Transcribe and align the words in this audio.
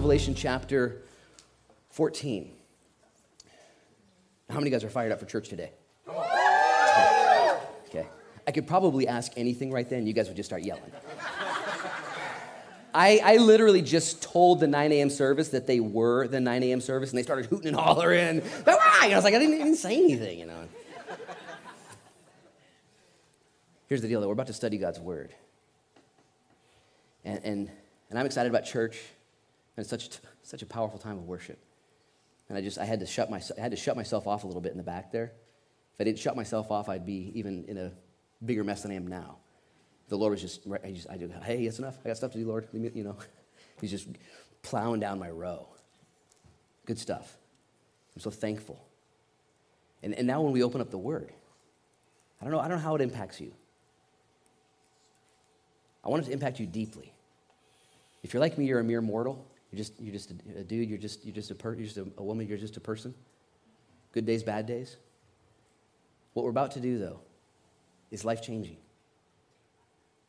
Revelation 0.00 0.34
chapter 0.34 1.02
14. 1.90 2.50
How 4.48 4.56
many 4.56 4.70
guys 4.70 4.82
are 4.82 4.88
fired 4.88 5.12
up 5.12 5.20
for 5.20 5.26
church 5.26 5.50
today? 5.50 5.72
Okay. 6.08 8.06
I 8.46 8.50
could 8.50 8.66
probably 8.66 9.06
ask 9.06 9.30
anything 9.36 9.70
right 9.70 9.86
then, 9.90 10.06
you 10.06 10.14
guys 10.14 10.28
would 10.28 10.38
just 10.38 10.48
start 10.48 10.62
yelling. 10.62 10.90
I, 12.94 13.20
I 13.22 13.36
literally 13.36 13.82
just 13.82 14.22
told 14.22 14.60
the 14.60 14.66
9 14.66 14.90
a.m. 14.90 15.10
service 15.10 15.50
that 15.50 15.66
they 15.66 15.80
were 15.80 16.26
the 16.26 16.40
9 16.40 16.62
a.m. 16.62 16.80
service, 16.80 17.10
and 17.10 17.18
they 17.18 17.22
started 17.22 17.44
hooting 17.44 17.68
and 17.68 17.76
hollering. 17.76 18.40
Why? 18.64 19.10
I 19.12 19.14
was 19.14 19.24
like, 19.24 19.34
I 19.34 19.38
didn't 19.38 19.56
even 19.56 19.76
say 19.76 19.98
anything, 19.98 20.38
you 20.38 20.46
know. 20.46 20.66
Here's 23.86 24.00
the 24.00 24.08
deal, 24.08 24.22
though. 24.22 24.28
We're 24.28 24.32
about 24.32 24.46
to 24.46 24.54
study 24.54 24.78
God's 24.78 24.98
word. 24.98 25.34
And, 27.22 27.40
and, 27.44 27.70
and 28.08 28.18
I'm 28.18 28.24
excited 28.24 28.48
about 28.48 28.64
church, 28.64 28.98
and 29.76 29.86
such, 29.86 30.10
such 30.42 30.62
a 30.62 30.66
powerful 30.66 30.98
time 30.98 31.18
of 31.18 31.24
worship. 31.24 31.58
And 32.48 32.58
I 32.58 32.60
just, 32.60 32.78
I 32.78 32.84
had 32.84 33.00
to 33.00 33.06
shut 33.06 33.30
my, 33.30 33.40
I 33.56 33.60
had 33.60 33.70
to 33.70 33.76
shut 33.76 33.96
myself 33.96 34.26
off 34.26 34.44
a 34.44 34.46
little 34.46 34.62
bit 34.62 34.72
in 34.72 34.78
the 34.78 34.84
back 34.84 35.12
there. 35.12 35.32
If 35.94 36.00
I 36.00 36.04
didn't 36.04 36.18
shut 36.18 36.36
myself 36.36 36.70
off, 36.70 36.88
I'd 36.88 37.06
be 37.06 37.32
even 37.34 37.64
in 37.66 37.78
a 37.78 37.92
bigger 38.44 38.64
mess 38.64 38.82
than 38.82 38.90
I 38.90 38.94
am 38.94 39.06
now. 39.06 39.36
The 40.08 40.16
Lord 40.16 40.32
was 40.32 40.40
just, 40.40 40.66
I 40.84 40.90
just, 40.90 41.08
I 41.08 41.16
do, 41.16 41.32
hey, 41.44 41.64
it's 41.64 41.78
enough. 41.78 41.96
I 42.04 42.08
got 42.08 42.16
stuff 42.16 42.32
to 42.32 42.38
do, 42.38 42.46
Lord. 42.46 42.66
You 42.72 43.04
know, 43.04 43.16
He's 43.80 43.90
just 43.90 44.08
plowing 44.62 45.00
down 45.00 45.18
my 45.18 45.30
row. 45.30 45.68
Good 46.86 46.98
stuff. 46.98 47.36
I'm 48.14 48.20
so 48.20 48.30
thankful. 48.30 48.84
And, 50.02 50.14
and 50.14 50.26
now 50.26 50.42
when 50.42 50.52
we 50.52 50.62
open 50.62 50.80
up 50.80 50.90
the 50.90 50.98
Word, 50.98 51.32
I 52.40 52.44
don't 52.44 52.52
know, 52.52 52.60
I 52.60 52.68
don't 52.68 52.78
know 52.78 52.84
how 52.84 52.94
it 52.94 53.00
impacts 53.00 53.40
you. 53.40 53.52
I 56.04 56.08
want 56.08 56.22
it 56.22 56.26
to 56.26 56.32
impact 56.32 56.58
you 56.58 56.66
deeply. 56.66 57.12
If 58.22 58.32
you're 58.32 58.40
like 58.40 58.56
me, 58.56 58.66
you're 58.66 58.80
a 58.80 58.84
mere 58.84 59.02
mortal. 59.02 59.46
You're 59.70 59.78
just, 59.78 60.00
you're 60.00 60.12
just 60.12 60.32
a, 60.32 60.60
a 60.60 60.64
dude. 60.64 60.88
You're 60.88 60.98
just, 60.98 61.24
you're 61.24 61.34
just, 61.34 61.50
a, 61.50 61.54
per, 61.54 61.74
you're 61.74 61.84
just 61.84 61.96
a, 61.96 62.06
a 62.18 62.22
woman. 62.22 62.46
You're 62.48 62.58
just 62.58 62.76
a 62.76 62.80
person. 62.80 63.14
Good 64.12 64.26
days, 64.26 64.42
bad 64.42 64.66
days. 64.66 64.96
What 66.32 66.44
we're 66.44 66.50
about 66.50 66.72
to 66.72 66.80
do, 66.80 66.98
though, 66.98 67.20
is 68.10 68.24
life 68.24 68.42
changing. 68.42 68.78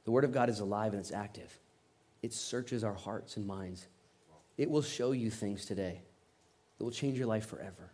The 0.06 0.12
Word 0.12 0.23
of 0.23 0.31
God 0.31 0.50
is 0.50 0.59
alive 0.59 0.94
and 0.94 1.00
it's 1.00 1.12
active. 1.12 1.59
It 2.22 2.34
searches 2.34 2.84
our 2.84 2.94
hearts 2.94 3.38
and 3.38 3.45
minds. 3.45 3.88
It 4.58 4.69
will 4.69 4.81
show 4.81 5.12
you 5.12 5.31
things 5.31 5.66
today 5.66 6.02
that 6.78 6.84
will 6.84 6.92
change 6.92 7.17
your 7.17 7.28
life 7.28 7.47
forever. 7.47 7.92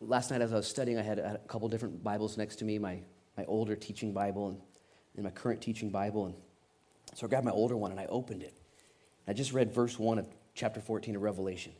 Last 0.00 0.30
night, 0.30 0.40
as 0.40 0.52
I 0.52 0.56
was 0.56 0.66
studying, 0.66 0.98
I 0.98 1.02
had 1.02 1.18
a 1.18 1.40
couple 1.46 1.68
different 1.68 2.02
Bibles 2.02 2.36
next 2.36 2.56
to 2.56 2.64
me 2.64 2.78
my, 2.78 2.98
my 3.36 3.44
older 3.44 3.76
teaching 3.76 4.12
Bible 4.12 4.48
and, 4.48 4.58
and 5.14 5.24
my 5.24 5.30
current 5.30 5.60
teaching 5.60 5.90
Bible. 5.90 6.26
And 6.26 6.34
so 7.14 7.26
I 7.26 7.28
grabbed 7.28 7.44
my 7.44 7.52
older 7.52 7.76
one 7.76 7.90
and 7.90 8.00
I 8.00 8.06
opened 8.06 8.42
it. 8.42 8.56
I 9.26 9.32
just 9.32 9.52
read 9.52 9.72
verse 9.72 9.98
1 9.98 10.18
of 10.18 10.26
chapter 10.54 10.80
14 10.80 11.16
of 11.16 11.22
Revelation. 11.22 11.72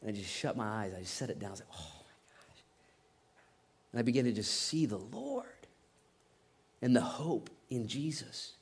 And 0.00 0.10
I 0.10 0.12
just 0.12 0.30
shut 0.30 0.56
my 0.56 0.66
eyes. 0.66 0.92
I 0.96 1.00
just 1.00 1.14
set 1.14 1.30
it 1.30 1.38
down. 1.38 1.48
I 1.48 1.52
was 1.52 1.60
like, 1.60 1.68
oh 1.72 2.02
my 2.04 2.14
gosh. 2.36 2.64
And 3.92 3.98
I 3.98 4.02
began 4.02 4.24
to 4.24 4.32
just 4.32 4.52
see 4.52 4.86
the 4.86 4.98
Lord 4.98 5.46
and 6.80 6.94
the 6.94 7.00
hope 7.00 7.50
in 7.70 7.86
Jesus 7.88 8.52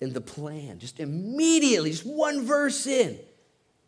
and 0.00 0.12
the 0.12 0.20
plan. 0.20 0.78
Just 0.78 1.00
immediately, 1.00 1.90
just 1.90 2.06
one 2.06 2.44
verse 2.44 2.86
in. 2.86 3.18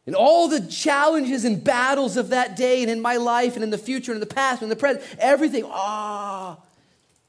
And 0.06 0.16
all 0.16 0.48
the 0.48 0.60
challenges 0.60 1.44
and 1.44 1.62
battles 1.62 2.16
of 2.16 2.31
that 2.31 2.56
day 2.56 2.82
and 2.82 2.91
in 2.91 3.00
my 3.00 3.16
life 3.19 3.54
and 3.54 3.62
in 3.62 3.71
the 3.71 3.78
future 3.78 4.12
and 4.12 4.21
in 4.21 4.28
the 4.28 4.34
past 4.34 4.62
and 4.62 4.65
in 4.65 4.69
the 4.71 4.81
present, 4.81 5.04
everything, 5.19 5.65
ah. 5.66 6.59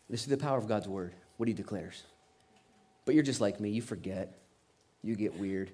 This 0.10 0.22
is 0.22 0.28
the 0.28 0.38
power 0.38 0.58
of 0.58 0.68
God's 0.68 0.88
word, 0.88 1.14
what 1.38 1.48
he 1.48 1.54
declares. 1.54 2.04
But 3.06 3.16
you're 3.16 3.24
just 3.24 3.42
like 3.42 3.60
me, 3.60 3.70
you 3.70 3.82
forget. 3.82 4.40
You 5.02 5.16
get 5.16 5.38
weird. 5.38 5.72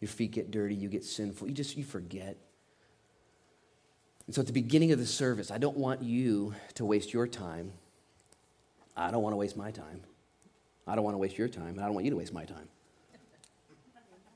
Your 0.00 0.08
feet 0.08 0.32
get 0.32 0.50
dirty, 0.50 0.74
you 0.74 0.88
get 0.88 1.04
sinful. 1.04 1.48
You 1.48 1.54
just 1.54 1.76
you 1.76 1.84
forget. 1.84 2.36
And 4.26 4.34
so 4.34 4.40
at 4.40 4.46
the 4.46 4.52
beginning 4.52 4.92
of 4.92 4.98
the 4.98 5.06
service, 5.06 5.50
I 5.50 5.58
don't 5.58 5.76
want 5.76 6.02
you 6.02 6.54
to 6.74 6.84
waste 6.84 7.12
your 7.12 7.26
time. 7.26 7.72
I 8.96 9.10
don't 9.10 9.22
want 9.22 9.32
to 9.32 9.36
waste 9.36 9.56
my 9.56 9.70
time. 9.70 10.02
I 10.86 10.94
don't 10.94 11.04
want 11.04 11.14
to 11.14 11.18
waste 11.18 11.38
your 11.38 11.48
time, 11.48 11.68
and 11.68 11.80
I 11.80 11.84
don't 11.84 11.94
want 11.94 12.04
you 12.04 12.10
to 12.10 12.16
waste 12.16 12.32
my 12.32 12.44
time. 12.44 12.68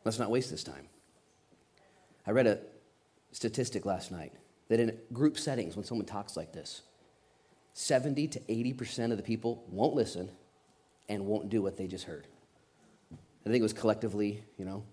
Let's 0.05 0.19
not 0.19 0.31
waste 0.31 0.51
this 0.51 0.63
time. 0.63 0.89
I 2.27 2.31
read 2.31 2.47
a 2.47 2.59
statistic 3.33 3.87
last 3.87 4.11
night 4.11 4.33
that 4.69 4.81
in 4.81 4.99
group 5.13 5.39
settings, 5.39 5.77
when 5.77 5.85
someone 5.85 6.07
talks 6.07 6.37
like 6.37 6.53
this, 6.53 6.83
70 7.73 8.29
to 8.29 8.41
80% 8.41 9.11
of 9.11 9.17
the 9.17 9.23
people 9.23 9.65
won't 9.69 9.95
listen 9.95 10.31
and 11.09 11.27
won't 11.27 11.49
do 11.51 11.63
what 11.63 11.77
they 11.77 11.87
just 11.87 12.05
heard. 12.05 12.27
I 13.13 13.51
think 13.51 13.61
it 13.61 13.63
was 13.63 13.73
collectively, 13.73 14.43
you 14.59 14.65
know, 14.65 14.85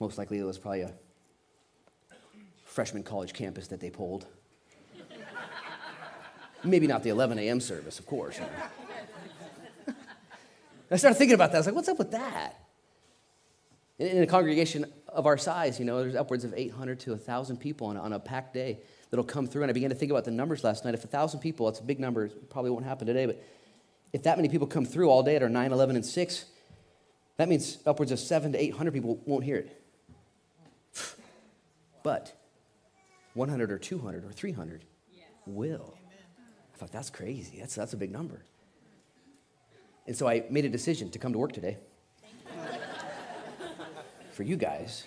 most 0.00 0.18
likely 0.18 0.38
it 0.38 0.44
was 0.44 0.58
probably 0.58 0.82
a 0.82 0.92
freshman 2.64 3.02
college 3.02 3.32
campus 3.32 3.68
that 3.68 3.80
they 3.80 3.90
pulled. 3.90 4.26
Maybe 6.64 6.86
not 6.86 7.02
the 7.02 7.10
11 7.10 7.38
a.m. 7.38 7.60
service, 7.60 7.98
of 7.98 8.06
course. 8.06 8.38
You 8.38 8.44
know. 8.44 9.94
I 10.90 10.96
started 10.96 11.16
thinking 11.16 11.34
about 11.34 11.52
that. 11.52 11.58
I 11.58 11.60
was 11.60 11.66
like, 11.66 11.74
what's 11.74 11.88
up 11.88 11.98
with 11.98 12.10
that? 12.10 12.60
In 13.98 14.22
a 14.22 14.26
congregation 14.26 14.84
of 15.08 15.26
our 15.26 15.38
size, 15.38 15.78
you 15.78 15.86
know, 15.86 16.00
there's 16.00 16.14
upwards 16.14 16.44
of 16.44 16.52
800 16.54 17.00
to 17.00 17.10
1,000 17.12 17.56
people 17.56 17.86
on 17.86 17.96
a, 17.96 18.00
on 18.00 18.12
a 18.12 18.20
packed 18.20 18.52
day 18.52 18.80
that'll 19.10 19.24
come 19.24 19.46
through. 19.46 19.62
And 19.62 19.70
I 19.70 19.72
began 19.72 19.90
to 19.90 19.96
think 19.96 20.10
about 20.10 20.24
the 20.24 20.30
numbers 20.30 20.62
last 20.64 20.84
night. 20.84 20.94
If 20.94 21.04
1,000 21.04 21.40
people, 21.40 21.66
that's 21.66 21.80
a 21.80 21.84
big 21.84 21.98
number, 21.98 22.26
it 22.26 22.50
probably 22.50 22.70
won't 22.70 22.84
happen 22.84 23.06
today, 23.06 23.26
but 23.26 23.42
if 24.12 24.22
that 24.22 24.38
many 24.38 24.48
people 24.48 24.66
come 24.66 24.84
through 24.84 25.10
all 25.10 25.22
day 25.22 25.36
at 25.36 25.42
our 25.42 25.48
9, 25.48 25.72
11, 25.72 25.96
and 25.96 26.04
6, 26.04 26.44
that 27.36 27.48
means 27.48 27.78
upwards 27.86 28.12
of 28.12 28.18
7 28.18 28.52
to 28.52 28.62
800 28.62 28.92
people 28.94 29.20
won't 29.26 29.44
hear 29.44 29.56
it. 29.56 29.82
But 32.02 32.40
100 33.34 33.72
or 33.72 33.78
200 33.78 34.24
or 34.24 34.30
300 34.30 34.84
will. 35.44 35.98
I 36.72 36.78
thought, 36.78 36.92
that's 36.92 37.10
crazy. 37.10 37.58
That's, 37.58 37.74
that's 37.74 37.94
a 37.94 37.96
big 37.96 38.12
number. 38.12 38.42
And 40.06 40.16
so 40.16 40.28
I 40.28 40.44
made 40.50 40.64
a 40.64 40.68
decision 40.68 41.10
to 41.10 41.18
come 41.18 41.32
to 41.32 41.38
work 41.38 41.52
today 41.52 41.78
for 44.32 44.44
you 44.44 44.56
guys. 44.56 45.04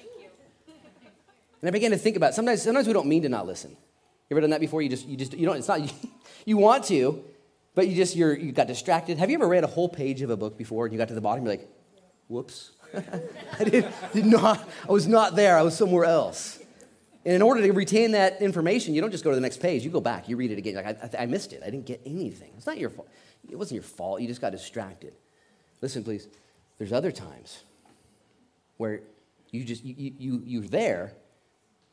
And 1.61 1.67
I 1.67 1.71
began 1.71 1.91
to 1.91 1.97
think 1.97 2.15
about 2.17 2.33
sometimes 2.33 2.61
sometimes 2.61 2.87
we 2.87 2.93
don't 2.93 3.07
mean 3.07 3.23
to 3.23 3.29
not 3.29 3.45
listen. 3.45 3.71
You 3.71 4.35
ever 4.35 4.41
done 4.41 4.51
that 4.51 4.61
before? 4.61 4.81
You 4.81 4.89
just 4.89 5.07
you 5.07 5.17
just 5.17 5.33
you 5.33 5.45
don't 5.45 5.57
it's 5.57 5.67
not 5.67 5.81
you 6.45 6.57
want 6.57 6.85
to, 6.85 7.23
but 7.75 7.87
you 7.87 7.95
just 7.95 8.15
you're 8.15 8.35
you 8.35 8.51
got 8.51 8.67
distracted. 8.67 9.17
Have 9.17 9.29
you 9.29 9.35
ever 9.35 9.47
read 9.47 9.63
a 9.63 9.67
whole 9.67 9.89
page 9.89 10.21
of 10.21 10.29
a 10.29 10.37
book 10.37 10.57
before 10.57 10.85
and 10.85 10.93
you 10.93 10.97
got 10.97 11.07
to 11.09 11.13
the 11.13 11.21
bottom 11.21 11.45
you're 11.45 11.53
like, 11.53 11.69
whoops. 12.27 12.71
I 13.59 13.63
did, 13.63 13.87
did 14.13 14.25
not 14.25 14.67
I 14.87 14.91
was 14.91 15.07
not 15.07 15.35
there. 15.35 15.57
I 15.57 15.61
was 15.61 15.75
somewhere 15.75 16.05
else. 16.05 16.59
And 17.25 17.35
in 17.35 17.41
order 17.41 17.61
to 17.61 17.71
retain 17.73 18.11
that 18.13 18.41
information, 18.41 18.93
you 18.93 19.01
don't 19.01 19.11
just 19.11 19.23
go 19.23 19.29
to 19.29 19.35
the 19.35 19.41
next 19.41 19.59
page. 19.59 19.83
You 19.83 19.91
go 19.91 20.01
back, 20.01 20.29
you 20.29 20.37
read 20.37 20.51
it 20.51 20.57
again. 20.57 20.75
Like, 20.75 20.85
I, 20.85 21.19
I, 21.19 21.23
I 21.23 21.25
missed 21.25 21.53
it. 21.53 21.61
I 21.63 21.69
didn't 21.69 21.85
get 21.85 22.01
anything. 22.05 22.51
It's 22.57 22.65
not 22.65 22.77
your 22.77 22.89
fault. 22.89 23.09
It 23.49 23.57
wasn't 23.57 23.75
your 23.75 23.83
fault. 23.83 24.21
You 24.21 24.27
just 24.27 24.41
got 24.41 24.51
distracted. 24.51 25.13
Listen, 25.81 26.03
please. 26.03 26.27
There's 26.77 26.93
other 26.93 27.11
times 27.11 27.63
where 28.77 29.01
you 29.51 29.65
just, 29.65 29.83
you, 29.83 30.13
you, 30.17 30.41
you're 30.45 30.63
there, 30.63 31.13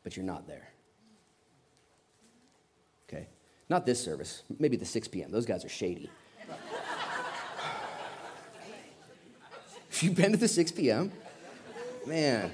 but 0.04 0.16
you're 0.16 0.24
not 0.24 0.46
there. 0.46 0.68
Not 3.68 3.84
this 3.86 4.02
service. 4.02 4.42
Maybe 4.58 4.76
the 4.76 4.84
6 4.84 5.08
p.m. 5.08 5.30
Those 5.30 5.46
guys 5.46 5.64
are 5.64 5.68
shady. 5.68 6.10
if 9.90 10.02
you've 10.02 10.14
been 10.14 10.32
to 10.32 10.38
the 10.38 10.48
6 10.48 10.72
p.m., 10.72 11.10
man, 12.06 12.52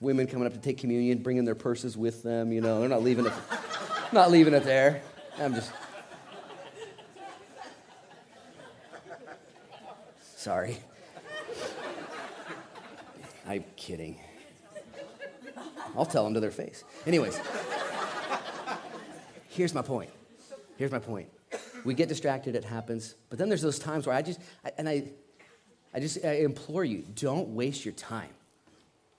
women 0.00 0.26
coming 0.26 0.46
up 0.46 0.52
to 0.52 0.60
take 0.60 0.78
communion, 0.78 1.18
bringing 1.18 1.44
their 1.44 1.54
purses 1.56 1.96
with 1.96 2.22
them. 2.22 2.52
You 2.52 2.60
know, 2.60 2.80
they're 2.80 2.88
not 2.88 3.02
leaving 3.02 3.26
it, 3.26 3.32
not 4.12 4.30
leaving 4.30 4.54
it 4.54 4.62
there. 4.62 5.02
I'm 5.38 5.54
just 5.54 5.72
sorry. 10.36 10.78
I'm 13.48 13.64
kidding. 13.76 14.20
I'll 15.96 16.06
tell 16.06 16.24
them 16.24 16.34
to 16.34 16.40
their 16.40 16.50
face. 16.50 16.84
Anyways, 17.06 17.40
here's 19.56 19.74
my 19.74 19.82
point. 19.82 20.10
Here's 20.76 20.92
my 20.92 20.98
point. 20.98 21.28
We 21.84 21.94
get 21.94 22.08
distracted, 22.08 22.54
it 22.54 22.64
happens. 22.64 23.14
But 23.30 23.38
then 23.38 23.48
there's 23.48 23.62
those 23.62 23.78
times 23.78 24.06
where 24.06 24.14
I 24.14 24.22
just, 24.22 24.40
I, 24.64 24.72
and 24.78 24.88
I, 24.88 25.04
I 25.94 26.00
just 26.00 26.24
I 26.24 26.34
implore 26.38 26.84
you, 26.84 27.04
don't 27.14 27.48
waste 27.48 27.84
your 27.84 27.94
time. 27.94 28.30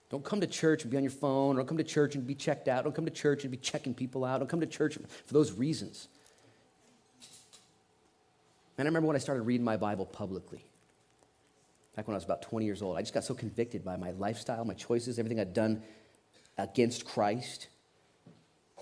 Don't 0.10 0.24
come 0.24 0.40
to 0.40 0.48
church 0.48 0.84
and 0.84 0.92
be 0.92 0.98
on 0.98 1.04
your 1.04 1.12
phone. 1.12 1.58
Don't 1.58 1.68
come 1.68 1.78
to 1.78 1.84
church 1.84 2.16
and 2.16 2.26
be 2.26 2.36
checked 2.36 2.68
out. 2.68 2.84
Don't 2.86 2.96
come 2.96 3.06
to 3.06 3.12
church 3.12 3.44
and 3.44 3.52
be 3.52 3.58
checking 3.58 3.94
people 3.94 4.24
out. 4.24 4.40
Don't 4.40 4.50
come 4.50 4.62
to 4.62 4.66
church 4.66 4.96
for 4.96 5.34
those 5.34 5.52
reasons. 5.52 6.08
And 8.78 8.86
I 8.86 8.90
remember 8.90 9.08
when 9.08 9.16
I 9.16 9.20
started 9.20 9.42
reading 9.42 9.66
my 9.66 9.76
Bible 9.76 10.06
publicly, 10.06 10.64
back 11.96 12.08
when 12.08 12.14
I 12.14 12.18
was 12.18 12.26
about 12.26 12.42
20 12.44 12.66
years 12.66 12.82
old. 12.82 12.96
I 12.96 13.02
just 13.02 13.14
got 13.14 13.24
so 13.24 13.34
convicted 13.34 13.84
by 13.84 13.98
my 13.98 14.12
lifestyle, 14.12 14.64
my 14.64 14.76
choices, 14.76 15.20
everything 15.20 15.40
I'd 15.40 15.54
done 15.54 15.84
against 16.58 17.06
Christ. 17.06 17.68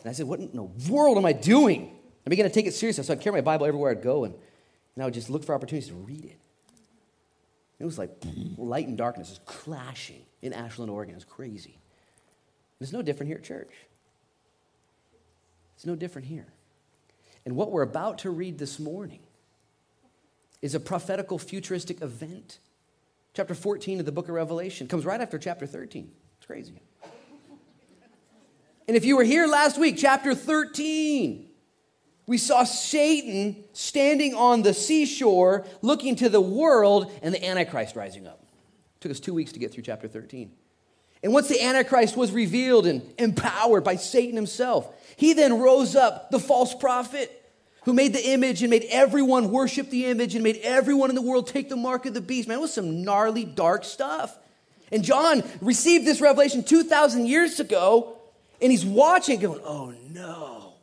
And 0.05 0.11
I 0.11 0.13
said, 0.13 0.27
What 0.27 0.39
in 0.39 0.51
the 0.53 0.61
world 0.91 1.17
am 1.17 1.25
I 1.25 1.33
doing? 1.33 1.91
I 2.27 2.29
began 2.29 2.45
to 2.45 2.51
take 2.51 2.67
it 2.67 2.75
seriously. 2.75 3.03
So 3.03 3.13
I'd 3.13 3.21
carry 3.21 3.33
my 3.33 3.41
Bible 3.41 3.65
everywhere 3.65 3.89
I'd 3.89 4.03
go, 4.03 4.23
and, 4.23 4.35
and 4.35 5.01
I 5.01 5.05
would 5.05 5.15
just 5.15 5.31
look 5.31 5.43
for 5.43 5.55
opportunities 5.55 5.89
to 5.89 5.95
read 5.95 6.25
it. 6.25 6.37
It 7.79 7.85
was 7.85 7.97
like 7.97 8.11
light 8.55 8.87
and 8.87 8.99
darkness 8.99 9.31
is 9.31 9.39
clashing 9.45 10.21
in 10.43 10.53
Ashland, 10.53 10.91
Oregon. 10.91 11.15
It's 11.15 11.25
crazy. 11.25 11.79
It's 12.79 12.93
no 12.93 13.01
different 13.01 13.29
here 13.29 13.39
at 13.39 13.43
church. 13.43 13.71
It's 15.75 15.87
no 15.87 15.95
different 15.95 16.27
here. 16.27 16.45
And 17.43 17.55
what 17.55 17.71
we're 17.71 17.81
about 17.81 18.19
to 18.19 18.29
read 18.29 18.59
this 18.59 18.77
morning 18.77 19.21
is 20.61 20.75
a 20.75 20.79
prophetical 20.79 21.39
futuristic 21.39 22.03
event. 22.03 22.59
Chapter 23.33 23.55
14 23.55 24.01
of 24.01 24.05
the 24.05 24.11
book 24.11 24.29
of 24.29 24.35
Revelation 24.35 24.87
comes 24.87 25.03
right 25.03 25.19
after 25.19 25.39
chapter 25.39 25.65
13. 25.65 26.11
It's 26.37 26.45
crazy. 26.45 26.79
And 28.87 28.95
if 28.95 29.05
you 29.05 29.17
were 29.17 29.23
here 29.23 29.47
last 29.47 29.79
week, 29.79 29.95
chapter 29.97 30.35
13, 30.35 31.47
we 32.27 32.37
saw 32.37 32.63
Satan 32.63 33.63
standing 33.73 34.33
on 34.35 34.61
the 34.61 34.73
seashore 34.73 35.65
looking 35.81 36.15
to 36.17 36.29
the 36.29 36.41
world 36.41 37.11
and 37.21 37.33
the 37.33 37.43
Antichrist 37.43 37.95
rising 37.95 38.27
up. 38.27 38.41
It 38.95 39.01
took 39.01 39.11
us 39.11 39.19
two 39.19 39.33
weeks 39.33 39.51
to 39.53 39.59
get 39.59 39.73
through 39.73 39.83
chapter 39.83 40.07
13. 40.07 40.51
And 41.23 41.33
once 41.33 41.47
the 41.47 41.61
Antichrist 41.61 42.15
was 42.15 42.31
revealed 42.31 42.85
and 42.85 43.01
empowered 43.17 43.83
by 43.83 43.95
Satan 43.95 44.35
himself, 44.35 44.88
he 45.15 45.33
then 45.33 45.59
rose 45.59 45.95
up, 45.95 46.29
the 46.29 46.39
false 46.39 46.75
prophet, 46.75 47.41
who 47.85 47.93
made 47.93 48.13
the 48.13 48.29
image 48.29 48.61
and 48.61 48.69
made 48.69 48.85
everyone 48.89 49.51
worship 49.51 49.89
the 49.89 50.05
image 50.05 50.35
and 50.35 50.43
made 50.43 50.57
everyone 50.57 51.09
in 51.09 51.15
the 51.15 51.21
world 51.21 51.47
take 51.47 51.69
the 51.69 51.75
mark 51.75 52.05
of 52.05 52.13
the 52.13 52.21
beast. 52.21 52.47
Man, 52.47 52.57
it 52.57 52.61
was 52.61 52.73
some 52.73 53.03
gnarly, 53.03 53.45
dark 53.45 53.83
stuff. 53.83 54.38
And 54.91 55.03
John 55.03 55.43
received 55.61 56.05
this 56.05 56.21
revelation 56.21 56.63
2,000 56.63 57.27
years 57.27 57.59
ago, 57.59 58.14
and 58.61 58.71
he's 58.71 58.85
watching, 58.85 59.39
going, 59.39 59.61
oh 59.63 59.93
no. 60.11 60.73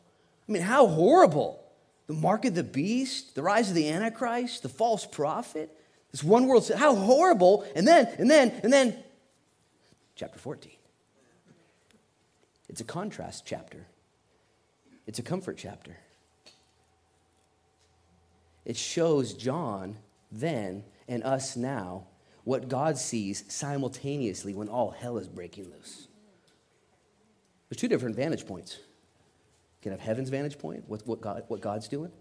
I 0.48 0.52
mean, 0.52 0.62
how 0.62 0.86
horrible. 0.86 1.58
The 2.06 2.14
mark 2.14 2.44
of 2.44 2.54
the 2.54 2.64
beast, 2.64 3.34
the 3.34 3.42
rise 3.42 3.69
of 3.69 3.74
the 3.74 3.88
Antichrist, 3.88 4.62
the 4.62 4.69
false 4.69 5.06
prophet, 5.06 5.70
this 6.10 6.22
one 6.22 6.46
world, 6.46 6.70
how 6.76 6.94
horrible. 6.94 7.64
And 7.74 7.86
then, 7.86 8.06
and 8.19 8.30
then, 8.30 8.50
and 8.62 8.72
then, 8.72 8.96
chapter 10.14 10.38
14. 10.38 10.72
It's 12.69 12.80
a 12.80 12.84
contrast 12.84 13.44
chapter, 13.46 13.86
it's 15.06 15.19
a 15.19 15.22
comfort 15.22 15.56
chapter. 15.58 15.96
It 18.64 18.76
shows 18.76 19.34
John 19.34 19.96
then 20.30 20.84
and 21.08 21.24
us 21.24 21.56
now 21.56 22.06
what 22.44 22.69
God 22.69 22.96
sees 22.96 23.44
simultaneously 23.48 24.54
when 24.54 24.69
all 24.69 24.90
hell 24.90 25.19
is 25.19 25.28
breaking 25.28 25.70
loose. 25.70 26.08
There's 27.72 27.80
two 27.80 27.88
different 27.88 28.16
vantage 28.16 28.46
points. 28.46 28.76
You 28.76 29.84
can 29.84 29.92
have 29.92 30.00
heaven's 30.02 30.28
vantage 30.28 30.58
point, 30.58 30.86
with 30.90 31.06
what, 31.06 31.22
God, 31.22 31.42
what 31.48 31.62
God's 31.62 31.88
doing, 31.88 32.12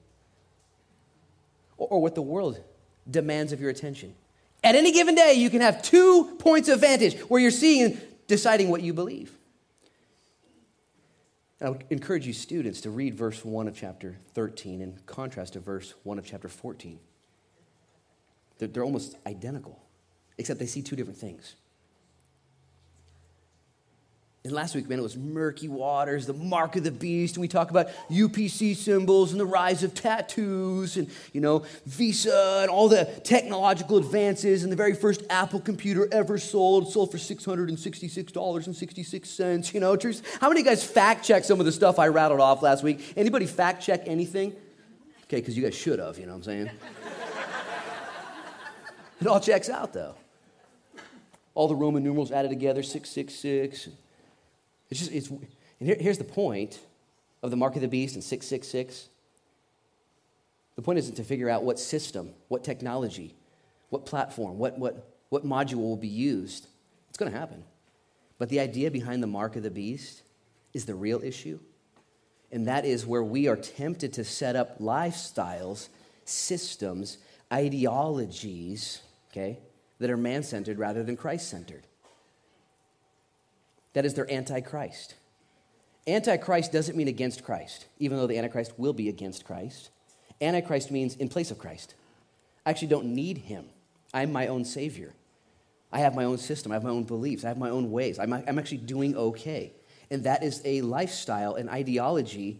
or, 1.76 1.90
or 1.90 2.02
what 2.02 2.16
the 2.16 2.22
world 2.22 2.64
demands 3.10 3.52
of 3.52 3.60
your 3.60 3.70
attention. 3.70 4.14
At 4.64 4.76
any 4.76 4.94
given 4.94 5.14
day, 5.14 5.34
you 5.34 5.50
can 5.50 5.60
have 5.60 5.82
two 5.82 6.38
points 6.40 6.70
of 6.70 6.80
vantage 6.80 7.20
where 7.24 7.42
you're 7.42 7.52
seeing 7.52 7.84
and 7.84 8.02
deciding 8.28 8.70
what 8.70 8.82
you 8.82 8.94
believe. 8.94 9.34
And 11.60 11.68
I 11.68 11.72
would 11.72 11.84
encourage 11.90 12.26
you, 12.26 12.32
students, 12.32 12.80
to 12.82 12.90
read 12.90 13.14
verse 13.14 13.44
1 13.44 13.68
of 13.68 13.76
chapter 13.76 14.20
13 14.34 14.80
in 14.80 15.00
contrast 15.06 15.52
to 15.54 15.60
verse 15.60 15.96
1 16.04 16.18
of 16.18 16.26
chapter 16.26 16.48
14. 16.48 16.98
They're, 18.58 18.70
they're 18.70 18.86
almost 18.86 19.18
identical, 19.28 19.82
except 20.38 20.62
they 20.62 20.66
see 20.66 20.82
two 20.82 20.96
different 20.96 21.20
things. 21.20 21.56
And 24.44 24.54
last 24.54 24.74
week, 24.74 24.90
man, 24.90 24.98
it 24.98 25.04
was 25.04 25.16
murky 25.16 25.68
waters, 25.68 26.26
the 26.26 26.34
mark 26.34 26.76
of 26.76 26.84
the 26.84 26.90
beast, 26.90 27.36
and 27.36 27.42
we 27.42 27.48
talk 27.48 27.70
about 27.70 27.90
UPC 28.10 28.76
symbols 28.76 29.32
and 29.32 29.40
the 29.40 29.46
rise 29.46 29.84
of 29.84 29.94
tattoos 29.94 30.98
and, 30.98 31.08
you 31.32 31.40
know, 31.40 31.64
Visa 31.86 32.62
and 32.64 32.72
all 32.72 32.90
the 32.90 33.06
technological 33.24 33.98
advances 33.98 34.64
and 34.64 34.72
the 34.72 34.76
very 34.76 34.96
first 34.96 35.22
Apple 35.30 35.60
computer 35.60 36.08
ever 36.12 36.40
sold, 36.40 36.92
sold 36.92 37.12
for 37.12 37.20
$666.66, 37.20 39.74
you 39.76 39.80
know. 39.80 39.96
How 40.40 40.50
many 40.50 40.64
guys 40.64 40.84
fact 40.84 41.24
check 41.24 41.44
some 41.44 41.60
of 41.60 41.68
the 41.68 41.72
stuff 41.72 42.00
I 42.00 42.08
rattled 42.08 42.42
off 42.42 42.64
last 42.64 42.84
week? 42.84 43.14
Anybody 43.16 43.46
fact 43.46 43.84
check 43.84 44.08
anything? 44.08 44.56
Okay, 45.26 45.38
because 45.38 45.56
you 45.56 45.62
guys 45.62 45.76
should 45.76 46.00
have, 46.00 46.18
you 46.18 46.26
know 46.26 46.32
what 46.32 46.38
I'm 46.38 46.44
saying? 46.44 46.66
it 49.22 49.28
all 49.28 49.40
checks 49.40 49.70
out, 49.70 49.94
though. 49.94 50.16
All 51.54 51.68
the 51.68 51.76
Roman 51.76 52.04
numerals 52.04 52.32
added 52.32 52.50
together, 52.50 52.82
666. 52.82 53.90
It's 54.92 55.00
just, 55.00 55.12
it's, 55.12 55.30
and 55.30 55.48
here, 55.80 55.98
here's 56.00 56.18
the 56.18 56.24
point 56.24 56.80
of 57.42 57.50
the 57.50 57.58
mark 57.58 57.76
of 57.76 57.82
the 57.82 57.88
beast 57.88 58.16
and 58.16 58.24
666. 58.24 59.10
The 60.76 60.82
point 60.82 61.00
isn't 61.00 61.16
to 61.16 61.24
figure 61.24 61.50
out 61.50 61.64
what 61.64 61.80
system, 61.80 62.34
what 62.50 62.64
technology, 62.64 63.34
what 63.90 64.06
platform, 64.06 64.58
what, 64.58 64.78
what, 64.78 65.16
what 65.30 65.46
module 65.46 65.76
will 65.76 65.98
be 65.98 66.08
used. 66.08 66.68
It's 67.10 67.18
going 67.18 67.32
to 67.32 67.38
happen. 67.38 67.64
But 68.38 68.50
the 68.50 68.60
idea 68.60 68.92
behind 68.92 69.24
the 69.24 69.28
mark 69.28 69.56
of 69.56 69.64
the 69.64 69.72
beast 69.72 70.24
is 70.74 70.86
the 70.86 70.96
real 70.96 71.24
issue. 71.24 71.60
And 72.52 72.68
that 72.68 72.86
is 72.86 73.06
where 73.06 73.24
we 73.24 73.48
are 73.48 73.56
tempted 73.56 74.14
to 74.14 74.24
set 74.24 74.56
up 74.56 74.80
lifestyles, 74.80 75.88
systems, 76.26 77.18
ideologies, 77.52 79.02
okay, 79.32 79.60
that 80.00 80.10
are 80.10 80.18
man 80.18 80.44
centered 80.44 80.78
rather 80.78 81.04
than 81.04 81.16
Christ 81.16 81.50
centered. 81.50 81.86
That 83.94 84.06
is, 84.06 84.14
they're 84.14 84.32
antichrist. 84.32 85.16
Antichrist 86.08 86.72
doesn't 86.72 86.98
mean 86.98 87.08
against 87.08 87.44
Christ, 87.44 87.86
even 88.00 88.18
though 88.18 88.28
the 88.28 88.38
Antichrist 88.38 88.74
will 88.78 88.94
be 88.94 89.10
against 89.10 89.46
Christ. 89.46 89.90
Antichrist 90.40 90.90
means 90.92 91.16
in 91.16 91.30
place 91.30 91.52
of 91.52 91.60
Christ. 91.60 91.94
I 92.66 92.72
actually 92.72 92.88
don't 92.88 93.08
need 93.08 93.38
him. 93.38 93.66
I'm 94.14 94.32
my 94.32 94.48
own 94.48 94.66
Savior. 94.66 95.14
I 95.92 96.00
have 96.00 96.16
my 96.16 96.24
own 96.24 96.38
system. 96.38 96.72
I 96.72 96.76
have 96.76 96.84
my 96.84 96.90
own 96.90 97.04
beliefs. 97.04 97.44
I 97.44 97.50
have 97.50 97.58
my 97.58 97.70
own 97.70 97.92
ways. 97.92 98.18
I'm, 98.18 98.34
I'm 98.34 98.58
actually 98.58 98.80
doing 98.80 99.16
okay. 99.16 99.74
And 100.10 100.24
that 100.24 100.44
is 100.44 100.62
a 100.66 100.82
lifestyle, 100.82 101.56
an 101.56 101.70
ideology, 101.70 102.60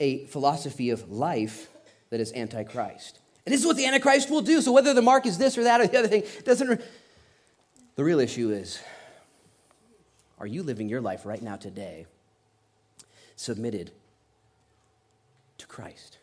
a 0.00 0.24
philosophy 0.26 0.90
of 0.90 1.10
life 1.10 1.68
that 2.10 2.20
is 2.20 2.32
antichrist. 2.32 3.18
And 3.46 3.52
this 3.52 3.60
is 3.60 3.66
what 3.66 3.76
the 3.76 3.86
Antichrist 3.86 4.30
will 4.30 4.42
do. 4.42 4.60
So 4.60 4.72
whether 4.72 4.92
the 4.92 5.02
mark 5.02 5.26
is 5.26 5.38
this 5.38 5.56
or 5.56 5.64
that 5.64 5.80
or 5.80 5.86
the 5.86 5.98
other 5.98 6.08
thing, 6.08 6.24
doesn't. 6.44 6.68
Re- 6.68 6.78
the 7.96 8.04
real 8.04 8.20
issue 8.20 8.50
is 8.50 8.80
are 10.40 10.46
you 10.46 10.62
living 10.62 10.88
your 10.88 11.02
life 11.02 11.26
right 11.26 11.40
now 11.40 11.56
today 11.56 12.06
submitted 13.36 13.92
to 15.58 15.66
Christ? 15.66 16.16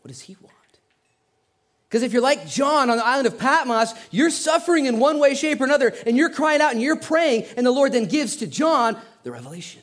What 0.00 0.08
does 0.08 0.22
He 0.22 0.36
want? 0.40 0.54
Because 1.88 2.02
if 2.02 2.12
you're 2.12 2.22
like 2.22 2.48
John 2.48 2.90
on 2.90 2.96
the 2.96 3.06
island 3.06 3.28
of 3.28 3.38
Patmos, 3.38 3.94
you're 4.10 4.30
suffering 4.30 4.86
in 4.86 4.98
one 4.98 5.20
way, 5.20 5.34
shape, 5.34 5.60
or 5.60 5.64
another, 5.64 5.94
and 6.06 6.16
you're 6.16 6.30
crying 6.30 6.60
out 6.60 6.72
and 6.72 6.82
you're 6.82 6.96
praying, 6.96 7.44
and 7.56 7.64
the 7.64 7.70
Lord 7.70 7.92
then 7.92 8.06
gives 8.06 8.36
to 8.38 8.46
John 8.46 8.96
the 9.22 9.30
revelation. 9.30 9.82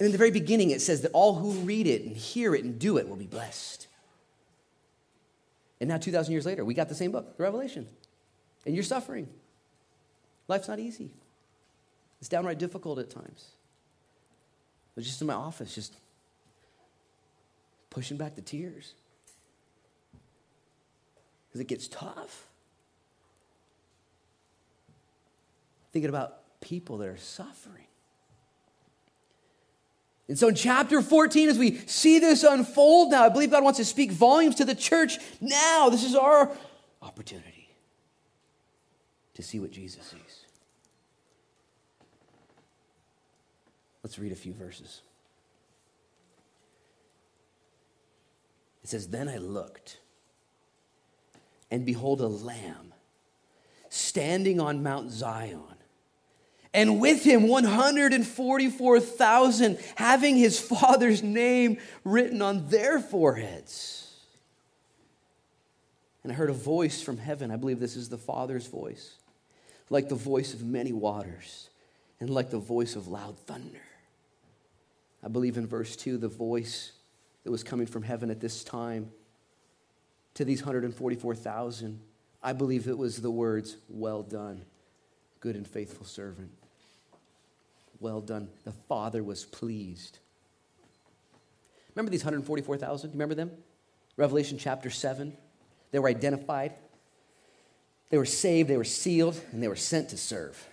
And 0.00 0.06
in 0.06 0.12
the 0.12 0.18
very 0.18 0.32
beginning, 0.32 0.70
it 0.70 0.80
says 0.80 1.02
that 1.02 1.12
all 1.12 1.36
who 1.36 1.52
read 1.52 1.86
it 1.86 2.02
and 2.02 2.16
hear 2.16 2.56
it 2.56 2.64
and 2.64 2.78
do 2.78 2.96
it 2.96 3.08
will 3.08 3.16
be 3.16 3.26
blessed. 3.26 3.86
And 5.80 5.88
now, 5.88 5.98
2,000 5.98 6.32
years 6.32 6.46
later, 6.46 6.64
we 6.64 6.74
got 6.74 6.88
the 6.88 6.94
same 6.94 7.12
book, 7.12 7.36
the 7.36 7.42
Revelation. 7.42 7.86
And 8.66 8.74
you're 8.74 8.82
suffering. 8.82 9.28
Life's 10.48 10.68
not 10.68 10.78
easy. 10.78 11.10
It's 12.20 12.28
downright 12.28 12.58
difficult 12.58 12.98
at 12.98 13.10
times. 13.10 13.46
Was 14.94 15.06
just 15.06 15.20
in 15.20 15.26
my 15.26 15.34
office, 15.34 15.74
just 15.74 15.96
pushing 17.90 18.16
back 18.16 18.34
the 18.34 18.42
tears. 18.42 18.94
Because 21.48 21.60
it 21.60 21.68
gets 21.68 21.88
tough. 21.88 22.46
Thinking 25.92 26.08
about 26.08 26.60
people 26.60 26.98
that 26.98 27.08
are 27.08 27.16
suffering. 27.16 27.86
And 30.28 30.38
so 30.38 30.48
in 30.48 30.54
chapter 30.54 31.02
14, 31.02 31.48
as 31.48 31.58
we 31.58 31.78
see 31.86 32.18
this 32.18 32.42
unfold 32.44 33.10
now, 33.10 33.24
I 33.24 33.28
believe 33.28 33.50
God 33.50 33.64
wants 33.64 33.78
to 33.78 33.84
speak 33.84 34.12
volumes 34.12 34.54
to 34.56 34.64
the 34.64 34.74
church 34.74 35.18
now. 35.40 35.90
This 35.90 36.04
is 36.04 36.14
our 36.14 36.50
opportunity 37.02 37.51
to 39.34 39.42
see 39.42 39.60
what 39.60 39.70
Jesus 39.70 40.04
sees. 40.04 40.44
Let's 44.02 44.18
read 44.18 44.32
a 44.32 44.36
few 44.36 44.52
verses. 44.52 45.00
It 48.82 48.88
says, 48.88 49.08
Then 49.08 49.28
I 49.28 49.38
looked, 49.38 50.00
and 51.70 51.86
behold, 51.86 52.20
a 52.20 52.26
lamb 52.26 52.92
standing 53.88 54.60
on 54.60 54.82
Mount 54.82 55.12
Zion, 55.12 55.62
and 56.74 57.00
with 57.00 57.22
him 57.22 57.46
144,000 57.48 59.78
having 59.94 60.36
his 60.36 60.58
father's 60.58 61.22
name 61.22 61.78
written 62.02 62.42
on 62.42 62.66
their 62.68 62.98
foreheads. 62.98 64.00
And 66.24 66.32
I 66.32 66.34
heard 66.34 66.50
a 66.50 66.54
voice 66.54 67.02
from 67.02 67.18
heaven. 67.18 67.50
I 67.50 67.56
believe 67.56 67.80
this 67.80 67.96
is 67.96 68.08
the 68.08 68.16
Father's 68.16 68.68
voice 68.68 69.16
like 69.92 70.08
the 70.08 70.14
voice 70.14 70.54
of 70.54 70.64
many 70.64 70.90
waters 70.90 71.68
and 72.18 72.30
like 72.30 72.48
the 72.48 72.58
voice 72.58 72.96
of 72.96 73.08
loud 73.08 73.38
thunder. 73.40 73.82
I 75.22 75.28
believe 75.28 75.58
in 75.58 75.66
verse 75.66 75.96
2, 75.96 76.16
the 76.16 76.28
voice 76.28 76.92
that 77.44 77.50
was 77.50 77.62
coming 77.62 77.86
from 77.86 78.02
heaven 78.02 78.30
at 78.30 78.40
this 78.40 78.64
time 78.64 79.10
to 80.34 80.46
these 80.46 80.62
144,000, 80.62 82.00
I 82.42 82.54
believe 82.54 82.88
it 82.88 82.96
was 82.96 83.20
the 83.20 83.30
words, 83.30 83.76
Well 83.90 84.22
done, 84.22 84.64
good 85.40 85.56
and 85.56 85.68
faithful 85.68 86.06
servant. 86.06 86.50
Well 88.00 88.22
done. 88.22 88.48
The 88.64 88.72
Father 88.72 89.22
was 89.22 89.44
pleased. 89.44 90.18
Remember 91.94 92.10
these 92.10 92.24
144,000? 92.24 93.10
You 93.10 93.12
remember 93.12 93.34
them? 93.34 93.50
Revelation 94.16 94.56
chapter 94.56 94.88
7. 94.88 95.36
They 95.90 95.98
were 95.98 96.08
identified, 96.08 96.72
they 98.12 98.18
were 98.18 98.26
saved, 98.26 98.68
they 98.68 98.76
were 98.76 98.84
sealed, 98.84 99.40
and 99.52 99.62
they 99.62 99.68
were 99.68 99.74
sent 99.74 100.10
to 100.10 100.18
serve. 100.18 100.68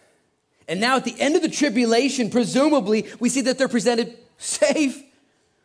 And 0.67 0.81
now 0.81 0.98
at 0.98 1.05
the 1.05 1.17
end 1.22 1.38
of 1.38 1.41
the 1.41 1.48
tribulation, 1.48 2.29
presumably, 2.29 3.08
we 3.22 3.29
see 3.29 3.39
that 3.41 3.58
they're 3.58 3.69
presented 3.69 4.17
safe. 4.38 5.01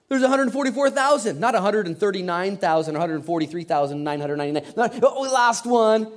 There's 0.08 0.22
144,000, 0.22 1.40
not 1.40 1.54
139,000, 1.54 2.94
143,999. 2.94 4.64
Oh, 5.02 5.22
we 5.22 5.28
lost 5.28 5.66
one. 5.66 6.12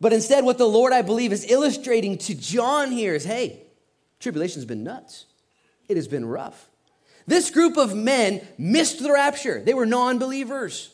But 0.00 0.12
instead, 0.12 0.44
what 0.44 0.58
the 0.58 0.66
Lord, 0.66 0.92
I 0.92 1.02
believe, 1.02 1.32
is 1.32 1.48
illustrating 1.48 2.18
to 2.18 2.34
John 2.34 2.90
here 2.90 3.14
is 3.14 3.22
hey, 3.24 3.62
tribulation's 4.18 4.64
been 4.64 4.82
nuts. 4.82 5.26
It 5.88 5.96
has 5.96 6.08
been 6.08 6.26
rough. 6.26 6.68
This 7.28 7.52
group 7.52 7.76
of 7.76 7.94
men 7.94 8.44
missed 8.58 9.00
the 9.00 9.12
rapture, 9.12 9.62
they 9.62 9.74
were 9.74 9.86
non 9.86 10.18
believers. 10.18 10.92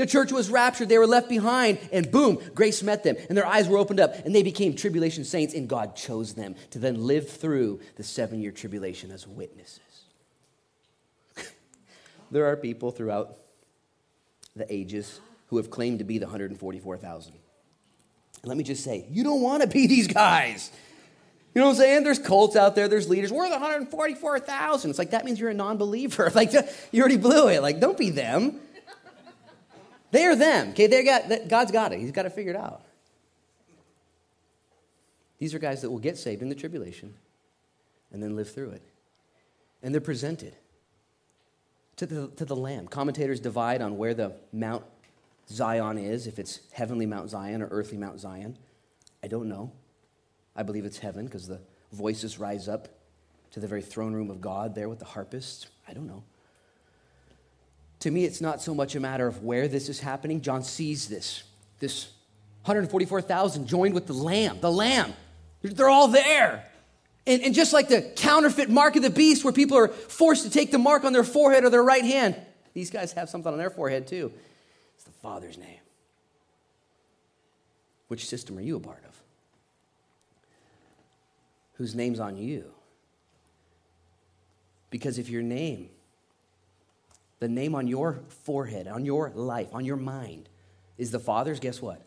The 0.00 0.06
church 0.06 0.32
was 0.32 0.48
raptured, 0.48 0.88
they 0.88 0.96
were 0.96 1.06
left 1.06 1.28
behind, 1.28 1.78
and 1.92 2.10
boom, 2.10 2.38
grace 2.54 2.82
met 2.82 3.04
them, 3.04 3.16
and 3.28 3.36
their 3.36 3.44
eyes 3.44 3.68
were 3.68 3.76
opened 3.76 4.00
up, 4.00 4.14
and 4.24 4.34
they 4.34 4.42
became 4.42 4.74
tribulation 4.74 5.24
saints, 5.24 5.52
and 5.52 5.68
God 5.68 5.94
chose 5.94 6.32
them 6.32 6.54
to 6.70 6.78
then 6.78 7.06
live 7.06 7.28
through 7.28 7.80
the 7.96 8.02
seven 8.02 8.40
year 8.40 8.50
tribulation 8.50 9.10
as 9.10 9.26
witnesses. 9.26 9.78
there 12.30 12.46
are 12.46 12.56
people 12.56 12.92
throughout 12.92 13.36
the 14.56 14.64
ages 14.72 15.20
who 15.48 15.58
have 15.58 15.70
claimed 15.70 15.98
to 15.98 16.04
be 16.06 16.16
the 16.16 16.24
144,000. 16.24 17.34
let 18.44 18.56
me 18.56 18.64
just 18.64 18.82
say, 18.82 19.04
you 19.10 19.22
don't 19.22 19.42
want 19.42 19.62
to 19.62 19.68
be 19.68 19.86
these 19.86 20.06
guys. 20.06 20.70
You 21.54 21.60
know 21.60 21.66
what 21.66 21.72
I'm 21.72 21.78
saying? 21.78 22.04
There's 22.04 22.18
cults 22.18 22.56
out 22.56 22.74
there, 22.74 22.88
there's 22.88 23.06
leaders. 23.06 23.30
We're 23.30 23.50
the 23.50 23.58
144,000. 23.58 24.88
It's 24.88 24.98
like, 24.98 25.10
that 25.10 25.26
means 25.26 25.38
you're 25.38 25.50
a 25.50 25.54
non 25.54 25.76
believer. 25.76 26.32
Like, 26.34 26.54
you 26.90 27.00
already 27.00 27.18
blew 27.18 27.48
it. 27.48 27.60
Like, 27.60 27.80
don't 27.80 27.98
be 27.98 28.08
them. 28.08 28.60
They 30.10 30.24
are 30.24 30.36
them. 30.36 30.70
Okay, 30.70 30.86
they 30.86 31.04
got 31.04 31.28
that 31.28 31.48
God's 31.48 31.72
got 31.72 31.92
it. 31.92 32.00
He's 32.00 32.12
got 32.12 32.26
it 32.26 32.32
figured 32.32 32.56
out. 32.56 32.82
These 35.38 35.54
are 35.54 35.58
guys 35.58 35.80
that 35.82 35.90
will 35.90 35.98
get 35.98 36.18
saved 36.18 36.42
in 36.42 36.48
the 36.48 36.54
tribulation 36.54 37.14
and 38.12 38.22
then 38.22 38.36
live 38.36 38.52
through 38.52 38.70
it. 38.70 38.82
And 39.82 39.94
they're 39.94 40.00
presented 40.00 40.54
to 41.96 42.06
the, 42.06 42.28
to 42.36 42.44
the 42.44 42.56
Lamb. 42.56 42.86
Commentators 42.88 43.40
divide 43.40 43.80
on 43.80 43.96
where 43.96 44.14
the 44.14 44.32
Mount 44.52 44.84
Zion 45.48 45.98
is, 45.98 46.26
if 46.26 46.38
it's 46.38 46.60
heavenly 46.72 47.06
Mount 47.06 47.30
Zion 47.30 47.62
or 47.62 47.68
earthly 47.68 47.96
Mount 47.96 48.20
Zion. 48.20 48.58
I 49.22 49.28
don't 49.28 49.48
know. 49.48 49.72
I 50.54 50.62
believe 50.62 50.84
it's 50.84 50.98
heaven 50.98 51.24
because 51.24 51.48
the 51.48 51.60
voices 51.92 52.38
rise 52.38 52.68
up 52.68 52.88
to 53.52 53.60
the 53.60 53.66
very 53.66 53.82
throne 53.82 54.12
room 54.12 54.30
of 54.30 54.40
God 54.40 54.74
there 54.74 54.88
with 54.88 54.98
the 54.98 55.04
harpists. 55.04 55.66
I 55.88 55.92
don't 55.94 56.06
know. 56.06 56.22
To 58.00 58.10
me, 58.10 58.24
it's 58.24 58.40
not 58.40 58.62
so 58.62 58.74
much 58.74 58.94
a 58.94 59.00
matter 59.00 59.26
of 59.26 59.42
where 59.42 59.68
this 59.68 59.88
is 59.88 60.00
happening. 60.00 60.40
John 60.40 60.62
sees 60.62 61.08
this. 61.08 61.42
This 61.80 62.06
144,000 62.62 63.66
joined 63.66 63.94
with 63.94 64.06
the 64.06 64.12
Lamb. 64.12 64.58
The 64.60 64.72
Lamb. 64.72 65.12
They're 65.62 65.88
all 65.88 66.08
there. 66.08 66.64
And, 67.26 67.42
and 67.42 67.54
just 67.54 67.72
like 67.72 67.88
the 67.88 68.02
counterfeit 68.16 68.70
mark 68.70 68.96
of 68.96 69.02
the 69.02 69.10
beast, 69.10 69.44
where 69.44 69.52
people 69.52 69.76
are 69.76 69.88
forced 69.88 70.44
to 70.44 70.50
take 70.50 70.70
the 70.70 70.78
mark 70.78 71.04
on 71.04 71.12
their 71.12 71.24
forehead 71.24 71.64
or 71.64 71.70
their 71.70 71.82
right 71.82 72.04
hand, 72.04 72.36
these 72.72 72.90
guys 72.90 73.12
have 73.12 73.28
something 73.28 73.52
on 73.52 73.58
their 73.58 73.70
forehead 73.70 74.06
too. 74.06 74.32
It's 74.94 75.04
the 75.04 75.12
Father's 75.12 75.58
name. 75.58 75.78
Which 78.08 78.26
system 78.26 78.58
are 78.58 78.62
you 78.62 78.76
a 78.76 78.80
part 78.80 79.04
of? 79.06 79.22
Whose 81.74 81.94
name's 81.94 82.20
on 82.20 82.36
you? 82.36 82.64
Because 84.90 85.18
if 85.18 85.28
your 85.28 85.42
name 85.42 85.90
the 87.40 87.48
name 87.48 87.74
on 87.74 87.88
your 87.88 88.20
forehead, 88.44 88.86
on 88.86 89.04
your 89.04 89.32
life, 89.34 89.68
on 89.72 89.84
your 89.84 89.96
mind 89.96 90.48
is 90.98 91.10
the 91.10 91.18
Father's, 91.18 91.58
guess 91.58 91.82
what? 91.82 92.02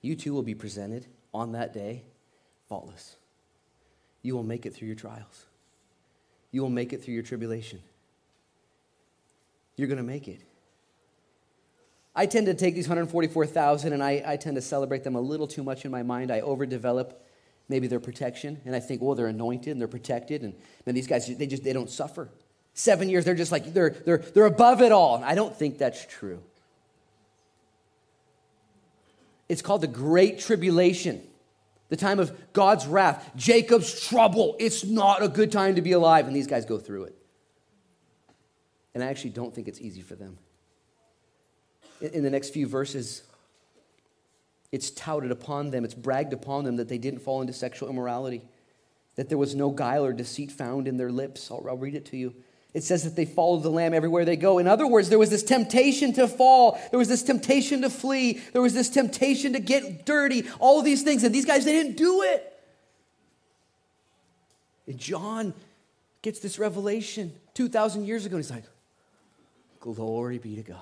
You 0.00 0.16
too 0.16 0.32
will 0.32 0.42
be 0.42 0.54
presented 0.54 1.06
on 1.32 1.52
that 1.52 1.72
day 1.72 2.04
faultless. 2.68 3.16
You 4.22 4.34
will 4.34 4.42
make 4.42 4.64
it 4.66 4.74
through 4.74 4.88
your 4.88 4.96
trials. 4.96 5.46
You 6.50 6.62
will 6.62 6.70
make 6.70 6.92
it 6.92 7.04
through 7.04 7.14
your 7.14 7.22
tribulation. 7.22 7.80
You're 9.76 9.88
going 9.88 9.98
to 9.98 10.02
make 10.02 10.26
it. 10.28 10.40
I 12.14 12.26
tend 12.26 12.46
to 12.46 12.54
take 12.54 12.74
these 12.74 12.88
144,000 12.88 13.92
and 13.92 14.02
I, 14.02 14.22
I 14.26 14.36
tend 14.36 14.56
to 14.56 14.62
celebrate 14.62 15.04
them 15.04 15.14
a 15.14 15.20
little 15.20 15.46
too 15.46 15.62
much 15.62 15.84
in 15.84 15.90
my 15.90 16.02
mind. 16.02 16.30
I 16.30 16.40
overdevelop 16.40 17.14
maybe 17.68 17.86
their 17.86 18.00
protection 18.00 18.60
and 18.64 18.74
I 18.74 18.80
think, 18.80 19.02
well, 19.02 19.14
they're 19.14 19.28
anointed 19.28 19.72
and 19.72 19.80
they're 19.80 19.88
protected 19.88 20.42
and 20.42 20.54
these 20.86 21.06
guys, 21.06 21.34
they 21.36 21.46
just, 21.46 21.64
they 21.64 21.72
don't 21.72 21.90
suffer. 21.90 22.28
Seven 22.74 23.08
years, 23.08 23.24
they're 23.24 23.34
just 23.34 23.52
like, 23.52 23.74
they're, 23.74 23.90
they're, 23.90 24.18
they're 24.18 24.46
above 24.46 24.80
it 24.80 24.92
all. 24.92 25.22
I 25.22 25.34
don't 25.34 25.54
think 25.54 25.78
that's 25.78 26.06
true. 26.06 26.42
It's 29.48 29.60
called 29.60 29.82
the 29.82 29.88
Great 29.88 30.38
Tribulation, 30.38 31.22
the 31.90 31.96
time 31.96 32.18
of 32.18 32.32
God's 32.54 32.86
wrath, 32.86 33.30
Jacob's 33.36 34.00
trouble. 34.08 34.56
It's 34.58 34.84
not 34.84 35.22
a 35.22 35.28
good 35.28 35.52
time 35.52 35.74
to 35.74 35.82
be 35.82 35.92
alive, 35.92 36.26
and 36.26 36.34
these 36.34 36.46
guys 36.46 36.64
go 36.64 36.78
through 36.78 37.04
it. 37.04 37.16
And 38.94 39.04
I 39.04 39.08
actually 39.08 39.30
don't 39.30 39.54
think 39.54 39.68
it's 39.68 39.80
easy 39.80 40.00
for 40.00 40.14
them. 40.14 40.38
In 42.00 42.22
the 42.22 42.30
next 42.30 42.50
few 42.50 42.66
verses, 42.66 43.22
it's 44.70 44.90
touted 44.90 45.30
upon 45.30 45.70
them, 45.70 45.84
it's 45.84 45.94
bragged 45.94 46.32
upon 46.32 46.64
them 46.64 46.76
that 46.76 46.88
they 46.88 46.98
didn't 46.98 47.20
fall 47.20 47.42
into 47.42 47.52
sexual 47.52 47.90
immorality, 47.90 48.42
that 49.16 49.28
there 49.28 49.36
was 49.36 49.54
no 49.54 49.68
guile 49.68 50.04
or 50.06 50.14
deceit 50.14 50.50
found 50.50 50.88
in 50.88 50.96
their 50.96 51.10
lips. 51.10 51.50
I'll, 51.50 51.62
I'll 51.68 51.76
read 51.76 51.94
it 51.94 52.06
to 52.06 52.16
you. 52.16 52.34
It 52.74 52.84
says 52.84 53.04
that 53.04 53.16
they 53.16 53.26
follow 53.26 53.58
the 53.58 53.70
Lamb 53.70 53.92
everywhere 53.92 54.24
they 54.24 54.36
go. 54.36 54.58
In 54.58 54.66
other 54.66 54.86
words, 54.86 55.10
there 55.10 55.18
was 55.18 55.28
this 55.28 55.42
temptation 55.42 56.14
to 56.14 56.26
fall. 56.26 56.80
There 56.90 56.98
was 56.98 57.08
this 57.08 57.22
temptation 57.22 57.82
to 57.82 57.90
flee. 57.90 58.40
There 58.52 58.62
was 58.62 58.72
this 58.72 58.88
temptation 58.88 59.52
to 59.52 59.60
get 59.60 60.06
dirty. 60.06 60.44
All 60.58 60.80
these 60.80 61.02
things. 61.02 61.22
And 61.22 61.34
these 61.34 61.44
guys, 61.44 61.66
they 61.66 61.72
didn't 61.72 61.98
do 61.98 62.22
it. 62.22 62.48
And 64.86 64.98
John 64.98 65.52
gets 66.22 66.40
this 66.40 66.58
revelation 66.58 67.32
2,000 67.54 68.06
years 68.06 68.24
ago. 68.24 68.36
And 68.36 68.44
he's 68.44 68.50
like, 68.50 68.64
Glory 69.80 70.38
be 70.38 70.56
to 70.56 70.62
God 70.62 70.78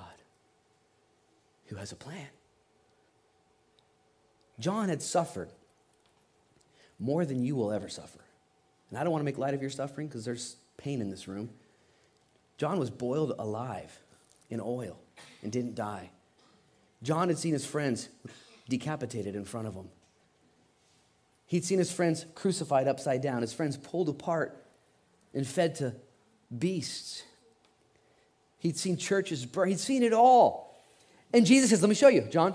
who 1.70 1.76
has 1.76 1.92
a 1.92 1.97
plan. 1.97 2.26
John 4.59 4.90
had 4.90 5.00
suffered 5.00 5.49
more 6.99 7.25
than 7.25 7.42
you 7.42 7.56
will 7.56 7.73
ever 7.73 7.88
suffer. 7.88 8.20
And 8.90 8.99
I 8.99 9.04
don't 9.04 9.12
want 9.12 9.23
to 9.23 9.25
make 9.25 9.38
light 9.38 9.54
of 9.54 9.62
your 9.62 9.70
suffering 9.70 10.06
because 10.06 10.25
there's 10.25 10.56
pain 10.76 11.00
in 11.00 11.11
this 11.11 11.26
room. 11.26 11.49
John 12.61 12.79
was 12.79 12.90
boiled 12.90 13.33
alive 13.38 14.02
in 14.50 14.61
oil 14.61 14.99
and 15.43 15.50
didn't 15.50 15.76
die. 15.76 16.11
John 17.02 17.29
had 17.29 17.38
seen 17.38 17.55
his 17.55 17.64
friends 17.64 18.11
decapitated 18.69 19.35
in 19.35 19.47
front 19.47 19.67
of 19.67 19.73
him. 19.73 19.88
He'd 21.47 21.64
seen 21.64 21.79
his 21.79 21.90
friends 21.90 22.26
crucified 22.35 22.87
upside 22.87 23.23
down, 23.23 23.40
his 23.40 23.55
friends 23.55 23.79
pulled 23.79 24.11
apart 24.11 24.62
and 25.33 25.47
fed 25.47 25.76
to 25.76 25.95
beasts. 26.57 27.23
He'd 28.59 28.76
seen 28.76 28.99
churches 28.99 29.47
burn, 29.47 29.71
he'd 29.71 29.81
seen 29.81 30.02
it 30.02 30.12
all. 30.12 30.85
And 31.33 31.47
Jesus 31.47 31.71
says, 31.71 31.81
Let 31.81 31.88
me 31.88 31.95
show 31.95 32.09
you, 32.09 32.29
John. 32.31 32.55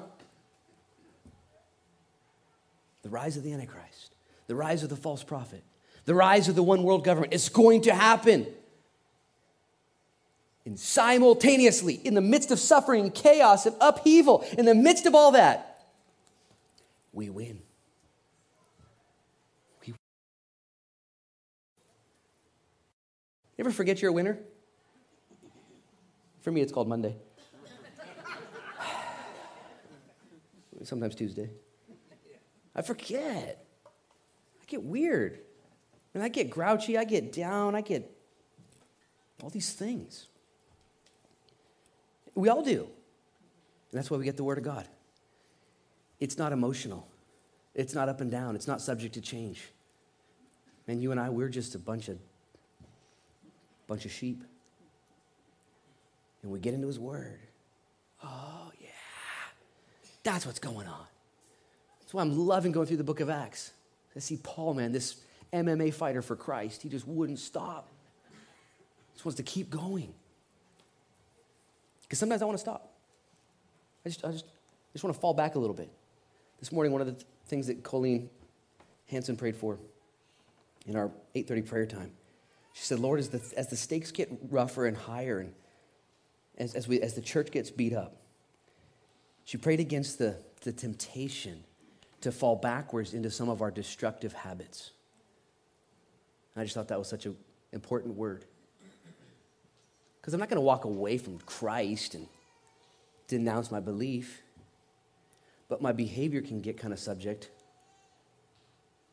The 3.01 3.09
rise 3.09 3.37
of 3.37 3.43
the 3.43 3.53
Antichrist, 3.53 4.13
the 4.45 4.55
rise 4.55 4.83
of 4.83 4.89
the 4.89 4.95
false 4.95 5.23
prophet, 5.23 5.63
the 6.05 6.13
rise 6.13 6.47
of 6.47 6.53
the 6.53 6.61
one 6.61 6.83
world 6.83 7.03
government. 7.03 7.33
It's 7.33 7.49
going 7.49 7.81
to 7.81 7.95
happen. 7.95 8.45
And 10.65 10.79
simultaneously, 10.79 11.93
in 11.93 12.15
the 12.15 12.21
midst 12.21 12.49
of 12.49 12.59
suffering 12.59 13.11
chaos 13.11 13.67
and 13.67 13.75
upheaval, 13.79 14.43
in 14.57 14.65
the 14.65 14.73
midst 14.73 15.05
of 15.05 15.13
all 15.13 15.33
that, 15.33 15.85
we 17.13 17.29
win. 17.29 17.61
We 19.81 19.87
You 19.87 19.95
ever 23.59 23.71
forget 23.71 24.01
you're 24.01 24.09
a 24.09 24.13
winner? 24.13 24.39
For 26.41 26.51
me, 26.51 26.61
it's 26.61 26.71
called 26.71 26.87
Monday. 26.87 27.15
Sometimes 30.83 31.13
Tuesday. 31.13 31.51
I 32.75 32.81
forget. 32.81 33.65
I 34.61 34.65
get 34.65 34.81
weird. 34.81 35.39
And 36.15 36.23
I 36.23 36.27
get 36.27 36.49
grouchy. 36.49 36.97
I 36.97 37.03
get 37.03 37.31
down. 37.31 37.75
I 37.75 37.81
get 37.81 38.11
all 39.43 39.49
these 39.49 39.71
things. 39.71 40.27
We 42.35 42.49
all 42.49 42.61
do. 42.61 42.81
And 43.91 43.99
that's 43.99 44.11
why 44.11 44.17
we 44.17 44.25
get 44.25 44.37
the 44.37 44.43
Word 44.43 44.57
of 44.57 44.63
God. 44.63 44.87
It's 46.19 46.37
not 46.37 46.51
emotional, 46.51 47.07
it's 47.73 47.95
not 47.95 48.09
up 48.09 48.21
and 48.21 48.29
down, 48.29 48.55
it's 48.55 48.67
not 48.67 48.81
subject 48.81 49.15
to 49.15 49.21
change. 49.21 49.63
And 50.87 51.01
you 51.01 51.11
and 51.11 51.19
I, 51.19 51.29
we're 51.29 51.49
just 51.49 51.73
a 51.73 51.79
bunch 51.79 52.09
of 52.09 52.19
bunch 53.87 54.05
of 54.05 54.11
sheep. 54.11 54.43
And 56.43 56.51
we 56.51 56.59
get 56.59 56.73
into 56.73 56.87
his 56.87 56.99
word. 56.99 57.39
Oh, 58.23 58.71
yeah. 58.79 58.87
That's 60.23 60.45
what's 60.45 60.59
going 60.59 60.87
on. 60.87 61.05
That's 61.99 62.13
why 62.13 62.21
I'm 62.21 62.37
loving 62.37 62.71
going 62.71 62.87
through 62.87 62.97
the 62.97 63.03
book 63.03 63.19
of 63.19 63.29
Acts. 63.29 63.71
I 64.15 64.19
see 64.19 64.37
Paul, 64.37 64.75
man, 64.75 64.91
this 64.91 65.17
MMA 65.51 65.93
fighter 65.93 66.21
for 66.21 66.35
Christ. 66.35 66.81
He 66.81 66.89
just 66.89 67.07
wouldn't 67.07 67.39
stop. 67.39 67.89
Just 69.13 69.25
wants 69.25 69.37
to 69.37 69.43
keep 69.43 69.69
going. 69.69 70.13
Because 72.05 72.19
sometimes 72.19 72.41
I 72.41 72.45
want 72.45 72.57
to 72.57 72.61
stop. 72.61 72.93
I 74.05 74.09
just, 74.09 74.23
I 74.23 74.31
just, 74.31 74.45
I 74.45 74.93
just 74.93 75.03
want 75.03 75.15
to 75.15 75.19
fall 75.19 75.33
back 75.33 75.55
a 75.55 75.59
little 75.59 75.75
bit. 75.75 75.91
This 76.59 76.71
morning, 76.71 76.91
one 76.91 77.01
of 77.01 77.07
the 77.07 77.13
th- 77.13 77.25
things 77.47 77.67
that 77.67 77.83
Colleen 77.83 78.29
Hanson 79.09 79.35
prayed 79.35 79.55
for 79.55 79.79
in 80.85 80.95
our 80.95 81.11
8:30 81.35 81.65
prayer 81.65 81.85
time, 81.85 82.11
she 82.73 82.83
said, 82.83 82.99
"Lord, 82.99 83.19
as 83.19 83.29
the, 83.29 83.41
as 83.57 83.69
the 83.69 83.75
stakes 83.75 84.11
get 84.11 84.29
rougher 84.49 84.85
and 84.85 84.95
higher, 84.95 85.39
and 85.39 85.53
as, 86.57 86.75
as, 86.75 86.87
we, 86.87 87.01
as 87.01 87.13
the 87.13 87.21
church 87.21 87.51
gets 87.51 87.71
beat 87.71 87.93
up, 87.93 88.15
she 89.43 89.57
prayed 89.57 89.79
against 89.79 90.17
the, 90.17 90.37
the 90.61 90.71
temptation 90.71 91.63
to 92.21 92.31
fall 92.31 92.55
backwards 92.55 93.13
into 93.13 93.29
some 93.29 93.49
of 93.49 93.61
our 93.61 93.71
destructive 93.71 94.33
habits. 94.33 94.91
And 96.53 96.61
I 96.61 96.65
just 96.65 96.75
thought 96.75 96.87
that 96.87 96.99
was 96.99 97.07
such 97.07 97.25
an 97.25 97.35
important 97.71 98.15
word. 98.15 98.45
Because 100.25 100.33
I'm 100.33 100.39
not 100.39 100.49
going 100.49 100.57
to 100.57 100.61
walk 100.61 100.85
away 100.85 101.19
from 101.19 101.37
Christ 101.37 102.15
and 102.15 102.25
denounce 103.27 103.69
my 103.69 103.79
belief, 103.79 104.41
but 105.69 105.83
my 105.83 105.91
behavior 105.91 106.41
can 106.41 106.61
get 106.61 106.79
kind 106.79 106.91
of 106.91 106.97
subject, 106.97 107.51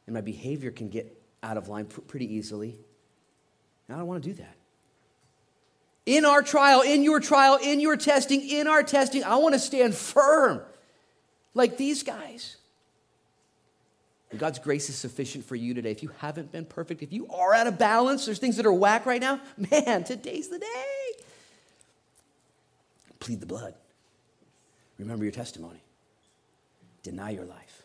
and 0.07 0.15
my 0.15 0.23
behavior 0.23 0.71
can 0.71 0.89
get 0.89 1.23
out 1.43 1.59
of 1.59 1.69
line 1.69 1.85
pr- 1.85 2.01
pretty 2.01 2.35
easily. 2.35 2.79
And 3.87 3.95
I 3.95 3.99
don't 3.99 4.09
want 4.09 4.23
to 4.23 4.31
do 4.31 4.37
that. 4.37 4.55
In 6.07 6.25
our 6.25 6.41
trial, 6.41 6.81
in 6.81 7.03
your 7.03 7.21
trial, 7.21 7.59
in 7.63 7.79
your 7.79 7.99
testing, 7.99 8.49
in 8.49 8.67
our 8.67 8.83
testing, 8.83 9.23
I 9.23 9.37
want 9.37 9.53
to 9.53 9.59
stand 9.59 9.95
firm 9.95 10.63
like 11.53 11.77
these 11.77 12.03
guys. 12.03 12.57
And 14.31 14.41
God's 14.41 14.59
grace 14.59 14.89
is 14.89 14.97
sufficient 14.97 15.45
for 15.45 15.57
you 15.57 15.75
today. 15.75 15.91
If 15.91 16.03
you 16.03 16.11
haven't 16.21 16.51
been 16.51 16.65
perfect, 16.65 17.03
if 17.03 17.13
you 17.13 17.29
are 17.29 17.53
out 17.53 17.67
of 17.67 17.79
balance, 17.79 18.25
there's 18.25 18.39
things 18.39 18.57
that 18.57 18.65
are 18.65 18.73
whack 18.73 19.05
right 19.05 19.21
now, 19.21 19.41
man, 19.71 20.05
today's 20.05 20.49
the 20.49 20.59
day. 20.59 21.02
Plead 23.23 23.39
the 23.39 23.47
blood. 23.47 23.75
Remember 24.99 25.25
your 25.25 25.31
testimony. 25.31 25.81
Deny 27.05 27.31
your 27.31 27.45
life. 27.45 27.85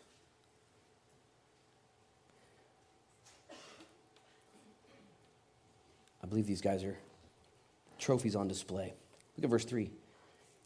I 6.23 6.25
believe 6.27 6.47
these 6.47 6.61
guys 6.61 6.83
are 6.83 6.97
trophies 7.99 8.35
on 8.35 8.47
display. 8.47 8.95
Look 9.37 9.43
at 9.43 9.49
verse 9.51 9.63
3. 9.63 9.91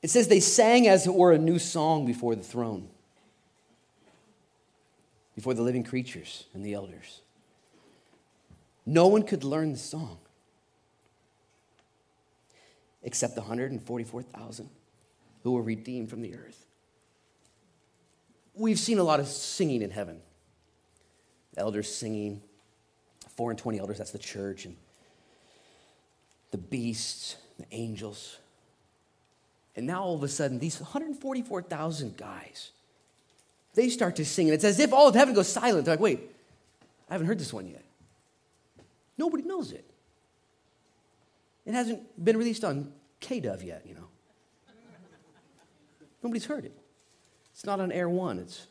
It 0.04 0.10
says, 0.10 0.30
They 0.30 0.40
sang 0.40 0.88
as 0.88 1.06
it 1.06 1.14
were 1.14 1.34
a 1.34 1.38
new 1.38 1.60
song 1.60 2.06
before 2.06 2.38
the 2.38 2.42
throne, 2.42 2.88
before 5.36 5.54
the 5.54 5.64
living 5.64 5.84
creatures 5.84 6.46
and 6.54 6.66
the 6.66 6.76
elders. 6.76 7.20
No 8.86 9.08
one 9.08 9.24
could 9.24 9.44
learn 9.44 9.74
the 9.74 9.80
song 9.80 10.20
except 13.04 13.36
the 13.36 13.42
144,000 13.42 14.70
who 15.44 15.52
were 15.54 15.62
redeemed 15.62 16.10
from 16.10 16.22
the 16.22 16.36
earth. 16.36 16.66
We've 18.54 18.80
seen 18.80 19.00
a 19.00 19.04
lot 19.04 19.20
of 19.20 19.28
singing 19.28 19.82
in 19.82 19.90
heaven. 19.90 20.22
Elders 21.58 21.94
singing, 21.94 22.42
four 23.36 23.50
and 23.50 23.60
twenty 23.60 23.80
elders, 23.80 23.98
that's 23.98 24.12
the 24.12 24.20
church, 24.20 24.66
and 24.66 24.76
the 26.52 26.58
beasts, 26.58 27.38
the 27.58 27.66
angels. 27.72 28.38
And 29.76 29.88
now 29.88 30.04
all 30.04 30.16
of 30.16 30.24
a 30.24 30.28
sudden, 30.28 30.60
these 30.60 30.80
144,000 30.80 32.18
guys, 32.18 32.72
they 33.74 33.90
start 33.90 34.18
to 34.18 34.26
sing. 34.26 34.48
And 34.48 34.54
it's 34.54 34.64
as 34.64 34.80
if 34.80 34.94
all 34.94 35.08
of 35.08 35.16
heaven 35.16 35.34
goes 35.34 35.48
silent. 35.48 35.86
They're 35.86 35.94
like, 35.94 36.02
wait, 36.02 36.20
I 37.10 37.14
haven't 37.14 37.28
heard 37.28 37.40
this 37.40 37.54
one 37.54 37.68
yet. 37.68 37.84
Nobody 39.18 39.44
knows 39.44 39.72
it. 39.72 39.86
It 41.66 41.74
hasn't 41.74 42.24
been 42.24 42.38
released 42.38 42.64
on 42.64 42.92
KDOV 43.22 43.66
yet, 43.66 43.86
you 43.88 43.96
know. 43.96 44.08
Nobody's 46.24 46.46
heard 46.46 46.66
it. 46.66 46.78
It's 47.54 47.66
not 47.66 47.80
on 47.80 47.92
Air 47.92 48.10
One. 48.10 48.40
It's 48.40 48.68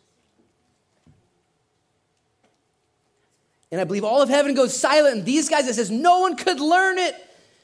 and 3.73 3.81
I 3.81 3.85
believe 3.85 4.05
all 4.05 4.21
of 4.21 4.29
heaven 4.29 4.55
goes 4.55 4.77
silent, 4.77 5.19
and 5.19 5.25
these 5.25 5.49
guys, 5.49 5.69
it 5.69 5.75
says 5.75 5.91
no 5.91 6.21
one 6.21 6.37
could 6.37 6.59
learn 6.59 6.99
it 6.99 7.15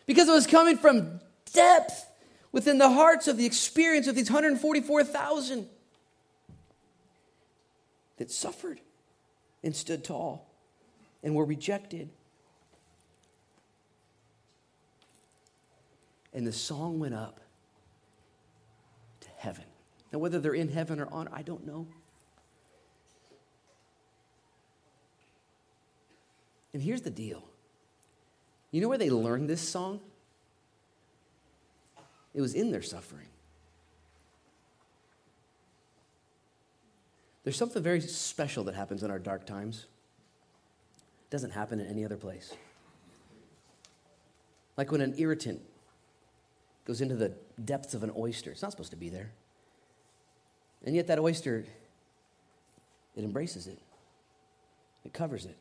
because 0.06 0.28
it 0.28 0.32
was 0.32 0.46
coming 0.46 0.76
from 0.76 1.20
depth 1.52 2.08
within 2.52 2.78
the 2.78 2.88
hearts 2.88 3.26
of 3.26 3.36
the 3.36 3.44
experience 3.44 4.06
of 4.06 4.14
these 4.14 4.30
144,000 4.30 5.68
that 8.18 8.30
suffered 8.30 8.80
and 9.64 9.74
stood 9.74 10.04
tall 10.04 10.48
and 11.24 11.34
were 11.34 11.44
rejected. 11.44 12.08
And 16.36 16.46
the 16.46 16.52
song 16.52 17.00
went 17.00 17.14
up 17.14 17.40
to 19.20 19.28
heaven. 19.38 19.64
Now, 20.12 20.18
whether 20.18 20.38
they're 20.38 20.54
in 20.54 20.68
heaven 20.68 21.00
or 21.00 21.08
on, 21.10 21.28
I 21.32 21.40
don't 21.40 21.66
know. 21.66 21.86
And 26.74 26.82
here's 26.82 27.00
the 27.00 27.10
deal 27.10 27.42
you 28.70 28.82
know 28.82 28.88
where 28.88 28.98
they 28.98 29.08
learned 29.08 29.48
this 29.48 29.62
song? 29.62 29.98
It 32.34 32.42
was 32.42 32.52
in 32.52 32.70
their 32.70 32.82
suffering. 32.82 33.28
There's 37.44 37.56
something 37.56 37.82
very 37.82 38.02
special 38.02 38.64
that 38.64 38.74
happens 38.74 39.02
in 39.02 39.10
our 39.10 39.18
dark 39.18 39.46
times. 39.46 39.86
It 41.22 41.30
doesn't 41.30 41.52
happen 41.52 41.80
in 41.80 41.86
any 41.86 42.04
other 42.04 42.18
place. 42.18 42.52
Like 44.76 44.92
when 44.92 45.00
an 45.00 45.14
irritant 45.16 45.62
goes 46.86 47.00
into 47.00 47.16
the 47.16 47.32
depths 47.62 47.94
of 47.94 48.02
an 48.02 48.12
oyster, 48.16 48.50
it's 48.50 48.62
not 48.62 48.70
supposed 48.70 48.92
to 48.92 48.96
be 48.96 49.08
there. 49.08 49.32
And 50.84 50.94
yet, 50.94 51.08
that 51.08 51.18
oyster, 51.18 51.64
it 53.16 53.24
embraces 53.24 53.66
it, 53.66 53.78
it 55.04 55.12
covers 55.12 55.44
it. 55.44 55.56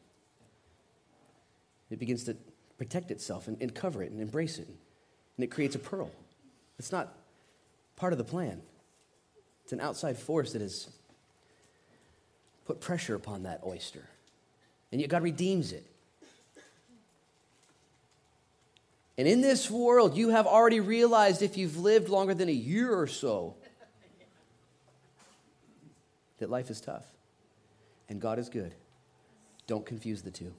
It 1.89 1.99
begins 1.99 2.23
to 2.25 2.35
protect 2.77 3.11
itself 3.11 3.47
and, 3.47 3.57
and 3.61 3.73
cover 3.73 4.03
it 4.03 4.11
and 4.11 4.21
embrace 4.21 4.57
it. 4.57 4.67
And 4.67 5.43
it 5.43 5.47
creates 5.47 5.75
a 5.75 5.79
pearl. 5.79 6.11
It's 6.79 6.91
not 6.91 7.15
part 7.95 8.11
of 8.13 8.17
the 8.17 8.23
plan, 8.23 8.61
it's 9.63 9.73
an 9.73 9.81
outside 9.81 10.17
force 10.17 10.53
that 10.53 10.61
has 10.61 10.89
put 12.65 12.81
pressure 12.81 13.15
upon 13.15 13.43
that 13.43 13.61
oyster. 13.65 14.07
And 14.91 15.01
yet, 15.01 15.09
God 15.09 15.23
redeems 15.23 15.71
it. 15.71 15.85
And 19.17 19.28
in 19.28 19.41
this 19.41 19.71
world, 19.71 20.17
you 20.17 20.30
have 20.30 20.45
already 20.45 20.80
realized 20.80 21.41
if 21.41 21.58
you've 21.58 21.78
lived 21.78 22.10
longer 22.10 22.34
than 22.34 22.49
a 22.49 22.54
year 22.54 22.93
or 22.93 23.08
so, 23.08 23.56
that 26.39 26.49
life 26.49 26.69
is 26.69 26.82
tough 26.82 27.06
and 28.10 28.19
God 28.19 28.39
is 28.39 28.49
good. 28.49 28.75
Don't 29.67 29.86
confuse 29.86 30.21
the 30.21 30.32
two. 30.32 30.54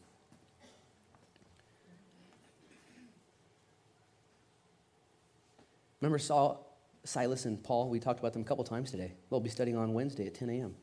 Remember 6.00 6.18
Saul, 6.18 6.78
Silas 7.04 7.44
and 7.44 7.62
Paul? 7.62 7.88
We 7.88 8.00
talked 8.00 8.20
about 8.20 8.32
them 8.32 8.42
a 8.42 8.44
couple 8.44 8.64
times 8.64 8.90
today. 8.90 9.12
They'll 9.30 9.40
be 9.40 9.50
studying 9.50 9.76
on 9.76 9.92
Wednesday 9.92 10.26
at 10.26 10.34
10 10.34 10.50
a.m. 10.50 10.74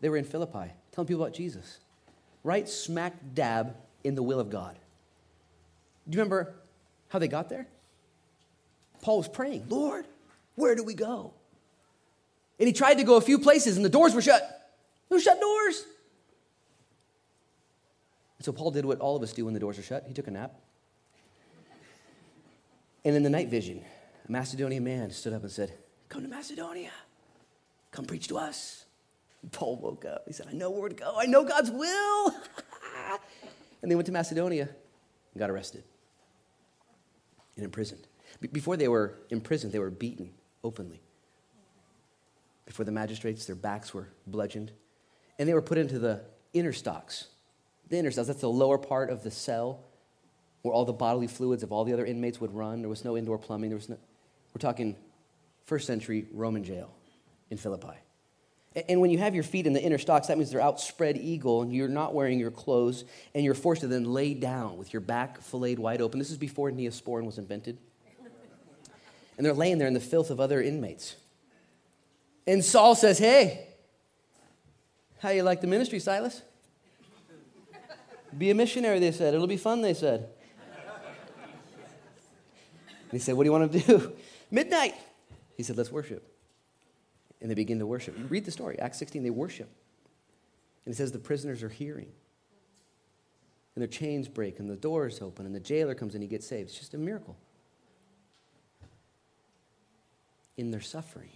They 0.00 0.08
were 0.08 0.16
in 0.16 0.24
Philippi 0.24 0.72
telling 0.92 1.08
people 1.08 1.22
about 1.22 1.34
Jesus, 1.34 1.78
right 2.44 2.68
smack 2.68 3.14
dab 3.34 3.76
in 4.04 4.14
the 4.14 4.22
will 4.22 4.40
of 4.40 4.50
God. 4.50 4.78
Do 6.08 6.16
you 6.16 6.22
remember 6.22 6.54
how 7.08 7.18
they 7.18 7.28
got 7.28 7.48
there? 7.48 7.66
Paul 9.02 9.18
was 9.18 9.28
praying, 9.28 9.66
Lord, 9.68 10.06
where 10.54 10.74
do 10.74 10.82
we 10.82 10.94
go? 10.94 11.32
And 12.58 12.66
he 12.66 12.72
tried 12.72 12.94
to 12.94 13.04
go 13.04 13.16
a 13.16 13.20
few 13.20 13.38
places 13.38 13.76
and 13.76 13.84
the 13.84 13.90
doors 13.90 14.14
were 14.14 14.22
shut. 14.22 14.72
Were 15.10 15.20
shut 15.20 15.40
doors. 15.40 15.84
And 18.38 18.44
so 18.44 18.52
Paul 18.52 18.70
did 18.70 18.84
what 18.84 19.00
all 19.00 19.16
of 19.16 19.22
us 19.22 19.32
do 19.32 19.44
when 19.44 19.54
the 19.54 19.60
doors 19.60 19.78
are 19.78 19.82
shut. 19.82 20.04
He 20.06 20.14
took 20.14 20.26
a 20.26 20.30
nap. 20.30 20.54
And 23.04 23.14
in 23.14 23.22
the 23.22 23.30
night 23.30 23.48
vision, 23.48 23.84
a 24.28 24.32
Macedonian 24.32 24.84
man 24.84 25.10
stood 25.10 25.32
up 25.32 25.42
and 25.42 25.50
said, 25.50 25.72
Come 26.08 26.22
to 26.22 26.28
Macedonia. 26.28 26.90
Come 27.90 28.06
preach 28.06 28.28
to 28.28 28.38
us. 28.38 28.84
And 29.42 29.52
Paul 29.52 29.76
woke 29.76 30.04
up. 30.04 30.24
He 30.26 30.32
said, 30.32 30.46
I 30.50 30.52
know 30.52 30.70
where 30.70 30.88
to 30.88 30.94
go. 30.94 31.14
I 31.16 31.26
know 31.26 31.44
God's 31.44 31.70
will. 31.70 32.30
and 33.82 33.90
they 33.90 33.94
went 33.94 34.06
to 34.06 34.12
Macedonia 34.12 34.68
and 35.32 35.38
got 35.38 35.50
arrested 35.50 35.84
and 37.58 37.64
imprisoned. 37.64 38.06
Be- 38.40 38.48
before 38.48 38.76
they 38.76 38.88
were 38.88 39.18
imprisoned, 39.30 39.72
they 39.72 39.78
were 39.78 39.90
beaten 39.90 40.30
openly. 40.64 41.02
Before 42.66 42.84
the 42.84 42.92
magistrates, 42.92 43.46
their 43.46 43.56
backs 43.56 43.92
were 43.92 44.08
bludgeoned. 44.26 44.72
And 45.38 45.48
they 45.48 45.54
were 45.54 45.62
put 45.62 45.78
into 45.78 45.98
the 45.98 46.22
inner 46.52 46.72
stocks. 46.72 47.28
The 47.88 47.98
inner 47.98 48.10
stocks, 48.10 48.28
that's 48.28 48.40
the 48.40 48.50
lower 48.50 48.78
part 48.78 49.10
of 49.10 49.22
the 49.22 49.30
cell 49.30 49.84
where 50.62 50.74
all 50.74 50.84
the 50.84 50.92
bodily 50.92 51.28
fluids 51.28 51.62
of 51.62 51.72
all 51.72 51.84
the 51.84 51.92
other 51.92 52.04
inmates 52.04 52.40
would 52.40 52.52
run. 52.54 52.80
There 52.80 52.88
was 52.88 53.04
no 53.04 53.16
indoor 53.16 53.38
plumbing. 53.38 53.70
There 53.70 53.76
was 53.76 53.88
no, 53.88 53.96
we're 54.54 54.60
talking 54.60 54.96
first 55.64 55.86
century 55.86 56.26
Roman 56.32 56.64
jail. 56.64 56.90
in 57.50 57.56
Philippi. 57.56 57.96
And 58.88 59.00
when 59.00 59.10
you 59.10 59.18
have 59.18 59.34
your 59.34 59.44
feet 59.44 59.66
in 59.66 59.72
the 59.72 59.82
inner 59.82 59.98
stocks, 59.98 60.28
that 60.28 60.36
means 60.36 60.50
they're 60.50 60.60
outspread 60.60 61.16
eagle 61.16 61.62
and 61.62 61.72
you're 61.72 61.88
not 61.88 62.14
wearing 62.14 62.38
your 62.38 62.50
clothes 62.50 63.04
and 63.34 63.44
you're 63.44 63.54
forced 63.54 63.80
to 63.80 63.88
then 63.88 64.04
lay 64.04 64.34
down 64.34 64.76
with 64.76 64.92
your 64.92 65.00
back 65.00 65.40
filleted 65.40 65.78
wide 65.78 66.00
open. 66.00 66.18
This 66.18 66.30
is 66.30 66.36
before 66.36 66.70
neosporin 66.70 67.24
was 67.24 67.38
invented. 67.38 67.78
And 69.36 69.46
they're 69.46 69.54
laying 69.54 69.78
there 69.78 69.88
in 69.88 69.94
the 69.94 70.00
filth 70.00 70.30
of 70.30 70.40
other 70.40 70.60
inmates. 70.60 71.16
And 72.46 72.64
Saul 72.64 72.94
says, 72.94 73.18
Hey, 73.18 73.68
how 75.20 75.30
you 75.30 75.42
like 75.42 75.60
the 75.60 75.66
ministry, 75.66 75.98
Silas? 75.98 76.42
Be 78.36 78.50
a 78.50 78.54
missionary, 78.54 78.98
they 78.98 79.12
said. 79.12 79.34
It'll 79.34 79.46
be 79.46 79.56
fun, 79.56 79.80
they 79.80 79.94
said. 79.94 80.28
And 83.10 83.12
he 83.12 83.18
said, 83.18 83.34
What 83.34 83.44
do 83.44 83.48
you 83.48 83.52
want 83.52 83.72
to 83.72 83.78
do? 83.78 84.12
Midnight. 84.50 84.94
He 85.56 85.62
said, 85.62 85.76
Let's 85.76 85.90
worship. 85.90 86.37
And 87.40 87.50
they 87.50 87.54
begin 87.54 87.78
to 87.78 87.86
worship. 87.86 88.16
Read 88.28 88.44
the 88.44 88.50
story. 88.50 88.78
Acts 88.78 88.98
16, 88.98 89.22
they 89.22 89.30
worship. 89.30 89.68
And 90.84 90.94
it 90.94 90.96
says 90.96 91.12
the 91.12 91.18
prisoners 91.18 91.62
are 91.62 91.68
hearing. 91.68 92.08
And 93.74 93.82
their 93.82 93.88
chains 93.88 94.26
break, 94.26 94.58
and 94.58 94.68
the 94.68 94.76
doors 94.76 95.22
open, 95.22 95.46
and 95.46 95.54
the 95.54 95.60
jailer 95.60 95.94
comes 95.94 96.14
and 96.14 96.22
he 96.22 96.28
gets 96.28 96.46
saved. 96.46 96.70
It's 96.70 96.78
just 96.78 96.94
a 96.94 96.98
miracle. 96.98 97.36
In 100.56 100.72
their 100.72 100.80
suffering, 100.80 101.30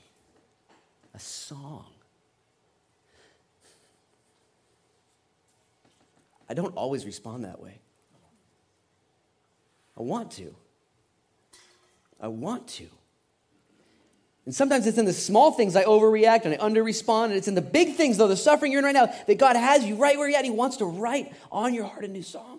a 1.15 1.21
song. 1.21 1.87
I 6.49 6.55
don't 6.55 6.75
always 6.75 7.07
respond 7.07 7.45
that 7.45 7.61
way. 7.61 7.79
I 9.97 10.03
want 10.03 10.33
to. 10.33 10.55
I 12.21 12.29
want 12.29 12.67
to. 12.69 12.89
And 14.45 14.55
sometimes 14.55 14.87
it's 14.87 14.99
in 14.99 15.05
the 15.05 15.13
small 15.13 15.53
things 15.53 15.77
I 15.77 15.85
overreact 15.85 16.45
and 16.45 16.55
I 16.55 16.57
underrespond. 16.57 17.27
And 17.27 17.35
it's 17.35 17.49
in 17.49 17.55
the 17.55 17.63
big 17.63 17.95
things, 17.95 18.17
though, 18.17 18.27
the 18.27 18.37
suffering 18.37 18.73
you're 18.73 18.81
in 18.81 18.85
right 18.85 18.95
now, 18.95 19.13
that 19.27 19.39
God 19.39 19.55
has 19.55 19.85
you 19.85 19.95
right 19.95 20.19
where 20.19 20.29
you're 20.29 20.39
at. 20.39 20.45
He 20.45 20.51
wants 20.51 20.79
to 20.79 20.85
write 20.85 21.33
on 21.53 21.75
your 21.75 21.85
heart 21.85 22.05
a 22.05 22.09
new 22.09 22.23
song. 22.23 22.59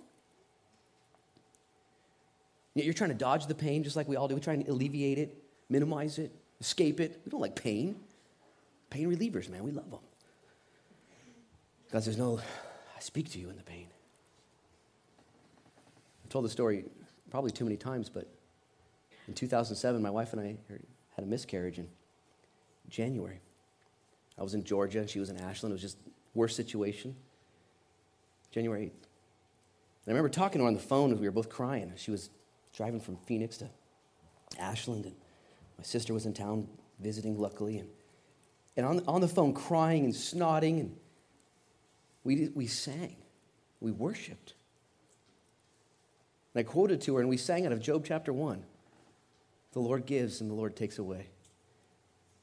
Yet 2.73 2.85
you're 2.85 2.93
trying 2.93 3.09
to 3.11 3.15
dodge 3.15 3.47
the 3.47 3.55
pain 3.55 3.83
just 3.83 3.95
like 3.95 4.07
we 4.07 4.15
all 4.15 4.27
do. 4.27 4.35
We 4.35 4.41
try 4.41 4.53
and 4.53 4.67
alleviate 4.67 5.17
it, 5.17 5.37
minimize 5.69 6.17
it, 6.17 6.31
escape 6.59 6.99
it. 6.99 7.19
We 7.25 7.29
don't 7.29 7.41
like 7.41 7.55
pain. 7.55 7.95
Pain 8.89 9.13
relievers, 9.13 9.49
man, 9.49 9.63
we 9.63 9.71
love 9.71 9.89
them. 9.91 9.99
God 11.91 12.03
says, 12.03 12.17
No, 12.17 12.39
I 12.95 12.99
speak 12.99 13.29
to 13.31 13.39
you 13.39 13.49
in 13.49 13.57
the 13.57 13.63
pain. 13.63 13.87
I've 16.23 16.29
told 16.29 16.45
the 16.45 16.49
story 16.49 16.85
probably 17.29 17.51
too 17.51 17.65
many 17.65 17.77
times, 17.77 18.09
but 18.09 18.27
in 19.27 19.33
2007, 19.33 20.01
my 20.01 20.09
wife 20.09 20.33
and 20.33 20.41
I 20.41 20.55
had 21.15 21.23
a 21.23 21.27
miscarriage 21.27 21.79
in 21.79 21.87
January. 22.89 23.39
I 24.37 24.43
was 24.43 24.53
in 24.53 24.63
Georgia 24.63 24.99
and 24.99 25.09
she 25.09 25.19
was 25.19 25.29
in 25.29 25.37
Ashland. 25.37 25.71
It 25.71 25.75
was 25.75 25.81
just 25.81 25.97
worst 26.33 26.55
situation. 26.55 27.15
January 28.51 28.85
8th. 28.85 29.07
And 30.05 30.07
I 30.07 30.11
remember 30.11 30.29
talking 30.29 30.59
to 30.59 30.63
her 30.63 30.67
on 30.67 30.73
the 30.73 30.79
phone 30.79 31.11
as 31.11 31.19
we 31.19 31.27
were 31.27 31.31
both 31.31 31.49
crying. 31.49 31.91
She 31.95 32.11
was 32.11 32.29
driving 32.75 32.99
from 32.99 33.15
Phoenix 33.15 33.57
to 33.57 33.69
Ashland, 34.59 35.05
and 35.05 35.15
my 35.77 35.83
sister 35.83 36.13
was 36.13 36.25
in 36.25 36.33
town 36.33 36.67
visiting, 36.99 37.37
luckily. 37.37 37.79
And, 37.79 37.89
and 38.75 38.85
on, 38.85 39.03
on 39.07 39.21
the 39.21 39.27
phone, 39.27 39.53
crying 39.53 40.05
and 40.05 40.13
snotting, 40.13 40.79
and 40.79 40.95
we, 42.23 42.49
we 42.53 42.67
sang. 42.67 43.15
We 43.79 43.91
worshiped. 43.91 44.53
And 46.53 46.59
I 46.59 46.63
quoted 46.63 47.01
to 47.01 47.15
her, 47.15 47.21
and 47.21 47.29
we 47.29 47.37
sang 47.37 47.65
out 47.65 47.71
of 47.71 47.79
Job 47.79 48.03
chapter 48.05 48.33
1. 48.33 48.63
The 49.73 49.79
Lord 49.79 50.05
gives 50.05 50.39
and 50.39 50.49
the 50.49 50.55
Lord 50.55 50.75
takes 50.75 50.99
away. 50.99 51.27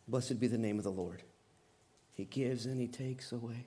Blessed 0.09 0.41
be 0.41 0.49
the 0.49 0.59
name 0.59 0.79
of 0.79 0.85
the 0.85 0.91
Lord. 0.91 1.23
He 2.13 2.25
gives 2.25 2.67
and 2.67 2.81
he 2.81 2.89
takes 2.89 3.33
away. 3.33 3.67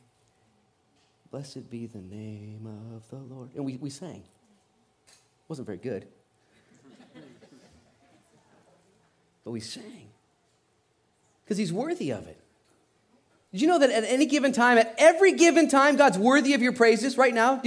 Blessed 1.31 1.69
be 1.69 1.87
the 1.87 2.01
name 2.01 2.67
of 2.95 3.09
the 3.09 3.15
Lord. 3.33 3.51
And 3.55 3.65
we, 3.65 3.77
we 3.77 3.89
sang. 3.89 4.23
It 5.07 5.47
wasn't 5.47 5.65
very 5.65 5.77
good. 5.77 6.05
but 9.43 9.51
we 9.51 9.61
sang. 9.61 10.09
Because 11.43 11.57
he's 11.57 11.73
worthy 11.73 12.11
of 12.11 12.27
it. 12.27 12.39
Did 13.53 13.61
you 13.61 13.67
know 13.67 13.79
that 13.79 13.91
at 13.91 14.03
any 14.03 14.25
given 14.25 14.51
time, 14.51 14.77
at 14.77 14.93
every 14.97 15.33
given 15.33 15.69
time, 15.69 15.95
God's 15.95 16.17
worthy 16.17 16.53
of 16.53 16.61
your 16.61 16.73
praises 16.73 17.17
right 17.17 17.33
now? 17.33 17.61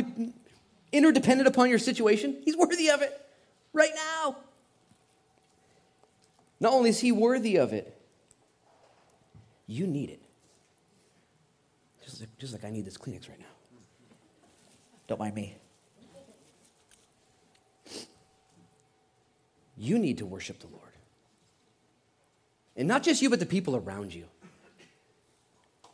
Interdependent 0.92 1.48
upon 1.48 1.70
your 1.70 1.78
situation? 1.78 2.36
He's 2.44 2.56
worthy 2.56 2.90
of 2.90 3.02
it 3.02 3.18
right 3.72 3.92
now. 3.94 4.36
Not 6.60 6.72
only 6.72 6.90
is 6.90 7.00
he 7.00 7.12
worthy 7.12 7.56
of 7.56 7.72
it, 7.72 8.00
you 9.66 9.86
need 9.86 10.10
it. 10.10 10.22
Just 12.04 12.20
like, 12.20 12.38
just 12.38 12.52
like 12.52 12.64
I 12.64 12.70
need 12.70 12.84
this 12.84 12.96
Kleenex 12.96 13.28
right 13.28 13.38
now. 13.38 13.46
Don't 15.08 15.18
mind 15.18 15.34
me. 15.34 15.56
You 19.76 19.98
need 19.98 20.18
to 20.18 20.26
worship 20.26 20.60
the 20.60 20.68
Lord. 20.68 20.82
And 22.76 22.88
not 22.88 23.02
just 23.02 23.20
you, 23.22 23.28
but 23.28 23.40
the 23.40 23.46
people 23.46 23.76
around 23.76 24.14
you. 24.14 24.26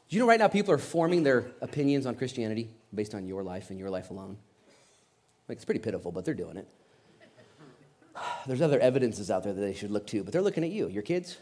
You 0.09 0.21
know 0.21 0.27
right 0.27 0.39
now 0.39 0.49
people 0.49 0.75
are 0.75 0.79
forming 0.79 1.23
their 1.23 1.47
opinions 1.63 2.05
on 2.05 2.15
Christianity 2.15 2.69
based 2.95 3.15
on 3.15 3.27
your 3.27 3.43
life 3.43 3.71
and 3.71 3.79
your 3.79 3.89
life 3.89 4.11
alone? 4.11 4.37
Like, 5.49 5.57
it's 5.57 5.65
pretty 5.65 5.81
pitiful, 5.81 6.13
but 6.13 6.25
they're 6.25 6.35
doing 6.35 6.59
it. 6.59 6.69
There's 8.47 8.63
other 8.63 8.81
evidences 8.81 9.31
out 9.31 9.45
there 9.45 9.53
that 9.53 9.61
they 9.61 9.75
should 9.75 9.91
look 9.91 10.07
to, 10.09 10.23
but 10.25 10.33
they're 10.33 10.43
looking 10.43 10.65
at 10.65 10.71
you. 10.71 10.89
Your 10.89 11.03
kids, 11.03 11.39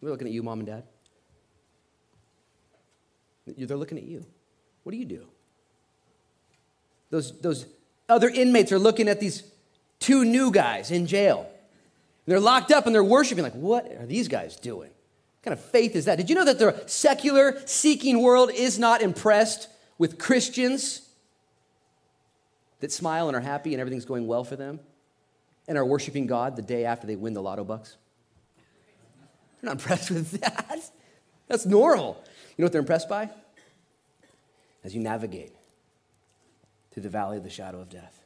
they're 0.00 0.10
looking 0.10 0.26
at 0.26 0.32
you, 0.32 0.42
mom 0.42 0.60
and 0.60 0.66
dad. 0.66 0.84
They're 3.46 3.76
looking 3.76 3.98
at 3.98 4.04
you. 4.04 4.24
What 4.82 4.92
do 4.92 4.98
you 4.98 5.04
do? 5.04 5.26
Those, 7.10 7.38
those 7.40 7.66
other 8.08 8.28
inmates 8.28 8.72
are 8.72 8.78
looking 8.78 9.08
at 9.08 9.20
these 9.20 9.42
two 9.98 10.24
new 10.24 10.50
guys 10.50 10.90
in 10.90 11.06
jail. 11.06 11.50
They're 12.26 12.40
locked 12.40 12.70
up 12.70 12.86
and 12.86 12.94
they're 12.94 13.02
worshiping, 13.02 13.42
like, 13.42 13.54
what 13.54 13.86
are 13.98 14.06
these 14.06 14.28
guys 14.28 14.56
doing? 14.56 14.90
What 14.90 15.42
kind 15.42 15.52
of 15.52 15.64
faith 15.64 15.96
is 15.96 16.04
that? 16.04 16.16
Did 16.16 16.30
you 16.30 16.36
know 16.36 16.44
that 16.44 16.58
the 16.58 16.82
secular 16.86 17.60
seeking 17.66 18.22
world 18.22 18.50
is 18.54 18.78
not 18.78 19.02
impressed 19.02 19.68
with 19.98 20.18
Christians 20.18 21.02
that 22.80 22.92
smile 22.92 23.28
and 23.28 23.36
are 23.36 23.40
happy 23.40 23.74
and 23.74 23.80
everything's 23.80 24.04
going 24.04 24.26
well 24.26 24.44
for 24.44 24.56
them? 24.56 24.80
And 25.68 25.78
are 25.78 25.84
worshiping 25.84 26.26
God 26.26 26.56
the 26.56 26.62
day 26.62 26.84
after 26.84 27.06
they 27.06 27.16
win 27.16 27.32
the 27.32 27.42
lotto 27.42 27.64
bucks? 27.64 27.96
They're 29.60 29.68
not 29.68 29.80
impressed 29.80 30.10
with 30.10 30.30
that. 30.40 30.90
That's 31.48 31.66
normal. 31.66 32.22
You 32.56 32.62
know 32.62 32.66
what 32.66 32.72
they're 32.72 32.80
impressed 32.80 33.08
by? 33.08 33.30
As 34.84 34.94
you 34.94 35.00
navigate 35.00 35.52
through 36.90 37.02
the 37.02 37.08
valley 37.08 37.36
of 37.36 37.44
the 37.44 37.50
shadow 37.50 37.80
of 37.80 37.88
death, 37.88 38.20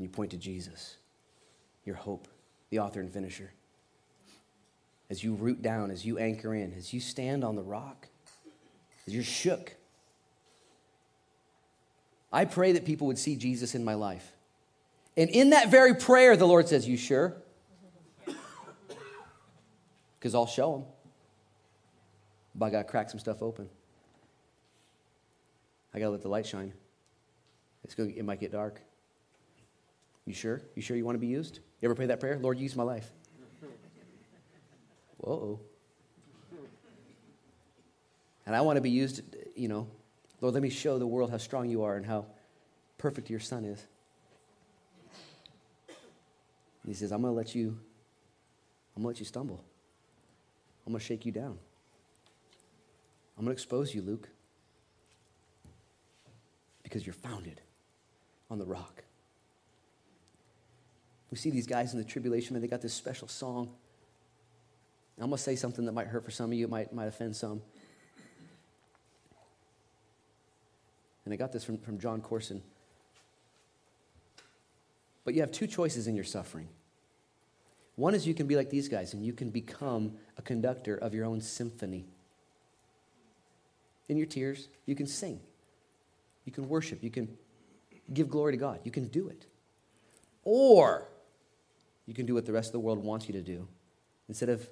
and 0.00 0.04
you 0.04 0.08
point 0.08 0.30
to 0.30 0.38
Jesus, 0.38 0.96
your 1.84 1.96
hope, 1.96 2.26
the 2.70 2.78
author 2.78 3.00
and 3.00 3.12
finisher. 3.12 3.52
As 5.10 5.22
you 5.22 5.34
root 5.34 5.60
down, 5.60 5.90
as 5.90 6.06
you 6.06 6.18
anchor 6.18 6.54
in, 6.54 6.72
as 6.72 6.94
you 6.94 7.00
stand 7.00 7.44
on 7.44 7.56
the 7.56 7.62
rock, 7.62 8.08
as 9.06 9.14
you're 9.14 9.22
shook. 9.24 9.74
I 12.32 12.44
pray 12.44 12.72
that 12.72 12.84
people 12.84 13.06
would 13.08 13.18
see 13.18 13.36
Jesus 13.36 13.74
in 13.74 13.84
my 13.84 13.94
life. 13.94 14.32
And 15.16 15.28
in 15.30 15.50
that 15.50 15.68
very 15.68 15.94
prayer, 15.94 16.36
the 16.36 16.46
Lord 16.46 16.68
says, 16.68 16.88
You 16.88 16.96
sure? 16.96 17.36
Because 20.18 20.34
I'll 20.34 20.46
show 20.46 20.72
them. 20.72 20.84
But 22.54 22.66
I 22.66 22.70
got 22.70 22.78
to 22.78 22.84
crack 22.84 23.08
some 23.08 23.18
stuff 23.18 23.42
open. 23.42 23.70
I 25.94 25.98
got 25.98 26.06
to 26.06 26.10
let 26.10 26.22
the 26.22 26.28
light 26.28 26.46
shine. 26.46 26.72
It's 27.84 27.94
going 27.94 28.14
it 28.16 28.24
might 28.24 28.38
get 28.38 28.52
dark. 28.52 28.80
You 30.26 30.34
sure? 30.34 30.62
You 30.74 30.82
sure 30.82 30.96
you 30.96 31.04
want 31.04 31.16
to 31.16 31.20
be 31.20 31.26
used? 31.26 31.60
You 31.80 31.86
ever 31.86 31.94
pray 31.94 32.06
that 32.06 32.20
prayer? 32.20 32.38
Lord, 32.38 32.58
use 32.58 32.76
my 32.76 32.82
life. 32.82 33.10
Whoa. 35.16 35.60
And 38.46 38.54
I 38.54 38.60
want 38.60 38.76
to 38.76 38.80
be 38.80 38.90
used, 38.90 39.22
you 39.56 39.68
know. 39.68 39.88
Lord, 40.40 40.54
let 40.54 40.62
me 40.62 40.70
show 40.70 40.98
the 40.98 41.06
world 41.06 41.30
how 41.30 41.36
strong 41.36 41.68
you 41.68 41.82
are 41.82 41.96
and 41.96 42.06
how 42.06 42.26
perfect 42.98 43.28
your 43.28 43.40
son 43.40 43.64
is. 43.64 43.84
he 46.86 46.94
says, 46.94 47.12
I'm 47.12 47.22
going 47.22 47.32
to 47.32 47.36
let 47.36 47.54
you, 47.54 47.78
I'm 48.96 49.02
going 49.02 49.14
to 49.14 49.18
let 49.18 49.20
you 49.20 49.26
stumble. 49.26 49.62
I'm 50.86 50.92
going 50.92 51.00
to 51.00 51.06
shake 51.06 51.26
you 51.26 51.32
down. 51.32 51.58
I'm 53.36 53.44
going 53.44 53.54
to 53.54 53.62
expose 53.62 53.94
you, 53.94 54.02
Luke, 54.02 54.28
because 56.82 57.06
you're 57.06 57.14
founded 57.14 57.60
on 58.50 58.58
the 58.58 58.66
rock. 58.66 59.04
We 61.30 61.36
see 61.36 61.50
these 61.50 61.66
guys 61.66 61.92
in 61.92 61.98
the 61.98 62.04
tribulation, 62.04 62.56
and 62.56 62.62
they 62.62 62.68
got 62.68 62.82
this 62.82 62.92
special 62.92 63.28
song. 63.28 63.70
I'm 65.18 65.28
going 65.28 65.36
to 65.36 65.42
say 65.42 65.54
something 65.54 65.84
that 65.84 65.92
might 65.92 66.06
hurt 66.06 66.24
for 66.24 66.30
some 66.30 66.50
of 66.50 66.58
you, 66.58 66.64
it 66.64 66.70
might, 66.70 66.92
might 66.92 67.06
offend 67.06 67.36
some. 67.36 67.60
And 71.30 71.34
I 71.34 71.36
got 71.36 71.52
this 71.52 71.62
from, 71.62 71.78
from 71.78 71.96
Jon 71.96 72.20
Courson. 72.20 72.60
But 75.24 75.34
you 75.34 75.42
have 75.42 75.52
two 75.52 75.68
choices 75.68 76.08
in 76.08 76.16
your 76.16 76.24
suffering. 76.24 76.68
One 77.94 78.16
is 78.16 78.26
you 78.26 78.34
can 78.34 78.48
be 78.48 78.56
like 78.56 78.68
these 78.68 78.88
guys 78.88 79.14
and 79.14 79.24
you 79.24 79.32
can 79.32 79.50
become 79.50 80.14
a 80.36 80.42
conductor 80.42 80.96
of 80.96 81.14
your 81.14 81.24
own 81.24 81.40
symphony. 81.40 82.04
In 84.08 84.16
your 84.16 84.26
tears, 84.26 84.66
you 84.86 84.96
can 84.96 85.06
sing, 85.06 85.38
you 86.44 86.50
can 86.50 86.68
worship, 86.68 87.00
you 87.00 87.10
can 87.10 87.38
give 88.12 88.28
glory 88.28 88.52
to 88.54 88.56
God. 88.56 88.80
You 88.82 88.90
can 88.90 89.06
do 89.06 89.28
it. 89.28 89.46
Or 90.42 91.06
you 92.06 92.14
can 92.14 92.26
do 92.26 92.34
what 92.34 92.44
the 92.44 92.52
rest 92.52 92.70
of 92.70 92.72
the 92.72 92.80
world 92.80 93.04
wants 93.04 93.28
you 93.28 93.34
to 93.34 93.40
do. 93.40 93.68
Instead 94.28 94.48
of 94.48 94.68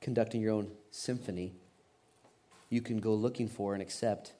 conducting 0.00 0.40
your 0.40 0.54
own 0.54 0.72
symphony, 0.90 1.52
you 2.68 2.80
can 2.80 2.98
go 2.98 3.14
looking 3.14 3.46
for 3.46 3.74
and 3.74 3.80
accept 3.80 4.32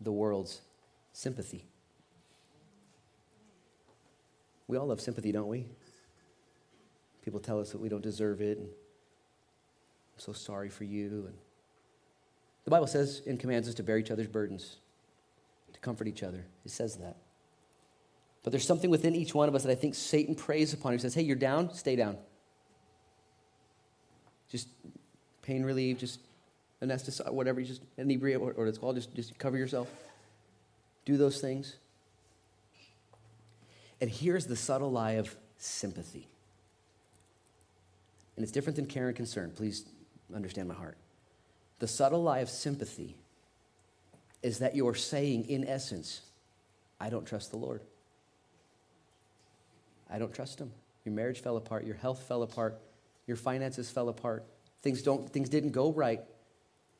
the 0.00 0.12
world's 0.12 0.60
sympathy. 1.12 1.66
We 4.66 4.76
all 4.76 4.86
love 4.86 5.00
sympathy, 5.00 5.32
don't 5.32 5.48
we? 5.48 5.66
People 7.22 7.40
tell 7.40 7.60
us 7.60 7.70
that 7.72 7.80
we 7.80 7.88
don't 7.88 8.02
deserve 8.02 8.40
it, 8.40 8.58
and 8.58 8.66
I'm 8.66 10.18
so 10.18 10.32
sorry 10.32 10.68
for 10.68 10.84
you. 10.84 11.24
And 11.26 11.34
the 12.64 12.70
Bible 12.70 12.86
says 12.86 13.22
and 13.26 13.38
commands 13.38 13.68
us 13.68 13.74
to 13.74 13.82
bear 13.82 13.98
each 13.98 14.10
other's 14.10 14.26
burdens, 14.26 14.76
to 15.72 15.80
comfort 15.80 16.08
each 16.08 16.22
other. 16.22 16.44
It 16.64 16.70
says 16.70 16.96
that. 16.96 17.16
But 18.42 18.52
there's 18.52 18.66
something 18.66 18.90
within 18.90 19.14
each 19.14 19.34
one 19.34 19.48
of 19.48 19.54
us 19.54 19.62
that 19.62 19.72
I 19.72 19.74
think 19.74 19.94
Satan 19.94 20.34
preys 20.34 20.74
upon. 20.74 20.92
He 20.92 20.98
says, 20.98 21.14
Hey, 21.14 21.22
you're 21.22 21.34
down, 21.34 21.72
stay 21.72 21.96
down. 21.96 22.18
Just 24.50 24.68
pain 25.42 25.64
relief, 25.64 25.98
just 25.98 26.20
anesthetize, 26.84 27.30
whatever, 27.32 27.60
you 27.60 27.66
just 27.66 27.82
inebriate, 27.96 28.40
or, 28.40 28.52
or 28.52 28.66
it's 28.66 28.78
called, 28.78 28.96
just, 28.96 29.14
just 29.14 29.38
cover 29.38 29.56
yourself. 29.56 29.88
Do 31.04 31.16
those 31.16 31.40
things. 31.40 31.76
And 34.00 34.10
here's 34.10 34.46
the 34.46 34.56
subtle 34.56 34.90
lie 34.90 35.12
of 35.12 35.34
sympathy. 35.58 36.28
And 38.36 38.42
it's 38.42 38.52
different 38.52 38.76
than 38.76 38.86
care 38.86 39.08
and 39.08 39.16
concern. 39.16 39.52
Please 39.54 39.84
understand 40.34 40.68
my 40.68 40.74
heart. 40.74 40.96
The 41.78 41.88
subtle 41.88 42.22
lie 42.22 42.40
of 42.40 42.48
sympathy 42.48 43.16
is 44.42 44.58
that 44.58 44.74
you're 44.74 44.94
saying, 44.94 45.48
in 45.48 45.66
essence, 45.66 46.22
I 47.00 47.10
don't 47.10 47.26
trust 47.26 47.50
the 47.50 47.56
Lord. 47.56 47.82
I 50.10 50.18
don't 50.18 50.34
trust 50.34 50.60
him. 50.60 50.70
Your 51.04 51.14
marriage 51.14 51.40
fell 51.40 51.56
apart, 51.56 51.84
your 51.84 51.96
health 51.96 52.22
fell 52.22 52.42
apart, 52.42 52.78
your 53.26 53.36
finances 53.36 53.90
fell 53.90 54.08
apart. 54.08 54.44
Things 54.82 55.02
don't 55.02 55.30
things 55.30 55.48
didn't 55.48 55.72
go 55.72 55.92
right. 55.92 56.20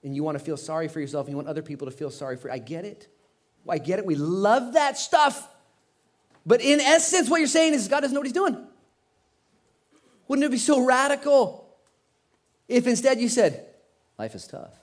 And 0.05 0.14
you 0.14 0.23
want 0.23 0.38
to 0.38 0.45
feel 0.45 0.57
sorry 0.57 0.87
for 0.87 1.01
yourself 1.01 1.27
and 1.27 1.33
you 1.33 1.37
want 1.37 1.49
other 1.49 1.62
people 1.62 1.87
to 1.87 1.90
feel 1.90 2.11
sorry 2.11 2.37
for. 2.37 2.49
you. 2.49 2.55
I 2.55 2.59
get 2.59 2.85
it. 2.85 3.09
I 3.69 3.79
get 3.79 3.99
it. 3.99 4.07
We 4.07 4.14
love 4.14 4.75
that 4.75 4.99
stuff. 4.99 5.49
But 6.47 6.61
in 6.61 6.81
essence, 6.81 7.31
what 7.31 7.38
you're 7.38 7.47
saying 7.47 7.73
is 7.73 7.88
God 7.88 8.01
doesn't 8.01 8.14
know 8.14 8.21
what 8.21 8.27
he's 8.27 8.35
doing. 8.35 8.57
Wouldn't 10.29 10.45
it 10.45 10.51
be 10.51 10.59
so 10.59 10.85
radical 10.85 11.75
if 12.69 12.87
instead 12.87 13.21
you 13.21 13.29
said, 13.29 13.67
Life 14.19 14.35
is 14.35 14.47
tough 14.47 14.75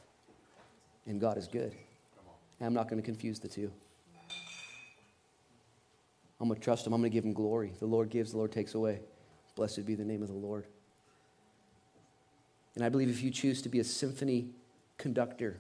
and 1.06 1.22
God 1.22 1.38
is 1.38 1.48
good? 1.48 1.74
I'm 2.60 2.74
not 2.74 2.90
going 2.90 3.02
to 3.02 3.06
confuse 3.06 3.40
the 3.40 3.48
two. 3.48 3.72
I'm 6.40 6.48
going 6.48 6.60
to 6.60 6.64
trust 6.64 6.86
him. 6.86 6.94
I'm 6.94 7.02
going 7.02 7.12
to 7.12 7.14
give 7.14 7.24
him 7.24 7.34
glory. 7.34 7.72
The 7.80 7.86
Lord 7.86 8.10
gives, 8.10 8.32
the 8.32 8.38
Lord 8.38 8.52
takes 8.52 8.74
away. 8.74 9.02
Blessed 9.56 9.86
be 9.86 9.96
the 9.96 10.04
name 10.04 10.22
of 10.22 10.28
the 10.28 10.34
Lord. 10.34 10.66
And 12.76 12.84
I 12.84 12.90
believe 12.90 13.10
if 13.10 13.22
you 13.22 13.30
choose 13.30 13.62
to 13.64 13.70
be 13.70 13.80
a 13.80 13.84
symphony 13.84 14.50
conductor, 15.02 15.60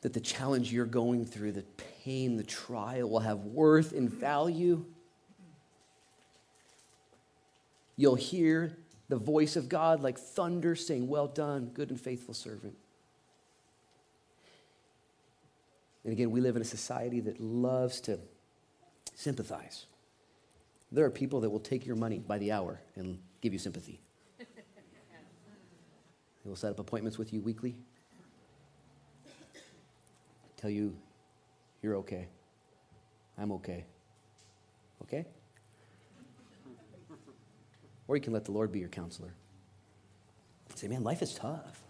that 0.00 0.12
the 0.12 0.20
challenge 0.20 0.72
you're 0.72 0.86
going 0.86 1.26
through, 1.26 1.52
the 1.52 1.64
pain, 2.02 2.36
the 2.36 2.44
trial 2.44 3.10
will 3.10 3.20
have 3.20 3.40
worth 3.40 3.92
and 3.92 4.08
value. 4.08 4.84
You'll 7.96 8.14
hear 8.14 8.76
the 9.08 9.16
voice 9.16 9.56
of 9.56 9.68
God 9.68 10.00
like 10.00 10.18
thunder 10.18 10.74
saying, 10.74 11.08
Well 11.08 11.26
done, 11.26 11.70
good 11.74 11.90
and 11.90 12.00
faithful 12.00 12.34
servant. 12.34 12.76
And 16.04 16.12
again, 16.12 16.30
we 16.30 16.40
live 16.40 16.56
in 16.56 16.62
a 16.62 16.66
society 16.66 17.20
that 17.20 17.40
loves 17.40 18.00
to 18.02 18.18
sympathize. 19.14 19.86
There 20.92 21.04
are 21.04 21.10
people 21.10 21.40
that 21.40 21.50
will 21.50 21.60
take 21.60 21.86
your 21.86 21.96
money 21.96 22.18
by 22.18 22.38
the 22.38 22.52
hour 22.52 22.80
and 22.94 23.18
give 23.40 23.52
you 23.52 23.58
sympathy. 23.58 24.03
They 26.44 26.48
will 26.48 26.56
set 26.56 26.70
up 26.70 26.78
appointments 26.78 27.18
with 27.18 27.32
you 27.32 27.40
weekly, 27.40 27.74
tell 30.56 30.70
you 30.70 30.94
you're 31.82 31.96
okay, 31.96 32.28
I'm 33.38 33.52
okay. 33.52 33.84
Okay? 35.02 35.26
Or 38.06 38.16
you 38.16 38.22
can 38.22 38.32
let 38.32 38.44
the 38.44 38.52
Lord 38.52 38.72
be 38.72 38.78
your 38.78 38.88
counselor. 38.88 39.32
Say, 40.74 40.88
man, 40.88 41.04
life 41.04 41.22
is 41.22 41.34
tough. 41.34 41.82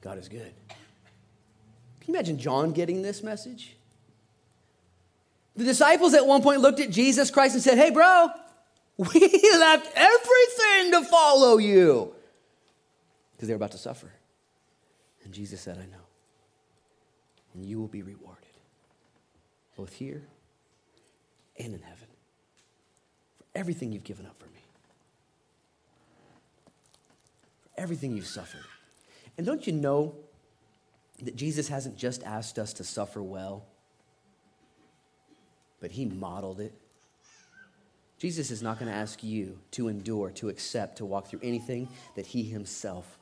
God 0.00 0.18
is 0.18 0.28
good. 0.28 0.52
Can 0.68 0.78
you 2.06 2.14
imagine 2.14 2.38
John 2.38 2.72
getting 2.72 3.02
this 3.02 3.22
message? 3.22 3.76
The 5.56 5.64
disciples 5.64 6.14
at 6.14 6.24
one 6.26 6.40
point 6.40 6.60
looked 6.60 6.80
at 6.80 6.90
Jesus 6.90 7.30
Christ 7.30 7.54
and 7.54 7.62
said, 7.62 7.76
Hey, 7.76 7.90
bro, 7.90 8.28
we 8.96 9.50
left 9.58 9.90
everything 9.94 10.92
to 10.92 11.04
follow 11.10 11.58
you. 11.58 12.14
Because 13.38 13.46
they 13.46 13.54
were 13.54 13.58
about 13.58 13.70
to 13.70 13.78
suffer. 13.78 14.10
And 15.22 15.32
Jesus 15.32 15.60
said, 15.60 15.78
I 15.78 15.86
know. 15.86 16.02
And 17.54 17.64
you 17.64 17.78
will 17.78 17.86
be 17.86 18.02
rewarded, 18.02 18.48
both 19.76 19.92
here 19.92 20.24
and 21.56 21.72
in 21.72 21.80
heaven, 21.80 22.08
for 23.36 23.44
everything 23.54 23.92
you've 23.92 24.02
given 24.02 24.26
up 24.26 24.36
for 24.40 24.46
me, 24.46 24.60
for 27.62 27.80
everything 27.80 28.16
you've 28.16 28.26
suffered. 28.26 28.64
And 29.36 29.46
don't 29.46 29.68
you 29.68 29.72
know 29.72 30.16
that 31.22 31.36
Jesus 31.36 31.68
hasn't 31.68 31.96
just 31.96 32.24
asked 32.24 32.58
us 32.58 32.72
to 32.74 32.84
suffer 32.84 33.22
well, 33.22 33.64
but 35.80 35.92
he 35.92 36.06
modeled 36.06 36.58
it. 36.58 36.74
Jesus 38.18 38.50
is 38.50 38.62
not 38.62 38.80
going 38.80 38.90
to 38.90 38.96
ask 38.96 39.22
you 39.22 39.58
to 39.72 39.86
endure, 39.86 40.30
to 40.32 40.48
accept, 40.48 40.96
to 40.98 41.04
walk 41.04 41.28
through 41.28 41.40
anything 41.42 41.88
that 42.16 42.26
he 42.26 42.42
himself 42.42 43.17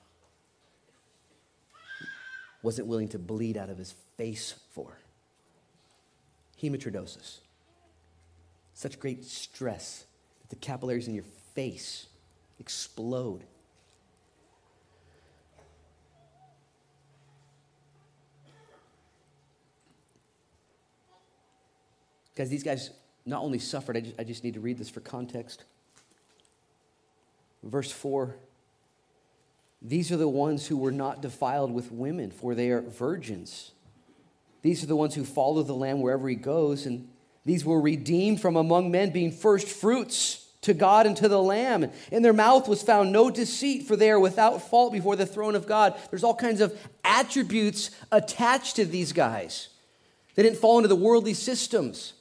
wasn't 2.66 2.88
willing 2.88 3.06
to 3.06 3.16
bleed 3.16 3.56
out 3.56 3.70
of 3.70 3.78
his 3.78 3.94
face 4.16 4.56
for. 4.72 4.98
Hematidrosis. 6.60 7.38
Such 8.74 8.98
great 8.98 9.24
stress 9.24 10.04
that 10.40 10.50
the 10.50 10.56
capillaries 10.56 11.06
in 11.06 11.14
your 11.14 11.22
face 11.54 12.08
explode. 12.58 13.44
Guys, 22.34 22.50
these 22.50 22.64
guys 22.64 22.90
not 23.24 23.42
only 23.42 23.60
suffered, 23.60 23.96
I 23.96 24.00
just, 24.00 24.16
I 24.18 24.24
just 24.24 24.42
need 24.42 24.54
to 24.54 24.60
read 24.60 24.76
this 24.76 24.90
for 24.90 24.98
context. 24.98 25.62
Verse 27.62 27.92
4 27.92 28.34
These 29.88 30.10
are 30.10 30.16
the 30.16 30.28
ones 30.28 30.66
who 30.66 30.76
were 30.76 30.90
not 30.90 31.22
defiled 31.22 31.72
with 31.72 31.92
women, 31.92 32.32
for 32.32 32.56
they 32.56 32.70
are 32.70 32.80
virgins. 32.80 33.70
These 34.62 34.82
are 34.82 34.86
the 34.86 34.96
ones 34.96 35.14
who 35.14 35.24
follow 35.24 35.62
the 35.62 35.74
Lamb 35.74 36.00
wherever 36.00 36.28
he 36.28 36.34
goes, 36.34 36.86
and 36.86 37.08
these 37.44 37.64
were 37.64 37.80
redeemed 37.80 38.40
from 38.40 38.56
among 38.56 38.90
men, 38.90 39.10
being 39.10 39.30
first 39.30 39.68
fruits 39.68 40.48
to 40.62 40.74
God 40.74 41.06
and 41.06 41.16
to 41.18 41.28
the 41.28 41.40
Lamb. 41.40 41.88
In 42.10 42.22
their 42.22 42.32
mouth 42.32 42.66
was 42.66 42.82
found 42.82 43.12
no 43.12 43.30
deceit, 43.30 43.84
for 43.84 43.94
they 43.94 44.10
are 44.10 44.18
without 44.18 44.68
fault 44.68 44.92
before 44.92 45.14
the 45.14 45.24
throne 45.24 45.54
of 45.54 45.68
God. 45.68 45.94
There's 46.10 46.24
all 46.24 46.34
kinds 46.34 46.60
of 46.60 46.76
attributes 47.04 47.92
attached 48.10 48.74
to 48.76 48.84
these 48.84 49.12
guys. 49.12 49.68
They 50.34 50.42
didn't 50.42 50.58
fall 50.58 50.78
into 50.78 50.88
the 50.88 50.96
worldly 50.96 51.34
systems. 51.34 52.14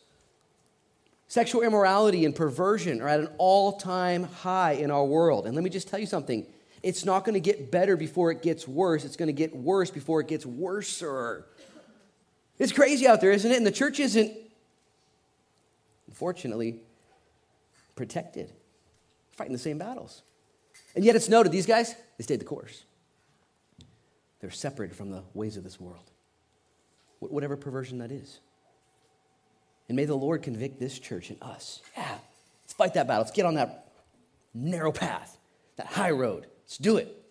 Sexual 1.28 1.64
immorality 1.64 2.26
and 2.26 2.36
perversion 2.36 3.02
are 3.02 3.08
at 3.08 3.20
an 3.20 3.30
all 3.40 3.74
time 3.74 4.26
high 4.26 4.74
in 4.74 4.92
our 4.92 5.04
world. 5.04 5.48
And 5.48 5.56
let 5.56 5.64
me 5.64 5.72
just 5.72 5.88
tell 5.88 6.00
you 6.00 6.06
something 6.06 6.46
it's 6.86 7.04
not 7.04 7.26
going 7.26 7.34
to 7.34 7.40
get 7.40 7.72
better 7.72 7.98
before 7.98 8.30
it 8.30 8.44
gets 8.44 8.68
worse, 8.68 9.06
it's 9.06 9.16
going 9.16 9.26
to 9.26 9.34
get 9.34 9.56
worse 9.56 9.90
before 9.90 10.22
it 10.22 10.28
gets 10.28 10.46
worser. 10.46 11.48
It's 12.60 12.72
crazy 12.72 13.08
out 13.08 13.22
there, 13.22 13.32
isn't 13.32 13.52
it? 13.52 13.58
And 13.58 13.66
the 13.66 13.72
church 13.72 14.00
isn't, 14.00 14.32
unfortunately, 16.08 16.82
protected, 17.96 18.54
fighting 19.32 19.52
the 19.52 19.60
same 19.60 19.80
battles. 19.80 20.22
And 20.96 21.04
yet 21.04 21.16
it's 21.16 21.28
noted 21.28 21.52
these 21.52 21.66
guys, 21.66 21.96
they 22.20 22.24
stayed 22.24 22.40
the 22.40 22.46
course. 22.46 22.84
They're 24.40 24.52
separated 24.52 24.96
from 24.96 25.10
the 25.10 25.24
ways 25.34 25.58
of 25.58 25.64
this 25.64 25.80
world, 25.80 26.12
whatever 27.18 27.58
perversion 27.58 27.98
that 27.98 28.12
is. 28.12 28.42
And 29.90 29.96
may 29.96 30.06
the 30.06 30.16
Lord 30.16 30.44
convict 30.44 30.80
this 30.80 31.00
church 31.00 31.32
and 31.32 31.42
us. 31.42 31.82
Yeah, 31.98 32.16
let's 32.64 32.74
fight 32.74 32.94
that 32.94 33.08
battle. 33.08 33.24
Let's 33.24 33.36
get 33.36 33.48
on 33.48 33.56
that 33.56 33.92
narrow 34.54 34.92
path, 34.92 35.36
that 35.78 35.88
high 35.88 36.12
road. 36.12 36.46
Let's 36.66 36.78
do 36.78 36.98
it. 36.98 37.24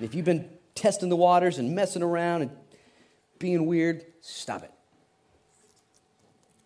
If 0.00 0.14
you've 0.14 0.24
been 0.24 0.48
testing 0.74 1.08
the 1.08 1.16
waters 1.16 1.58
and 1.58 1.74
messing 1.74 2.02
around 2.02 2.42
and 2.42 2.50
being 3.38 3.66
weird, 3.66 4.04
stop 4.20 4.62
it. 4.62 4.70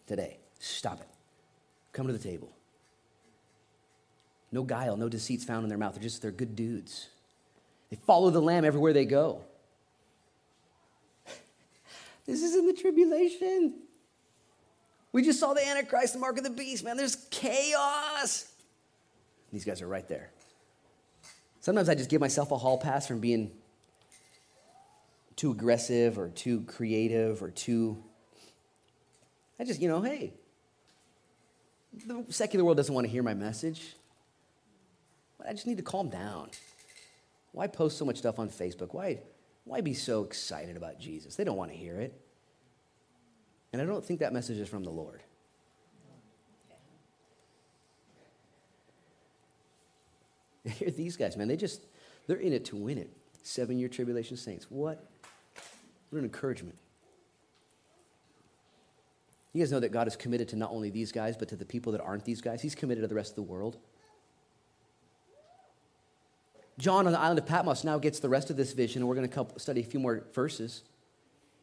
Today, 0.07 0.39
stop 0.59 1.01
it. 1.01 1.07
Come 1.93 2.07
to 2.07 2.13
the 2.13 2.19
table. 2.19 2.53
No 4.53 4.65
guile, 4.65 4.97
no 4.97 5.09
deceits 5.09 5.45
found 5.45 5.63
in 5.63 5.69
their 5.69 5.79
mouth. 5.79 5.95
They're 5.95 6.03
just, 6.03 6.23
they're 6.23 6.31
good 6.31 6.57
dudes. 6.57 7.09
They 7.89 7.97
follow 7.97 8.31
the 8.31 8.41
Lamb 8.41 8.65
everywhere 8.65 8.93
they 8.93 9.05
go. 9.05 9.43
this 12.27 12.43
is 12.43 12.57
in 12.57 12.67
the 12.67 12.73
tribulation. 12.73 13.75
We 15.13 15.23
just 15.23 15.41
saw 15.41 15.55
the 15.55 15.67
Antichrist, 15.67 16.15
the 16.15 16.19
mark 16.21 16.37
of 16.39 16.45
the 16.45 16.51
beast, 16.51 16.85
man. 16.85 16.97
There's 16.97 17.17
chaos. 17.31 18.51
These 19.53 19.65
guys 19.65 19.83
are 19.83 19.89
right 19.89 20.09
there. 20.09 20.31
Sometimes 21.61 21.88
I 21.88 21.94
just 21.94 22.11
give 22.11 22.20
myself 22.20 22.51
a 22.51 22.59
hall 22.59 22.79
pass 22.79 23.07
from 23.07 23.20
being 23.20 23.51
too 25.37 25.51
aggressive 25.51 26.18
or 26.18 26.29
too 26.29 26.62
creative 26.62 27.42
or 27.42 27.51
too. 27.51 28.03
I 29.59 29.64
just, 29.64 29.81
you 29.81 29.88
know, 29.88 30.01
hey, 30.01 30.33
the 32.07 32.25
secular 32.31 32.64
world 32.64 32.77
doesn't 32.77 32.94
want 32.94 33.07
to 33.07 33.11
hear 33.11 33.23
my 33.23 33.35
message. 33.35 33.94
I 35.46 35.53
just 35.53 35.66
need 35.66 35.77
to 35.77 35.83
calm 35.83 36.09
down. 36.09 36.51
Why 37.53 37.66
post 37.66 37.99
so 37.99 38.05
much 38.05 38.18
stuff 38.18 38.38
on 38.38 38.49
Facebook? 38.49 38.94
Why, 38.94 39.20
why 39.64 39.81
be 39.81 39.94
so 39.94 40.25
excited 40.25 40.77
about 40.77 40.99
Jesus? 40.99 41.37
They 41.37 41.44
don't 41.44 41.57
want 41.57 41.70
to 41.70 41.77
hear 41.77 41.99
it. 42.01 42.18
And 43.73 43.81
I 43.81 43.85
don't 43.85 44.05
think 44.05 44.20
that 44.20 44.33
message 44.33 44.59
is 44.59 44.68
from 44.68 44.85
the 44.85 44.90
Lord. 44.90 45.23
Here, 50.64 50.90
these 50.90 51.16
guys, 51.16 51.37
man, 51.37 51.49
they 51.49 51.57
just, 51.57 51.87
they're 52.27 52.37
in 52.37 52.53
it 52.53 52.64
to 52.66 52.77
win 52.77 52.99
it. 52.99 53.11
Seven 53.42 53.79
year 53.79 53.88
tribulation 53.88 54.37
saints. 54.37 54.66
What? 54.70 55.09
What 56.11 56.18
an 56.18 56.25
encouragement. 56.25 56.77
You 59.53 59.62
guys 59.62 59.73
know 59.73 59.81
that 59.81 59.90
God 59.90 60.07
is 60.07 60.16
committed 60.16 60.49
to 60.49 60.57
not 60.57 60.70
only 60.70 60.90
these 60.90 61.11
guys, 61.11 61.37
but 61.37 61.49
to 61.49 61.57
the 61.57 61.64
people 61.64 61.92
that 61.92 62.01
aren't 62.01 62.25
these 62.25 62.40
guys. 62.40 62.62
He's 62.62 62.75
committed 62.75 63.03
to 63.03 63.09
the 63.09 63.14
rest 63.14 63.33
of 63.33 63.37
the 63.37 63.42
world. 63.42 63.79
John 66.79 67.07
on 67.07 67.12
the 67.12 67.20
island 67.20 67.38
of 67.38 67.46
Patmos 67.46 67.85
now 67.85 67.99
gets 67.99 68.20
the 68.20 68.29
rest 68.29 68.51
of 68.51 68.57
this 68.57 68.73
vision, 68.73 69.03
and 69.03 69.09
we're 69.09 69.16
going 69.16 69.29
to 69.29 69.46
study 69.59 69.81
a 69.81 69.85
few 69.85 70.01
more 70.01 70.25
verses. 70.33 70.83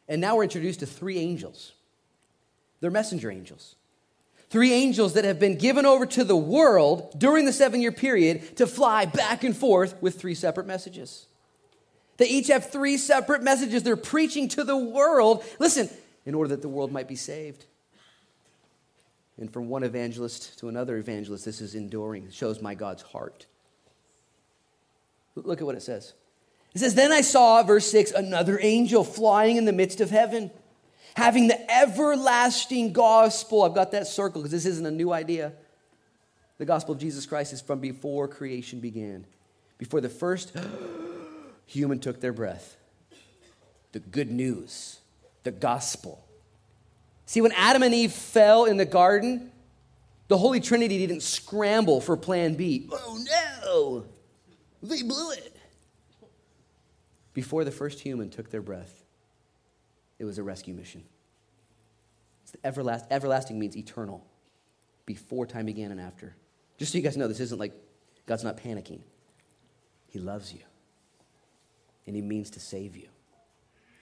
And 0.06 0.20
now 0.20 0.36
we're 0.36 0.44
introduced 0.44 0.80
to 0.80 0.86
three 0.86 1.18
angels. 1.18 1.72
They're 2.80 2.90
messenger 2.90 3.30
angels. 3.30 3.74
Three 4.50 4.72
angels 4.72 5.14
that 5.14 5.24
have 5.24 5.38
been 5.38 5.58
given 5.58 5.84
over 5.84 6.06
to 6.06 6.24
the 6.24 6.36
world 6.36 7.18
during 7.18 7.44
the 7.44 7.52
seven 7.52 7.82
year 7.82 7.92
period 7.92 8.56
to 8.56 8.66
fly 8.66 9.04
back 9.04 9.44
and 9.44 9.56
forth 9.56 10.00
with 10.00 10.18
three 10.18 10.34
separate 10.34 10.66
messages. 10.66 11.26
They 12.16 12.26
each 12.26 12.48
have 12.48 12.70
three 12.70 12.96
separate 12.96 13.42
messages 13.42 13.82
they're 13.82 13.96
preaching 13.96 14.48
to 14.48 14.64
the 14.64 14.76
world. 14.76 15.44
Listen, 15.58 15.88
in 16.24 16.34
order 16.34 16.48
that 16.48 16.62
the 16.62 16.68
world 16.68 16.92
might 16.92 17.08
be 17.08 17.16
saved. 17.16 17.66
And 19.38 19.52
from 19.52 19.68
one 19.68 19.84
evangelist 19.84 20.58
to 20.58 20.68
another 20.68 20.96
evangelist, 20.96 21.44
this 21.44 21.60
is 21.60 21.74
enduring. 21.74 22.24
It 22.24 22.34
shows 22.34 22.60
my 22.60 22.74
God's 22.74 23.02
heart. 23.02 23.46
Look 25.36 25.60
at 25.60 25.64
what 25.64 25.76
it 25.76 25.82
says. 25.82 26.14
It 26.74 26.80
says, 26.80 26.94
Then 26.94 27.12
I 27.12 27.20
saw, 27.20 27.62
verse 27.62 27.88
6, 27.90 28.10
another 28.10 28.58
angel 28.60 29.04
flying 29.04 29.56
in 29.56 29.64
the 29.64 29.72
midst 29.72 30.00
of 30.00 30.10
heaven, 30.10 30.50
having 31.18 31.48
the 31.48 31.70
everlasting 31.70 32.92
gospel. 32.92 33.64
I've 33.64 33.74
got 33.74 33.90
that 33.90 34.06
circle 34.06 34.40
because 34.40 34.52
this 34.52 34.66
isn't 34.66 34.86
a 34.86 34.90
new 34.90 35.12
idea. 35.12 35.52
The 36.58 36.64
gospel 36.64 36.94
of 36.94 37.00
Jesus 37.00 37.26
Christ 37.26 37.52
is 37.52 37.60
from 37.60 37.80
before 37.80 38.28
creation 38.28 38.78
began, 38.78 39.26
before 39.78 40.00
the 40.00 40.08
first 40.08 40.56
human 41.66 41.98
took 41.98 42.20
their 42.20 42.32
breath. 42.32 42.76
The 43.90 43.98
good 43.98 44.30
news, 44.30 45.00
the 45.42 45.50
gospel. 45.50 46.24
See, 47.26 47.40
when 47.40 47.52
Adam 47.52 47.82
and 47.82 47.92
Eve 47.92 48.12
fell 48.12 48.66
in 48.66 48.76
the 48.76 48.84
garden, 48.84 49.50
the 50.28 50.38
Holy 50.38 50.60
Trinity 50.60 50.98
didn't 50.98 51.22
scramble 51.22 52.00
for 52.00 52.16
plan 52.16 52.54
B. 52.54 52.88
Oh 52.92 53.18
no! 53.64 54.04
They 54.88 55.02
blew 55.02 55.32
it. 55.32 55.56
Before 57.34 57.64
the 57.64 57.72
first 57.72 57.98
human 57.98 58.30
took 58.30 58.50
their 58.50 58.62
breath, 58.62 58.97
it 60.18 60.24
was 60.24 60.38
a 60.38 60.42
rescue 60.42 60.74
mission. 60.74 61.04
It's 62.42 62.52
the 62.52 62.58
everlast, 62.58 63.06
everlasting 63.10 63.58
means 63.58 63.76
eternal, 63.76 64.24
before 65.06 65.46
time 65.46 65.66
began 65.66 65.90
and 65.90 66.00
after. 66.00 66.34
Just 66.78 66.92
so 66.92 66.98
you 66.98 67.04
guys 67.04 67.16
know, 67.16 67.28
this 67.28 67.40
isn't 67.40 67.58
like 67.58 67.72
God's 68.26 68.44
not 68.44 68.56
panicking. 68.56 69.00
He 70.08 70.18
loves 70.18 70.52
you, 70.52 70.60
and 72.06 72.16
He 72.16 72.22
means 72.22 72.50
to 72.50 72.60
save 72.60 72.96
you. 72.96 73.08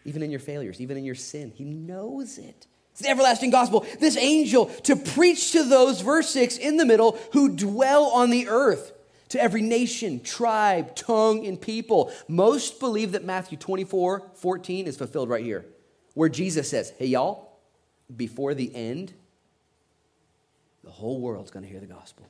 Even 0.05 0.23
in 0.23 0.31
your 0.31 0.41
failures, 0.41 0.81
even 0.81 0.97
in 0.97 1.05
your 1.05 1.15
sin, 1.15 1.53
He 1.55 1.65
knows 1.65 2.39
it. 2.39 2.67
It's 2.93 3.03
the 3.03 3.11
everlasting 3.11 3.51
gospel. 3.51 3.85
This 4.01 4.17
angel 4.17 4.67
to 4.85 4.97
preach 4.97 5.53
to 5.53 5.65
those, 5.65 6.01
verse 6.01 6.31
6, 6.31 6.57
in 6.57 6.79
the 6.79 6.87
middle, 6.87 7.19
who 7.33 7.55
dwell 7.55 8.05
on 8.07 8.31
the 8.31 8.49
earth 8.49 8.93
to 9.31 9.43
every 9.43 9.61
nation, 9.63 10.21
tribe, 10.21 10.95
tongue, 10.95 11.47
and 11.47 11.61
people. 11.61 12.13
Most 12.29 12.81
believe 12.81 13.13
that 13.13 13.25
Matthew 13.25 13.59
24 13.59 14.31
14 14.35 14.87
is 14.87 14.97
fulfilled 14.97 15.29
right 15.29 15.45
here, 15.45 15.67
where 16.17 16.31
Jesus 16.31 16.71
says, 16.71 16.95
Hey, 16.99 17.07
y'all, 17.07 17.53
before 18.17 18.55
the 18.55 18.75
end, 18.75 19.13
the 20.83 20.91
whole 20.91 21.21
world's 21.21 21.51
going 21.51 21.63
to 21.63 21.71
hear 21.71 21.79
the 21.79 21.87
gospel. 21.87 22.27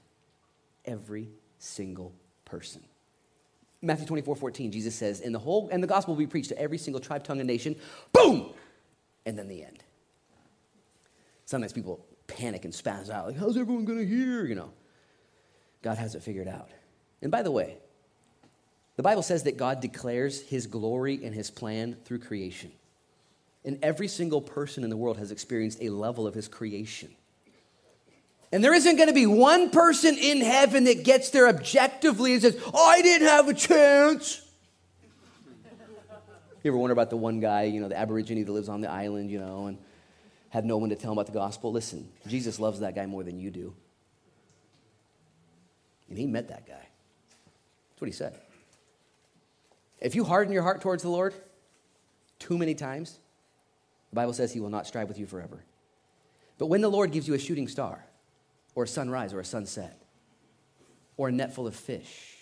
Every 0.84 1.28
single 1.60 2.12
person. 2.44 2.82
Matthew 3.80 4.06
24 4.06 4.34
14, 4.34 4.72
Jesus 4.72 4.94
says, 4.96 5.20
And 5.20 5.32
the 5.32 5.38
whole 5.38 5.68
and 5.70 5.80
the 5.80 5.86
gospel 5.86 6.14
will 6.14 6.18
be 6.18 6.26
preached 6.26 6.48
to 6.48 6.58
every 6.58 6.78
single 6.78 7.00
tribe, 7.00 7.22
tongue, 7.22 7.38
and 7.38 7.46
nation. 7.46 7.76
Boom! 8.12 8.52
And 9.24 9.38
then 9.38 9.46
the 9.46 9.62
end. 9.62 9.84
Sometimes 11.44 11.72
people 11.72 12.04
panic 12.26 12.64
and 12.64 12.74
spaz 12.74 13.08
out, 13.08 13.28
like, 13.28 13.36
how's 13.36 13.56
everyone 13.56 13.86
to 13.86 14.04
hear? 14.04 14.46
You 14.46 14.56
know, 14.56 14.70
God 15.82 15.96
has 15.96 16.16
it 16.16 16.24
figured 16.24 16.48
out. 16.48 16.70
And 17.22 17.30
by 17.30 17.42
the 17.42 17.52
way, 17.52 17.76
the 18.96 19.04
Bible 19.04 19.22
says 19.22 19.44
that 19.44 19.56
God 19.56 19.80
declares 19.80 20.42
his 20.42 20.66
glory 20.66 21.24
and 21.24 21.32
his 21.32 21.52
plan 21.52 21.96
through 22.04 22.18
creation. 22.18 22.72
And 23.66 23.80
every 23.82 24.06
single 24.06 24.40
person 24.40 24.84
in 24.84 24.90
the 24.90 24.96
world 24.96 25.18
has 25.18 25.32
experienced 25.32 25.82
a 25.82 25.90
level 25.90 26.26
of 26.26 26.34
his 26.34 26.46
creation. 26.46 27.10
And 28.52 28.62
there 28.62 28.72
isn't 28.72 28.96
going 28.96 29.08
to 29.08 29.14
be 29.14 29.26
one 29.26 29.70
person 29.70 30.16
in 30.16 30.40
heaven 30.40 30.84
that 30.84 31.02
gets 31.02 31.30
there 31.30 31.48
objectively 31.48 32.34
and 32.34 32.42
says, 32.42 32.56
oh, 32.72 32.86
I 32.86 33.02
didn't 33.02 33.26
have 33.26 33.48
a 33.48 33.54
chance. 33.54 34.40
you 36.62 36.70
ever 36.70 36.78
wonder 36.78 36.92
about 36.92 37.10
the 37.10 37.16
one 37.16 37.40
guy, 37.40 37.64
you 37.64 37.80
know, 37.80 37.88
the 37.88 37.98
Aborigine 37.98 38.44
that 38.44 38.52
lives 38.52 38.68
on 38.68 38.80
the 38.80 38.90
island, 38.90 39.32
you 39.32 39.40
know, 39.40 39.66
and 39.66 39.78
had 40.50 40.64
no 40.64 40.76
one 40.76 40.90
to 40.90 40.96
tell 40.96 41.10
him 41.10 41.18
about 41.18 41.26
the 41.26 41.32
gospel? 41.32 41.72
Listen, 41.72 42.08
Jesus 42.28 42.60
loves 42.60 42.80
that 42.80 42.94
guy 42.94 43.06
more 43.06 43.24
than 43.24 43.40
you 43.40 43.50
do. 43.50 43.74
And 46.08 46.16
he 46.16 46.26
met 46.26 46.48
that 46.48 46.68
guy. 46.68 46.74
That's 47.90 48.00
what 48.00 48.06
he 48.06 48.12
said. 48.12 48.38
If 50.00 50.14
you 50.14 50.22
harden 50.22 50.52
your 50.52 50.62
heart 50.62 50.82
towards 50.82 51.02
the 51.02 51.08
Lord 51.08 51.34
too 52.38 52.56
many 52.56 52.76
times, 52.76 53.18
the 54.16 54.22
Bible 54.22 54.32
says 54.32 54.50
he 54.50 54.60
will 54.60 54.70
not 54.70 54.86
strive 54.86 55.08
with 55.08 55.18
you 55.18 55.26
forever. 55.26 55.62
But 56.56 56.68
when 56.68 56.80
the 56.80 56.88
Lord 56.88 57.12
gives 57.12 57.28
you 57.28 57.34
a 57.34 57.38
shooting 57.38 57.68
star, 57.68 58.02
or 58.74 58.84
a 58.84 58.88
sunrise, 58.88 59.34
or 59.34 59.40
a 59.40 59.44
sunset, 59.44 60.00
or 61.18 61.28
a 61.28 61.32
net 61.32 61.54
full 61.54 61.66
of 61.66 61.76
fish, 61.76 62.34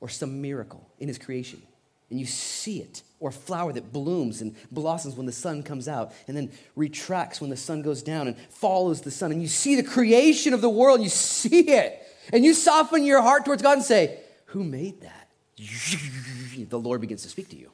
or 0.00 0.10
some 0.10 0.42
miracle 0.42 0.86
in 0.98 1.08
his 1.08 1.16
creation, 1.16 1.62
and 2.10 2.20
you 2.20 2.26
see 2.26 2.80
it, 2.80 3.02
or 3.20 3.30
a 3.30 3.32
flower 3.32 3.72
that 3.72 3.90
blooms 3.90 4.42
and 4.42 4.54
blossoms 4.70 5.14
when 5.14 5.24
the 5.24 5.32
sun 5.32 5.62
comes 5.62 5.88
out, 5.88 6.12
and 6.28 6.36
then 6.36 6.52
retracts 6.76 7.40
when 7.40 7.48
the 7.48 7.56
sun 7.56 7.80
goes 7.80 8.02
down 8.02 8.28
and 8.28 8.38
follows 8.50 9.00
the 9.00 9.10
sun, 9.10 9.32
and 9.32 9.40
you 9.40 9.48
see 9.48 9.76
the 9.76 9.82
creation 9.82 10.52
of 10.52 10.60
the 10.60 10.68
world, 10.68 11.00
you 11.00 11.08
see 11.08 11.70
it, 11.70 12.02
and 12.34 12.44
you 12.44 12.52
soften 12.52 13.02
your 13.02 13.22
heart 13.22 13.46
towards 13.46 13.62
God 13.62 13.78
and 13.78 13.82
say, 13.82 14.18
Who 14.48 14.62
made 14.62 15.00
that? 15.00 15.30
The 16.68 16.78
Lord 16.78 17.00
begins 17.00 17.22
to 17.22 17.28
speak 17.28 17.48
to 17.48 17.56
you. 17.56 17.70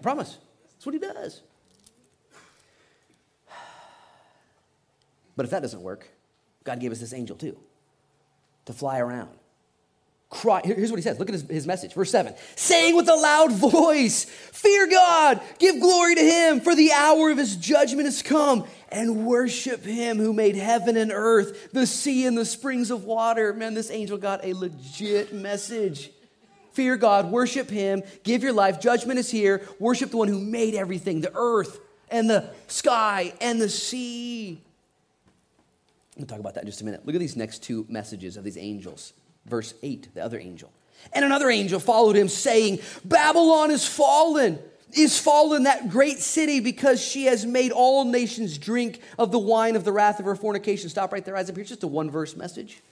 I 0.00 0.02
promise. 0.02 0.38
That's 0.72 0.86
what 0.86 0.94
He 0.94 0.98
does. 0.98 1.42
But 5.36 5.44
if 5.44 5.50
that 5.52 5.62
doesn't 5.62 5.80
work, 5.80 6.08
God 6.64 6.80
gave 6.80 6.92
us 6.92 6.98
this 7.00 7.14
angel 7.14 7.36
too 7.36 7.56
to 8.66 8.72
fly 8.74 8.98
around 8.98 9.30
cry. 10.30 10.60
Here's 10.64 10.90
what 10.90 10.96
he 10.96 11.02
says. 11.02 11.18
Look 11.18 11.28
at 11.28 11.32
his, 11.32 11.42
his 11.42 11.66
message. 11.66 11.92
Verse 11.92 12.10
7 12.10 12.34
saying 12.54 12.96
with 12.96 13.08
a 13.08 13.14
loud 13.14 13.52
voice, 13.72 14.24
Fear 14.24 14.88
God, 14.88 15.40
give 15.58 15.80
glory 15.80 16.14
to 16.14 16.22
him, 16.22 16.60
for 16.60 16.74
the 16.74 16.92
hour 16.92 17.30
of 17.30 17.38
his 17.38 17.56
judgment 17.56 18.06
has 18.06 18.22
come, 18.22 18.64
and 18.90 19.26
worship 19.26 19.84
him 19.84 20.18
who 20.18 20.32
made 20.32 20.56
heaven 20.56 20.96
and 20.96 21.12
earth, 21.12 21.72
the 21.72 21.86
sea 21.86 22.26
and 22.26 22.38
the 22.38 22.44
springs 22.44 22.90
of 22.90 23.04
water. 23.04 23.52
Man, 23.52 23.74
this 23.74 23.90
angel 23.90 24.16
got 24.16 24.44
a 24.44 24.54
legit 24.54 25.32
message. 25.32 26.10
Fear 26.72 26.96
God, 26.96 27.30
worship 27.30 27.70
him, 27.70 28.02
give 28.22 28.42
your 28.42 28.52
life. 28.52 28.80
Judgment 28.80 29.18
is 29.18 29.30
here. 29.30 29.66
Worship 29.78 30.10
the 30.10 30.16
one 30.16 30.28
who 30.28 30.38
made 30.38 30.74
everything 30.74 31.20
the 31.20 31.32
earth 31.34 31.80
and 32.10 32.28
the 32.28 32.50
sky 32.68 33.32
and 33.40 33.60
the 33.60 33.68
sea. 33.68 34.60
We'll 36.16 36.26
talk 36.26 36.40
about 36.40 36.54
that 36.54 36.64
in 36.64 36.66
just 36.66 36.82
a 36.82 36.84
minute. 36.84 37.06
Look 37.06 37.14
at 37.14 37.20
these 37.20 37.36
next 37.36 37.62
two 37.62 37.86
messages 37.88 38.36
of 38.36 38.44
these 38.44 38.58
angels. 38.58 39.12
Verse 39.46 39.74
8, 39.82 40.14
the 40.14 40.22
other 40.22 40.38
angel. 40.38 40.70
And 41.12 41.24
another 41.24 41.50
angel 41.50 41.80
followed 41.80 42.14
him, 42.14 42.28
saying, 42.28 42.80
Babylon 43.04 43.70
is 43.70 43.86
fallen 43.86 44.58
is 44.92 45.18
fallen 45.18 45.64
that 45.64 45.88
great 45.88 46.18
city 46.18 46.60
because 46.60 47.00
she 47.00 47.26
has 47.26 47.46
made 47.46 47.72
all 47.72 48.04
nations 48.04 48.58
drink 48.58 49.00
of 49.18 49.30
the 49.30 49.38
wine 49.38 49.76
of 49.76 49.84
the 49.84 49.92
wrath 49.92 50.18
of 50.18 50.26
her 50.26 50.34
fornication. 50.34 50.88
Stop 50.88 51.12
right 51.12 51.24
there, 51.24 51.36
eyes 51.36 51.48
up 51.48 51.56
here. 51.56 51.64
Just 51.64 51.82
a 51.82 51.86
one 51.86 52.10
verse 52.10 52.36
message. 52.36 52.82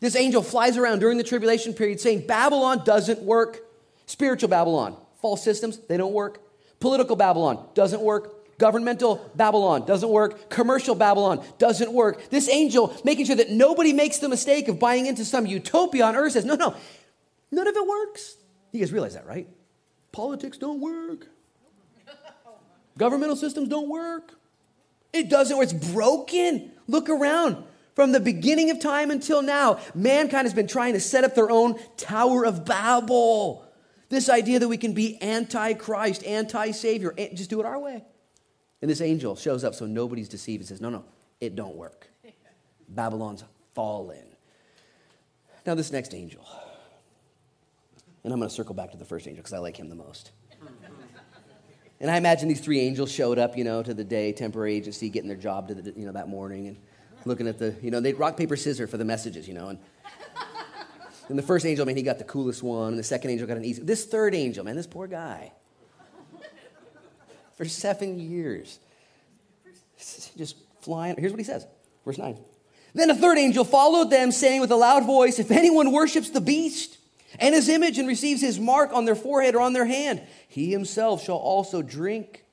This 0.00 0.16
angel 0.16 0.42
flies 0.42 0.76
around 0.76 1.00
during 1.00 1.18
the 1.18 1.24
tribulation 1.24 1.74
period 1.74 2.00
saying 2.00 2.26
Babylon 2.26 2.82
doesn't 2.84 3.20
work. 3.20 3.60
Spiritual 4.06 4.48
Babylon, 4.48 4.96
false 5.20 5.44
systems, 5.44 5.78
they 5.88 5.96
don't 5.96 6.12
work. 6.12 6.42
Political 6.80 7.16
Babylon 7.16 7.68
doesn't 7.74 8.00
work. 8.00 8.58
Governmental 8.58 9.30
Babylon 9.34 9.86
doesn't 9.86 10.08
work. 10.08 10.50
Commercial 10.50 10.94
Babylon 10.94 11.44
doesn't 11.58 11.92
work. 11.92 12.28
This 12.30 12.48
angel 12.48 12.94
making 13.04 13.26
sure 13.26 13.36
that 13.36 13.50
nobody 13.50 13.92
makes 13.92 14.18
the 14.18 14.28
mistake 14.28 14.68
of 14.68 14.78
buying 14.78 15.06
into 15.06 15.24
some 15.24 15.46
utopia 15.46 16.04
on 16.04 16.16
earth 16.16 16.32
says, 16.32 16.44
no, 16.44 16.56
no, 16.56 16.74
none 17.50 17.68
of 17.68 17.76
it 17.76 17.86
works. 17.86 18.36
You 18.72 18.80
guys 18.80 18.92
realize 18.92 19.14
that, 19.14 19.26
right? 19.26 19.48
Politics 20.12 20.58
don't 20.58 20.80
work. 20.80 21.28
Governmental 22.98 23.36
systems 23.36 23.68
don't 23.68 23.88
work. 23.88 24.32
It 25.12 25.30
doesn't 25.30 25.56
work. 25.56 25.70
It's 25.72 25.92
broken. 25.92 26.72
Look 26.86 27.08
around. 27.08 27.64
From 28.00 28.12
the 28.12 28.20
beginning 28.20 28.70
of 28.70 28.80
time 28.80 29.10
until 29.10 29.42
now, 29.42 29.78
mankind 29.94 30.46
has 30.46 30.54
been 30.54 30.66
trying 30.66 30.94
to 30.94 31.00
set 31.00 31.22
up 31.22 31.34
their 31.34 31.50
own 31.50 31.78
Tower 31.98 32.46
of 32.46 32.64
Babel. 32.64 33.62
This 34.08 34.30
idea 34.30 34.58
that 34.58 34.68
we 34.68 34.78
can 34.78 34.94
be 34.94 35.20
anti 35.20 35.74
Christ, 35.74 36.24
anti 36.24 36.70
Savior, 36.70 37.12
just 37.34 37.50
do 37.50 37.60
it 37.60 37.66
our 37.66 37.78
way. 37.78 38.02
And 38.80 38.90
this 38.90 39.02
angel 39.02 39.36
shows 39.36 39.64
up 39.64 39.74
so 39.74 39.84
nobody's 39.84 40.30
deceived 40.30 40.62
and 40.62 40.68
says, 40.68 40.80
No, 40.80 40.88
no, 40.88 41.04
it 41.42 41.54
don't 41.54 41.76
work. 41.76 42.08
Babylon's 42.88 43.44
fallen. 43.74 44.24
Now, 45.66 45.74
this 45.74 45.92
next 45.92 46.14
angel, 46.14 46.48
and 48.24 48.32
I'm 48.32 48.38
going 48.38 48.48
to 48.48 48.54
circle 48.54 48.74
back 48.74 48.92
to 48.92 48.96
the 48.96 49.04
first 49.04 49.28
angel 49.28 49.42
because 49.42 49.52
I 49.52 49.58
like 49.58 49.78
him 49.78 49.90
the 49.90 49.94
most. 49.94 50.30
And 52.00 52.10
I 52.10 52.16
imagine 52.16 52.48
these 52.48 52.62
three 52.62 52.80
angels 52.80 53.12
showed 53.12 53.38
up, 53.38 53.58
you 53.58 53.64
know, 53.64 53.82
to 53.82 53.92
the 53.92 54.04
day 54.04 54.32
temporary 54.32 54.74
agency, 54.74 55.10
getting 55.10 55.28
their 55.28 55.36
job 55.36 55.68
to 55.68 55.74
the, 55.74 55.92
you 55.94 56.06
know, 56.06 56.12
that 56.12 56.30
morning 56.30 56.68
and 56.68 56.78
looking 57.24 57.48
at 57.48 57.58
the, 57.58 57.74
you 57.82 57.90
know, 57.90 58.00
they'd 58.00 58.18
rock, 58.18 58.36
paper, 58.36 58.56
scissors 58.56 58.90
for 58.90 58.96
the 58.96 59.04
messages, 59.04 59.46
you 59.46 59.54
know. 59.54 59.68
And, 59.68 59.78
and 61.28 61.38
the 61.38 61.42
first 61.42 61.64
angel, 61.66 61.86
man, 61.86 61.96
he 61.96 62.02
got 62.02 62.18
the 62.18 62.24
coolest 62.24 62.62
one. 62.62 62.88
And 62.88 62.98
the 62.98 63.04
second 63.04 63.30
angel 63.30 63.46
got 63.46 63.56
an 63.56 63.64
easy. 63.64 63.82
This 63.82 64.04
third 64.04 64.34
angel, 64.34 64.64
man, 64.64 64.76
this 64.76 64.86
poor 64.86 65.06
guy. 65.06 65.52
For 67.56 67.64
seven 67.66 68.18
years. 68.18 68.78
Just 70.36 70.56
flying. 70.80 71.16
Here's 71.18 71.32
what 71.32 71.38
he 71.38 71.44
says. 71.44 71.66
Verse 72.04 72.18
9. 72.18 72.38
Then 72.94 73.10
a 73.10 73.14
third 73.14 73.38
angel 73.38 73.64
followed 73.64 74.10
them, 74.10 74.32
saying 74.32 74.60
with 74.60 74.72
a 74.72 74.76
loud 74.76 75.04
voice, 75.04 75.38
If 75.38 75.50
anyone 75.50 75.92
worships 75.92 76.30
the 76.30 76.40
beast, 76.40 76.98
and 77.38 77.54
his 77.54 77.68
image 77.68 77.98
and 77.98 78.08
receives 78.08 78.40
his 78.40 78.58
mark 78.58 78.92
on 78.92 79.04
their 79.04 79.14
forehead 79.14 79.54
or 79.54 79.60
on 79.60 79.72
their 79.72 79.84
hand, 79.84 80.22
he 80.48 80.72
himself 80.72 81.22
shall 81.22 81.36
also 81.36 81.82
drink 81.82 82.44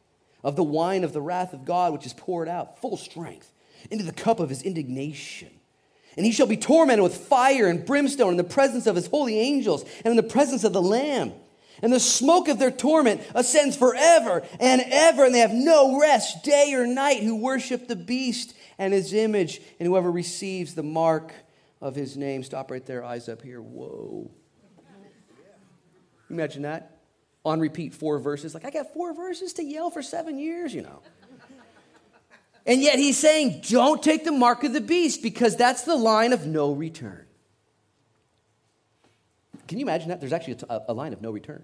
of 0.44 0.56
the 0.56 0.64
wine 0.64 1.04
of 1.04 1.14
the 1.14 1.22
wrath 1.22 1.54
of 1.54 1.66
God, 1.66 1.94
which 1.94 2.06
is 2.06 2.14
poured 2.14 2.48
out 2.48 2.80
full 2.80 2.98
strength 2.98 3.52
into 3.90 4.04
the 4.04 4.12
cup 4.12 4.40
of 4.40 4.50
his 4.50 4.62
indignation. 4.62 5.50
And 6.16 6.26
he 6.26 6.32
shall 6.32 6.48
be 6.48 6.58
tormented 6.58 7.04
with 7.04 7.16
fire 7.16 7.68
and 7.68 7.86
brimstone 7.86 8.32
in 8.32 8.38
the 8.38 8.44
presence 8.44 8.88
of 8.88 8.96
his 8.96 9.08
holy 9.08 9.38
angels 9.40 9.84
and 10.04 10.08
in 10.08 10.16
the 10.16 10.24
presence 10.24 10.64
of 10.64 10.74
the 10.74 10.82
Lamb. 10.82 11.34
And 11.82 11.94
the 11.94 12.00
smoke 12.00 12.48
of 12.48 12.58
their 12.58 12.72
torment 12.72 13.22
ascends 13.36 13.78
forever 13.78 14.44
and 14.60 14.82
ever, 14.88 15.26
and 15.26 15.36
they 15.36 15.40
have 15.40 15.54
no 15.54 16.00
rest 16.00 16.44
day 16.44 16.74
or 16.74 16.88
night 16.88 17.22
who 17.22 17.36
worship 17.36 17.88
the 17.88 17.96
beast 17.96 18.56
and 18.80 18.94
his 18.94 19.14
image, 19.14 19.62
and 19.80 19.88
whoever 19.88 20.12
receives 20.12 20.76
the 20.76 20.84
mark 20.84 21.34
of 21.82 21.96
his 21.96 22.18
name. 22.18 22.44
Stop 22.44 22.72
right 22.72 22.86
there, 22.86 23.04
eyes 23.04 23.30
up 23.30 23.42
here. 23.42 23.62
Whoa. 23.62 24.32
Imagine 26.30 26.64
that. 26.64 27.00
On 27.46 27.60
repeat, 27.60 27.94
four 27.94 28.20
verses. 28.20 28.54
Like, 28.54 28.66
I 28.66 28.72
got 28.72 28.94
four 28.94 29.14
verses 29.14 29.54
to 29.54 29.64
yell 29.64 29.90
for 29.90 30.02
seven 30.02 30.38
years, 30.38 30.74
you 30.74 30.82
know. 30.82 31.02
And 32.68 32.82
yet 32.82 33.00
he's 33.00 33.18
saying, 33.18 33.62
don't 33.70 34.04
take 34.04 34.26
the 34.26 34.32
mark 34.32 34.66
of 34.66 34.74
the 34.74 34.82
beast 34.82 35.24
because 35.24 35.56
that's 35.56 35.84
the 35.84 35.96
line 35.96 36.34
of 36.34 36.46
no 36.46 36.74
return. 36.74 37.26
Can 39.70 39.80
you 39.80 39.86
imagine 39.86 40.10
that? 40.10 40.20
There's 40.20 40.34
actually 40.34 40.58
a, 40.70 40.82
a 40.90 40.94
line 40.94 41.14
of 41.14 41.22
no 41.22 41.32
return 41.32 41.64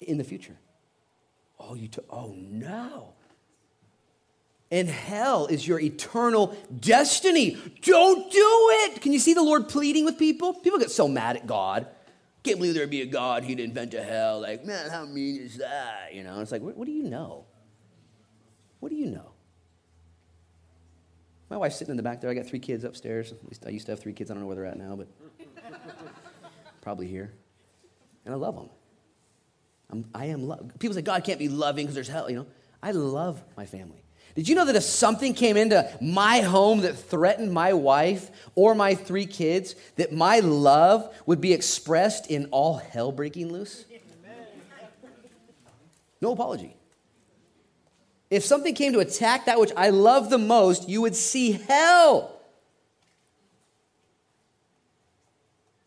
in 0.00 0.16
the 0.16 0.24
future. 0.24 0.56
Oh, 1.58 1.74
you 1.74 1.86
took, 1.86 2.06
oh 2.08 2.34
no. 2.38 3.12
And 4.70 4.88
hell 4.88 5.46
is 5.46 5.66
your 5.66 5.80
eternal 5.80 6.56
destiny. 6.78 7.58
Don't 7.82 8.32
do 8.32 8.68
it. 8.84 9.02
Can 9.02 9.12
you 9.12 9.18
see 9.18 9.34
the 9.34 9.42
Lord 9.42 9.68
pleading 9.68 10.06
with 10.06 10.18
people? 10.18 10.54
People 10.54 10.78
get 10.78 10.90
so 10.90 11.08
mad 11.08 11.36
at 11.36 11.46
God. 11.46 11.86
Can't 12.42 12.56
believe 12.56 12.74
there'd 12.74 12.88
be 12.88 13.02
a 13.02 13.06
God, 13.06 13.44
he'd 13.44 13.60
invent 13.60 13.92
a 13.92 14.02
hell. 14.02 14.40
Like, 14.40 14.64
man, 14.64 14.88
how 14.88 15.04
mean 15.04 15.36
is 15.36 15.58
that? 15.58 16.14
You 16.14 16.24
know, 16.24 16.40
it's 16.40 16.52
like, 16.52 16.62
what, 16.62 16.76
what 16.76 16.86
do 16.86 16.92
you 16.92 17.02
know? 17.02 17.44
What 18.78 18.88
do 18.88 18.96
you 18.96 19.06
know? 19.06 19.29
My 21.50 21.56
wife's 21.56 21.76
sitting 21.76 21.90
in 21.90 21.96
the 21.96 22.02
back 22.02 22.20
there. 22.20 22.30
I 22.30 22.34
got 22.34 22.46
three 22.46 22.60
kids 22.60 22.84
upstairs. 22.84 23.32
At 23.32 23.44
least 23.44 23.64
I 23.66 23.70
used 23.70 23.86
to 23.86 23.92
have 23.92 23.98
three 23.98 24.12
kids. 24.12 24.30
I 24.30 24.34
don't 24.34 24.42
know 24.42 24.46
where 24.46 24.56
they're 24.56 24.66
at 24.66 24.78
now, 24.78 24.94
but 24.94 25.08
probably 26.80 27.08
here. 27.08 27.32
And 28.24 28.32
I 28.32 28.36
love 28.36 28.54
them. 28.54 28.70
I'm, 29.90 30.04
I 30.14 30.26
am 30.26 30.46
love. 30.46 30.70
People 30.78 30.94
say 30.94 31.02
God 31.02 31.24
can't 31.24 31.40
be 31.40 31.48
loving 31.48 31.86
because 31.86 31.96
there's 31.96 32.08
hell. 32.08 32.30
You 32.30 32.36
know, 32.36 32.46
I 32.80 32.92
love 32.92 33.42
my 33.56 33.66
family. 33.66 34.00
Did 34.36 34.48
you 34.48 34.54
know 34.54 34.64
that 34.64 34.76
if 34.76 34.84
something 34.84 35.34
came 35.34 35.56
into 35.56 35.90
my 36.00 36.40
home 36.40 36.82
that 36.82 36.96
threatened 36.96 37.52
my 37.52 37.72
wife 37.72 38.30
or 38.54 38.76
my 38.76 38.94
three 38.94 39.26
kids, 39.26 39.74
that 39.96 40.12
my 40.12 40.38
love 40.38 41.12
would 41.26 41.40
be 41.40 41.52
expressed 41.52 42.30
in 42.30 42.46
all 42.52 42.76
hell 42.76 43.10
breaking 43.10 43.52
loose? 43.52 43.84
No 46.20 46.32
apology. 46.32 46.76
If 48.30 48.44
something 48.44 48.74
came 48.74 48.92
to 48.92 49.00
attack 49.00 49.46
that 49.46 49.58
which 49.58 49.72
I 49.76 49.90
love 49.90 50.30
the 50.30 50.38
most, 50.38 50.88
you 50.88 51.02
would 51.02 51.16
see 51.16 51.52
hell. 51.52 52.40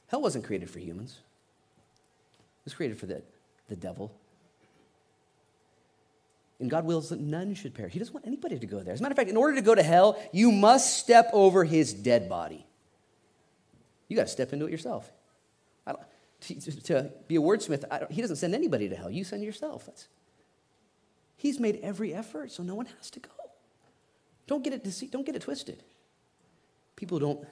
Hell 0.08 0.22
wasn't 0.22 0.44
created 0.44 0.70
for 0.70 0.80
humans, 0.80 1.18
it 2.32 2.66
was 2.66 2.74
created 2.74 3.00
for 3.00 3.08
the, 3.08 3.24
the 3.70 3.76
devil 3.76 4.14
and 6.64 6.72
God 6.72 6.86
wills 6.86 7.10
that 7.10 7.20
none 7.20 7.56
should 7.56 7.74
perish. 7.74 7.92
He 7.92 8.00
doesn't 8.00 8.14
want 8.14 8.26
anybody 8.26 8.58
to 8.58 8.66
go 8.66 8.80
there. 8.80 8.94
As 8.94 9.02
a 9.02 9.04
matter 9.04 9.12
of 9.12 9.18
fact, 9.18 9.30
in 9.30 9.36
order 9.36 9.56
to 9.56 9.62
go 9.62 9.76
to 9.76 9.84
hell, 9.84 10.18
you 10.32 10.50
must 10.50 10.98
step 10.98 11.30
over 11.34 11.66
his 11.66 11.94
dead 11.94 12.30
body. 12.30 12.66
You 14.08 14.16
got 14.16 14.24
to 14.24 14.30
step 14.30 14.54
into 14.54 14.66
it 14.68 14.72
yourself. 14.72 15.12
To, 15.86 16.82
to, 16.82 17.12
be 17.28 17.36
a 17.36 17.40
wordsmith, 17.40 18.12
he 18.12 18.22
doesn't 18.22 18.38
send 18.38 18.56
anybody 18.56 18.88
to 18.88 18.96
hell. 18.96 19.10
You 19.10 19.26
send 19.26 19.44
yourself. 19.44 19.86
That's, 19.86 20.08
he's 21.44 21.60
made 21.60 21.80
every 21.84 22.14
effort, 22.14 22.52
so 22.52 22.64
no 22.64 22.74
one 22.74 22.88
has 22.98 23.12
to 23.12 23.20
go. 23.20 23.30
Don't 24.48 24.64
get 24.64 24.74
it 24.74 24.84
dece- 24.84 25.12
don't 25.12 25.26
get 25.26 25.36
it 25.36 25.44
twisted. 25.44 25.84
People 26.96 27.20
don't 27.20 27.46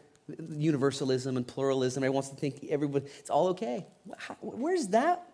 universalism 0.50 1.36
and 1.36 1.46
pluralism. 1.46 2.04
Everyone 2.04 2.16
wants 2.16 2.30
to 2.30 2.36
think 2.36 2.66
everybody 2.70 3.06
it's 3.20 3.30
all 3.30 3.50
okay. 3.50 3.86
How, 4.18 4.36
where's 4.40 4.88
that 4.88 5.28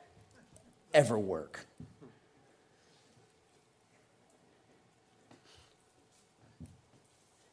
ever 0.93 1.17
work? 1.19 1.65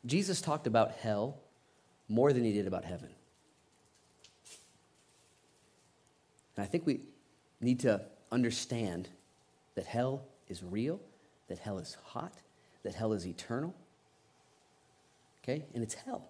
Jesus 0.07 0.40
talked 0.40 0.66
about 0.66 0.92
hell 0.92 1.38
more 2.09 2.32
than 2.32 2.44
he 2.44 2.52
did 2.52 2.66
about 2.66 2.84
heaven. 2.84 3.11
And 6.57 6.64
I 6.64 6.66
think 6.66 6.86
we 6.86 7.00
need 7.61 7.80
to 7.80 8.02
understand 8.30 9.09
that 9.74 9.86
hell 9.86 10.24
is 10.49 10.62
real, 10.62 11.01
that 11.49 11.59
hell 11.59 11.78
is 11.78 11.97
hot, 12.05 12.32
that 12.82 12.95
hell 12.95 13.12
is 13.12 13.26
eternal. 13.26 13.74
Okay? 15.42 15.64
And 15.74 15.82
it's 15.82 15.95
hell. 15.95 16.28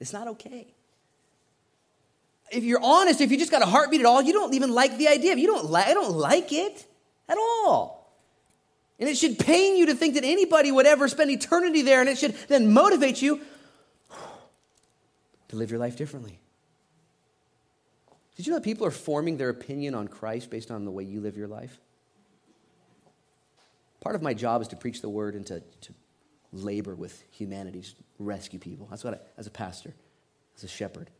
It's 0.00 0.12
not 0.12 0.28
okay. 0.28 0.66
If 2.50 2.64
you're 2.64 2.82
honest, 2.82 3.20
if 3.20 3.30
you 3.30 3.38
just 3.38 3.50
got 3.50 3.62
a 3.62 3.66
heartbeat 3.66 4.00
at 4.00 4.06
all, 4.06 4.22
you 4.22 4.32
don't 4.32 4.54
even 4.54 4.72
like 4.72 4.98
the 4.98 5.08
idea. 5.08 5.32
If 5.32 5.38
you 5.38 5.46
don't 5.46 5.66
like, 5.70 5.86
I 5.88 5.94
don't 5.94 6.12
like 6.12 6.52
it 6.52 6.86
at 7.28 7.38
all. 7.38 8.14
And 8.98 9.08
it 9.08 9.16
should 9.16 9.38
pain 9.38 9.76
you 9.76 9.86
to 9.86 9.94
think 9.94 10.14
that 10.14 10.24
anybody 10.24 10.72
would 10.72 10.86
ever 10.86 11.08
spend 11.08 11.30
eternity 11.30 11.82
there, 11.82 12.00
and 12.00 12.08
it 12.08 12.16
should 12.18 12.34
then 12.48 12.72
motivate 12.72 13.20
you 13.20 13.40
to 15.48 15.56
live 15.56 15.70
your 15.70 15.80
life 15.80 15.96
differently. 15.96 16.38
Did 18.36 18.46
you 18.46 18.52
know 18.52 18.58
that 18.58 18.64
people 18.64 18.86
are 18.86 18.90
forming 18.90 19.38
their 19.38 19.48
opinion 19.48 19.94
on 19.94 20.08
Christ 20.08 20.50
based 20.50 20.70
on 20.70 20.84
the 20.84 20.90
way 20.90 21.04
you 21.04 21.20
live 21.20 21.36
your 21.36 21.48
life? 21.48 21.78
Part 24.06 24.14
of 24.14 24.22
my 24.22 24.34
job 24.34 24.62
is 24.62 24.68
to 24.68 24.76
preach 24.76 25.02
the 25.02 25.08
word 25.08 25.34
and 25.34 25.44
to, 25.48 25.58
to 25.80 25.92
labor 26.52 26.94
with 26.94 27.24
humanity, 27.32 27.82
rescue 28.20 28.60
people. 28.60 28.86
That's 28.88 29.02
what 29.02 29.14
I, 29.14 29.18
as 29.36 29.48
a 29.48 29.50
pastor, 29.50 29.96
as 30.56 30.62
a 30.62 30.68
shepherd. 30.68 31.10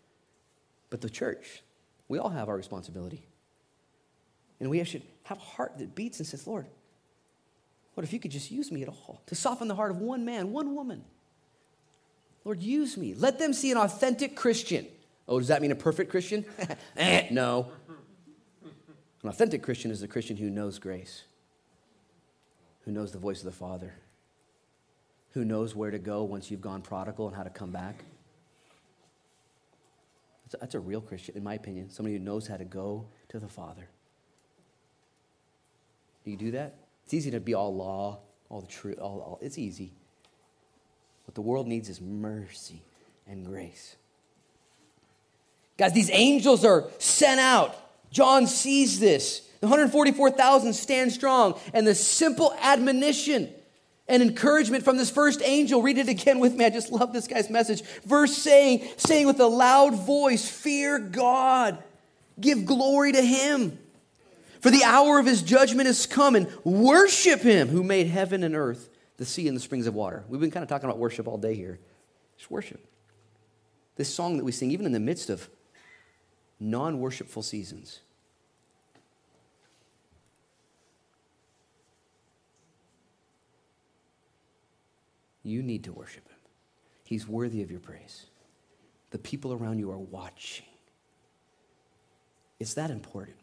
But 0.89 1.01
the 1.01 1.11
church, 1.11 1.65
we 2.07 2.21
all 2.21 2.29
have 2.29 2.49
our 2.49 2.57
responsibility. 2.57 3.27
And 4.61 4.71
we 4.71 4.85
should 4.85 5.03
have 5.25 5.39
a 5.39 5.41
heart 5.41 5.79
that 5.79 5.97
beats 5.97 6.21
and 6.21 6.29
says, 6.29 6.47
Lord, 6.47 6.69
what 7.95 8.05
if 8.05 8.13
you 8.13 8.21
could 8.21 8.31
just 8.31 8.53
use 8.53 8.71
me 8.71 8.83
at 8.83 8.89
all 8.89 9.21
to 9.27 9.35
soften 9.35 9.67
the 9.67 9.75
heart 9.75 9.91
of 9.91 9.97
one 9.97 10.25
man, 10.25 10.53
one 10.53 10.77
woman? 10.77 11.03
Lord, 12.45 12.63
use 12.63 12.97
me. 12.97 13.15
Let 13.15 13.41
them 13.41 13.53
see 13.53 13.73
an 13.73 13.79
authentic 13.79 14.37
Christian. 14.37 14.87
Oh, 15.27 15.41
does 15.41 15.49
that 15.49 15.61
mean 15.61 15.73
a 15.73 15.75
perfect 15.75 16.09
Christian? 16.09 16.45
eh, 16.97 17.27
no. 17.33 17.67
An 19.25 19.29
authentic 19.29 19.65
Christian 19.65 19.91
is 19.91 20.05
a 20.05 20.07
Christian 20.07 20.37
who 20.37 20.51
knows 20.51 20.79
grace, 20.79 21.25
who 22.87 22.93
knows 22.93 23.13
the 23.13 23.19
voice 23.19 23.41
of 23.41 23.45
the 23.45 23.53
Father, 23.53 23.93
who 25.33 25.45
knows 25.45 25.75
where 25.75 25.91
to 25.91 25.99
go 25.99 26.23
once 26.23 26.51
you've 26.51 26.63
gone 26.63 26.81
prodigal 26.81 27.27
and 27.27 27.37
how 27.37 27.43
to 27.43 27.51
come 27.51 27.73
back. 27.73 28.05
That's 30.45 30.55
a, 30.55 30.59
that's 30.59 30.75
a 30.77 30.81
real 30.81 31.01
Christian, 31.01 31.37
in 31.37 31.43
my 31.43 31.55
opinion, 31.55 31.91
somebody 31.91 32.17
who 32.17 32.23
knows 32.23 32.47
how 32.47 32.57
to 32.57 32.65
go 32.65 33.07
to 33.29 33.41
the 33.41 33.49
Father. 33.49 33.89
Do 36.25 36.31
you 36.31 36.37
do 36.37 36.53
that? 36.53 36.77
It's 37.05 37.13
easy 37.13 37.33
to 37.33 37.41
be 37.41 37.55
all 37.55 37.75
law, 37.75 38.21
all 38.49 38.61
the 38.61 38.67
truth, 38.69 38.99
all, 39.01 39.21
all, 39.21 39.39
it's 39.43 39.59
easy. 39.59 39.93
What 41.25 41.35
the 41.35 41.43
world 41.43 41.67
needs 41.67 41.89
is 41.89 42.01
mercy 42.01 42.83
and 43.27 43.45
grace. 43.45 43.97
Guys, 45.77 45.93
these 45.93 46.11
angels 46.13 46.65
are 46.65 46.85
sent 46.99 47.41
out. 47.41 47.77
John 48.11 48.47
sees 48.47 49.01
this. 49.01 49.46
The 49.67 49.71
144,000 49.71 50.75
stand 50.75 51.11
strong, 51.11 51.59
and 51.75 51.85
the 51.85 51.97
simple 51.97 52.55
admonition 52.61 53.53
and 54.07 54.23
encouragement 54.23 54.85
from 54.85 54.97
this 54.97 55.11
first 55.11 55.43
angel. 55.43 55.83
Read 55.83 55.99
it 55.99 56.09
again 56.09 56.39
with 56.39 56.55
me. 56.55 56.65
I 56.65 56.71
just 56.71 56.93
love 56.93 57.13
this 57.13 57.27
guy's 57.27 57.51
message. 57.51 57.83
Verse 58.05 58.33
saying, 58.33 58.87
saying 58.97 59.27
with 59.27 59.41
a 59.41 59.47
loud 59.47 59.95
voice, 59.95 60.49
Fear 60.49 61.01
God, 61.01 61.83
give 62.41 62.65
glory 62.65 63.11
to 63.11 63.21
him. 63.21 63.77
For 64.61 64.71
the 64.71 64.85
hour 64.85 65.19
of 65.19 65.27
his 65.27 65.43
judgment 65.43 65.89
is 65.89 66.07
come, 66.07 66.37
and 66.37 66.49
worship 66.63 67.41
him 67.41 67.67
who 67.67 67.83
made 67.83 68.07
heaven 68.07 68.45
and 68.45 68.55
earth, 68.55 68.89
the 69.17 69.27
sea 69.27 69.49
and 69.49 69.57
the 69.57 69.61
springs 69.61 69.89
of 69.89 69.97
water. 69.97 70.23
We've 70.29 70.41
been 70.41 70.53
kind 70.53 70.63
of 70.63 70.69
talking 70.69 70.89
about 70.89 71.01
worship 71.01 71.27
all 71.27 71.39
day 71.39 71.57
here. 71.57 71.81
Just 72.37 72.53
worship. 72.53 72.87
This 73.97 74.15
song 74.15 74.37
that 74.37 74.45
we 74.45 74.53
sing, 74.53 74.71
even 74.71 74.87
in 74.87 74.93
the 74.93 75.01
midst 75.01 75.29
of 75.29 75.51
non 76.61 77.01
worshipful 77.01 77.43
seasons. 77.43 78.03
You 85.47 85.63
need 85.63 85.85
to 85.85 85.93
worship 85.93 86.29
him. 86.29 86.37
He's 87.05 87.29
worthy 87.29 87.63
of 87.63 87.71
your 87.71 87.79
praise. 87.79 88.27
The 89.11 89.19
people 89.19 89.53
around 89.53 89.79
you 89.79 89.93
are 89.93 89.99
watching. 89.99 90.67
It's 92.59 92.75
that 92.75 92.91
important. 92.91 93.37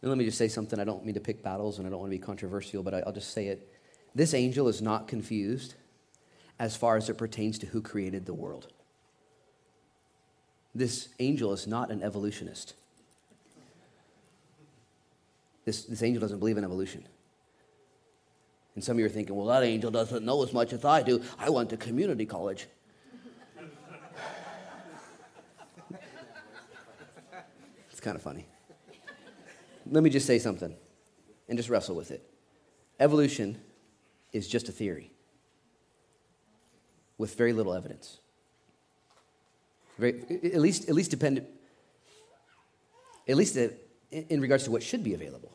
Let 0.00 0.16
me 0.16 0.24
just 0.24 0.38
say 0.38 0.46
something. 0.46 0.78
I 0.78 0.84
don't 0.84 1.04
mean 1.04 1.14
to 1.14 1.20
pick 1.20 1.42
battles 1.42 1.78
and 1.78 1.86
I 1.88 1.90
don't 1.90 1.98
want 1.98 2.12
to 2.12 2.16
be 2.16 2.22
controversial, 2.22 2.84
but 2.84 2.94
I'll 2.94 3.12
just 3.12 3.32
say 3.32 3.48
it. 3.48 3.68
This 4.14 4.32
angel 4.32 4.68
is 4.68 4.80
not 4.80 5.08
confused 5.08 5.74
as 6.56 6.76
far 6.76 6.96
as 6.96 7.08
it 7.08 7.18
pertains 7.18 7.58
to 7.58 7.66
who 7.66 7.80
created 7.82 8.24
the 8.24 8.34
world. 8.34 8.68
This 10.72 11.08
angel 11.18 11.52
is 11.52 11.66
not 11.66 11.90
an 11.90 12.00
evolutionist. 12.00 12.74
This, 15.64 15.84
this 15.84 16.02
angel 16.04 16.20
doesn't 16.20 16.38
believe 16.38 16.58
in 16.58 16.64
evolution. 16.64 17.08
And 18.74 18.82
some 18.82 18.96
of 18.96 19.00
you 19.00 19.06
are 19.06 19.10
thinking, 19.10 19.36
well, 19.36 19.46
that 19.46 19.62
angel 19.62 19.90
doesn't 19.90 20.24
know 20.24 20.42
as 20.42 20.52
much 20.52 20.72
as 20.72 20.84
I 20.84 21.02
do. 21.02 21.22
I 21.38 21.50
went 21.50 21.70
to 21.70 21.76
community 21.76 22.24
college. 22.24 22.66
it's 27.90 28.00
kind 28.00 28.16
of 28.16 28.22
funny. 28.22 28.46
Let 29.90 30.02
me 30.02 30.10
just 30.10 30.26
say 30.26 30.38
something 30.38 30.74
and 31.48 31.58
just 31.58 31.68
wrestle 31.68 31.96
with 31.96 32.10
it. 32.10 32.28
Evolution 32.98 33.60
is 34.32 34.48
just 34.48 34.68
a 34.68 34.72
theory 34.72 35.10
with 37.18 37.34
very 37.34 37.52
little 37.52 37.74
evidence. 37.74 38.18
Very, 39.98 40.22
at 40.44 40.60
least, 40.60 40.88
at 40.88 40.94
least 40.94 41.10
dependent, 41.10 41.46
at 43.28 43.36
least 43.36 43.56
uh, 43.56 43.68
in 44.10 44.40
regards 44.40 44.64
to 44.64 44.70
what 44.70 44.82
should 44.82 45.04
be 45.04 45.14
available. 45.14 45.52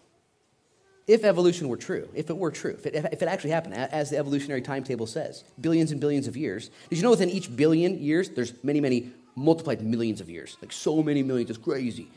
If 1.08 1.24
evolution 1.24 1.70
were 1.70 1.78
true, 1.78 2.10
if 2.14 2.30
it 2.30 2.38
were 2.38 2.51
true, 2.51 2.72
if 2.72 2.86
it, 2.86 2.93
if 2.95 3.22
it 3.22 3.28
actually 3.28 3.51
happened, 3.51 3.76
as 3.76 4.10
the 4.10 4.18
evolutionary 4.18 4.62
timetable 4.62 5.08
says, 5.08 5.45
billions 5.60 5.91
and 5.91 6.01
billions 6.01 6.28
of 6.28 6.36
years. 6.36 6.70
Did 6.89 6.97
you 6.97 7.03
know 7.03 7.12
within 7.12 7.30
each 7.30 7.55
billion 7.55 7.97
years, 7.99 8.30
there's 8.30 8.53
many, 8.62 8.82
many 8.82 9.12
multiplied 9.34 9.82
millions 9.82 10.20
of 10.20 10.30
years? 10.30 10.58
Like 10.62 10.74
so 10.74 11.01
many 11.01 11.24
millions, 11.24 11.49
it's 11.49 11.60
crazy. 11.60 12.10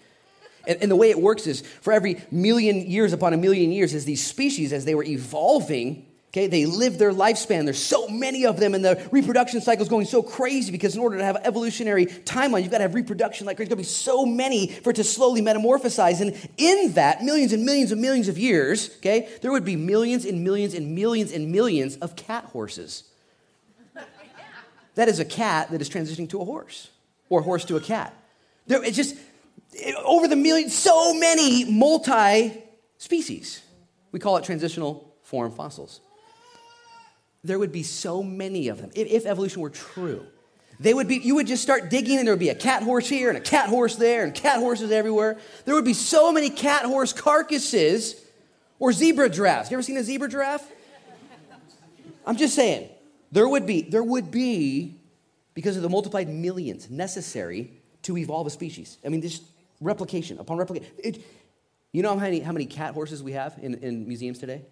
And, 0.67 0.83
and, 0.83 0.91
the 0.91 0.97
way 0.97 1.09
it 1.11 1.19
works 1.19 1.47
is 1.47 1.63
for 1.81 1.93
every 1.93 2.23
million 2.31 2.81
years 2.81 3.13
upon 3.13 3.33
a 3.33 3.37
million 3.37 3.73
years, 3.73 3.95
as 3.95 4.05
these 4.05 4.27
species, 4.27 4.73
as 4.73 4.85
they 4.85 4.95
were 4.95 5.05
evolving, 5.05 6.07
Okay, 6.31 6.47
they 6.47 6.65
live 6.65 6.97
their 6.97 7.11
lifespan. 7.11 7.65
There's 7.65 7.83
so 7.83 8.07
many 8.07 8.47
of 8.47 8.61
them, 8.61 8.73
and 8.75 8.85
the 8.85 9.05
reproduction 9.11 9.61
cycle 9.61 9.83
is 9.83 9.89
going 9.89 10.07
so 10.07 10.23
crazy 10.23 10.71
because 10.71 10.95
in 10.95 11.01
order 11.01 11.19
to 11.19 11.25
have 11.25 11.37
evolutionary 11.43 12.07
timeline, 12.07 12.63
you've 12.63 12.71
got 12.71 12.79
to 12.79 12.83
have 12.83 12.95
reproduction 12.95 13.49
like 13.49 13.57
there's 13.57 13.69
going 13.69 13.79
to 13.79 13.83
be 13.83 13.83
so 13.83 14.25
many 14.25 14.69
for 14.69 14.91
it 14.91 14.97
to 14.97 15.03
slowly 15.03 15.43
metamorphosize. 15.43 16.21
And 16.21 16.37
in 16.57 16.93
that, 16.93 17.25
millions 17.25 17.53
and 17.53 17.65
millions 17.65 17.91
and 17.91 18.01
millions 18.01 18.29
of 18.29 18.39
years, 18.39 18.97
okay, 18.99 19.29
there 19.43 19.51
would 19.51 19.65
be 19.65 19.75
millions 19.75 20.25
and 20.25 20.45
millions 20.45 20.73
and 20.75 20.95
millions 20.95 21.33
and 21.33 21.51
millions 21.51 21.97
of 21.97 22.15
cat 22.15 22.45
horses. 22.45 23.03
That 24.95 25.09
is 25.09 25.19
a 25.19 25.25
cat 25.25 25.73
that 25.73 25.81
is 25.81 25.91
transitioning 25.91 26.31
to 26.31 26.41
a 26.41 26.45
horse, 26.45 26.91
or 27.29 27.41
a 27.41 27.43
horse 27.43 27.65
to 27.65 27.77
a 27.77 27.81
cat. 27.81 28.15
There, 28.69 28.85
it's 28.85 28.97
just 28.97 29.17
it, 29.73 29.97
over 30.05 30.29
the 30.29 30.37
millions, 30.37 30.79
so 30.79 31.13
many 31.13 31.65
multi 31.65 32.63
species. 32.99 33.63
We 34.13 34.21
call 34.21 34.37
it 34.37 34.45
transitional 34.45 35.13
form 35.25 35.51
fossils 35.51 36.01
there 37.43 37.59
would 37.59 37.73
be 37.73 37.83
so 37.83 38.23
many 38.23 38.69
of 38.69 38.81
them 38.81 38.91
if, 38.95 39.09
if 39.09 39.27
evolution 39.27 39.63
were 39.63 39.71
true. 39.71 40.27
They 40.79 40.95
would 40.95 41.09
be, 41.09 41.17
you 41.17 41.35
would 41.35 41.47
just 41.47 41.63
start 41.63 41.91
digging, 41.91 42.17
and 42.17 42.27
there 42.27 42.33
would 42.33 42.41
be 42.41 42.49
a 42.49 42.55
cat 42.55 42.83
horse 42.83 43.07
here 43.07 43.29
and 43.29 43.37
a 43.37 43.41
cat 43.41 43.69
horse 43.69 43.97
there, 43.97 44.25
and 44.25 44.35
cat 44.35 44.61
horses 44.61 44.91
everywhere. 44.91 45.39
There 45.67 45.75
would 45.75 45.85
be 45.85 45.93
so 45.93 46.33
many 46.33 46.49
cat 46.49 46.85
horse 46.85 47.13
carcasses 47.13 48.25
or 48.79 48.93
zebra 48.93 49.29
giraffes. 49.29 49.71
You 49.71 49.77
ever 49.77 49.83
seen 49.83 49.99
a 49.99 50.03
zebra 50.03 50.29
giraffe? 50.29 50.67
I'm 52.27 52.37
just 52.37 52.55
saying, 52.55 52.89
there 53.31 53.47
would 53.47 53.67
be, 53.67 53.83
there 53.83 54.03
would 54.03 54.31
be, 54.31 54.97
because 55.53 55.77
of 55.77 55.83
the 55.83 55.91
multiplied 55.91 56.31
millions 56.31 56.89
necessary 56.89 57.73
to 58.03 58.17
evolve 58.17 58.47
a 58.47 58.51
species. 58.51 58.97
I 59.05 59.11
mean, 59.11 59.21
this 59.21 59.43
replication 59.83 60.39
upon 60.39 60.57
replication. 60.57 61.23
You 61.93 62.03
know 62.03 62.11
how 62.11 62.25
many, 62.25 62.41
how 62.41 62.53
many 62.53 62.65
cat 62.67 62.95
horses 62.95 63.23
we 63.23 63.33
have 63.33 63.59
in, 63.61 63.75
in 63.75 64.09
museums 64.09 64.39
today? 64.39 64.63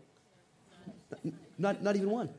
Not, 1.59 1.83
not 1.83 1.97
even 1.97 2.09
one. 2.09 2.31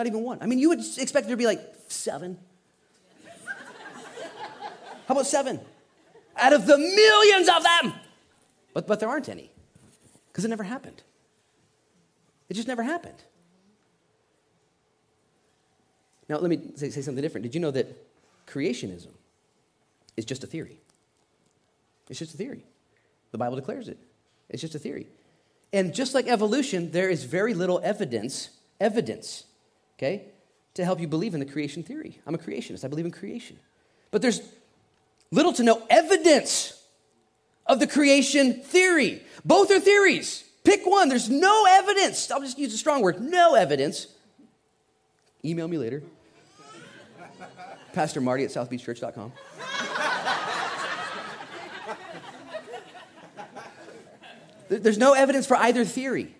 Not 0.00 0.06
even 0.06 0.22
one. 0.22 0.38
I 0.40 0.46
mean, 0.46 0.58
you 0.58 0.70
would 0.70 0.78
expect 0.78 1.26
there 1.26 1.34
to 1.34 1.36
be 1.36 1.44
like 1.44 1.60
seven. 1.88 2.38
How 5.06 5.12
about 5.12 5.26
seven? 5.26 5.60
Out 6.38 6.54
of 6.54 6.66
the 6.66 6.78
millions 6.78 7.50
of 7.50 7.62
them. 7.62 7.92
But, 8.72 8.86
but 8.86 8.98
there 8.98 9.10
aren't 9.10 9.28
any 9.28 9.50
because 10.28 10.46
it 10.46 10.48
never 10.48 10.62
happened. 10.62 11.02
It 12.48 12.54
just 12.54 12.66
never 12.66 12.82
happened. 12.82 13.22
Now, 16.30 16.38
let 16.38 16.48
me 16.48 16.70
say, 16.76 16.88
say 16.88 17.02
something 17.02 17.20
different. 17.20 17.42
Did 17.42 17.54
you 17.54 17.60
know 17.60 17.70
that 17.70 17.94
creationism 18.46 19.12
is 20.16 20.24
just 20.24 20.42
a 20.42 20.46
theory? 20.46 20.80
It's 22.08 22.18
just 22.18 22.32
a 22.32 22.38
theory. 22.38 22.64
The 23.32 23.38
Bible 23.38 23.56
declares 23.56 23.86
it. 23.88 23.98
It's 24.48 24.62
just 24.62 24.74
a 24.74 24.78
theory. 24.78 25.08
And 25.74 25.92
just 25.92 26.14
like 26.14 26.26
evolution, 26.26 26.90
there 26.90 27.10
is 27.10 27.24
very 27.24 27.52
little 27.52 27.82
evidence, 27.84 28.48
evidence 28.80 29.44
okay, 30.00 30.22
to 30.74 30.84
help 30.84 30.98
you 30.98 31.06
believe 31.06 31.34
in 31.34 31.40
the 31.40 31.46
creation 31.46 31.82
theory. 31.82 32.18
I'm 32.26 32.34
a 32.34 32.38
creationist, 32.38 32.84
I 32.84 32.88
believe 32.88 33.04
in 33.04 33.10
creation. 33.10 33.58
But 34.10 34.22
there's 34.22 34.40
little 35.30 35.52
to 35.52 35.62
no 35.62 35.82
evidence 35.90 36.82
of 37.66 37.80
the 37.80 37.86
creation 37.86 38.54
theory. 38.62 39.22
Both 39.44 39.70
are 39.70 39.78
theories. 39.78 40.44
Pick 40.64 40.86
one. 40.86 41.08
There's 41.10 41.28
no 41.28 41.66
evidence. 41.68 42.30
I'll 42.30 42.40
just 42.40 42.58
use 42.58 42.72
a 42.72 42.78
strong 42.78 43.02
word 43.02 43.20
no 43.20 43.54
evidence. 43.54 44.06
Email 45.44 45.68
me 45.68 45.76
later. 45.76 46.02
Pastor 47.92 48.20
Marty 48.20 48.44
at 48.44 48.50
southbeachchurch.com. 48.50 49.32
There's 54.68 54.98
no 54.98 55.14
evidence 55.14 55.46
for 55.46 55.56
either 55.56 55.84
theory. 55.84 56.34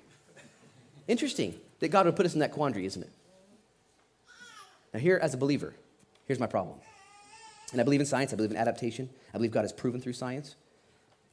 Interesting 1.09 1.59
that 1.81 1.89
God 1.89 2.07
would 2.07 2.15
put 2.15 2.27
us 2.27 2.35
in 2.35 2.41
that 2.41 2.53
quandary, 2.53 2.87
isn't 2.87 3.03
it? 3.03 3.11
Now, 4.93 5.01
here, 5.01 5.19
as 5.23 5.35
a 5.35 5.37
believer, 5.37 5.75
here's 6.27 6.41
my 6.41 6.47
problem. 6.47 6.79
And 7.73 7.81
I 7.81 7.85
believe 7.85 8.01
in 8.01 8.07
science, 8.07 8.33
I 8.33 8.37
believe 8.37 8.51
in 8.51 8.57
adaptation, 8.57 9.11
I 9.33 9.39
believe 9.39 9.53
God 9.53 9.63
has 9.63 9.73
proven 9.73 10.01
through 10.01 10.15
science. 10.15 10.57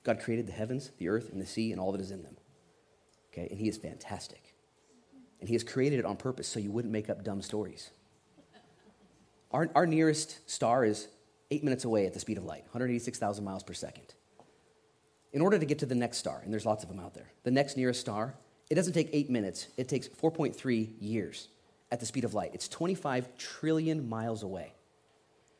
God 0.03 0.20
created 0.20 0.47
the 0.47 0.51
heavens, 0.51 0.91
the 0.97 1.10
earth, 1.10 1.32
and 1.32 1.41
the 1.41 1.45
sea, 1.45 1.72
and 1.72 1.82
all 1.82 1.91
that 1.91 2.01
is 2.01 2.12
in 2.12 2.24
them. 2.24 2.38
Okay, 3.34 3.47
and 3.49 3.60
He 3.60 3.68
is 3.68 3.78
fantastic. 3.78 4.53
And 5.39 5.49
He 5.49 5.55
has 5.55 5.64
created 5.64 5.99
it 5.99 6.05
on 6.05 6.16
purpose 6.16 6.47
so 6.47 6.60
you 6.60 6.72
wouldn't 6.72 6.91
make 6.91 7.10
up 7.10 7.24
dumb 7.24 7.41
stories. 7.41 7.89
Our, 9.51 9.70
our 9.76 9.86
nearest 9.86 10.49
star 10.49 10.86
is 10.86 11.08
eight 11.49 11.64
minutes 11.64 11.86
away 11.86 12.05
at 12.05 12.14
the 12.14 12.20
speed 12.20 12.38
of 12.38 12.43
light, 12.43 12.64
186,000 12.64 13.43
miles 13.43 13.64
per 13.64 13.74
second. 13.74 14.14
In 15.34 15.41
order 15.41 15.58
to 15.58 15.66
get 15.66 15.80
to 15.80 15.86
the 15.86 15.95
next 15.95 16.18
star, 16.18 16.41
and 16.43 16.53
there's 16.53 16.66
lots 16.66 16.84
of 16.84 16.89
them 16.89 16.99
out 16.99 17.14
there, 17.14 17.32
the 17.43 17.51
next 17.51 17.78
nearest 17.78 17.99
star, 17.99 18.36
it 18.70 18.76
doesn't 18.76 18.93
take 18.93 19.10
eight 19.14 19.30
minutes, 19.30 19.68
it 19.78 19.88
takes 19.88 20.08
4.3 20.08 20.89
years 20.99 21.47
at 21.91 21.99
the 21.99 22.05
speed 22.05 22.23
of 22.23 22.33
light. 22.33 22.51
It's 22.53 22.67
25 22.67 23.38
trillion 23.38 24.07
miles 24.09 24.43
away. 24.43 24.73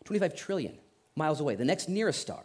25 0.06 0.36
trillion 0.36 0.78
miles 1.16 1.40
away, 1.40 1.56
the 1.56 1.66
next 1.66 1.90
nearest 1.90 2.22
star. 2.22 2.44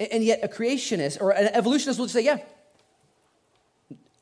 And 0.00 0.24
yet, 0.24 0.40
a 0.42 0.48
creationist 0.48 1.20
or 1.20 1.30
an 1.30 1.48
evolutionist 1.52 2.00
will 2.00 2.08
say, 2.08 2.24
yeah, 2.24 2.38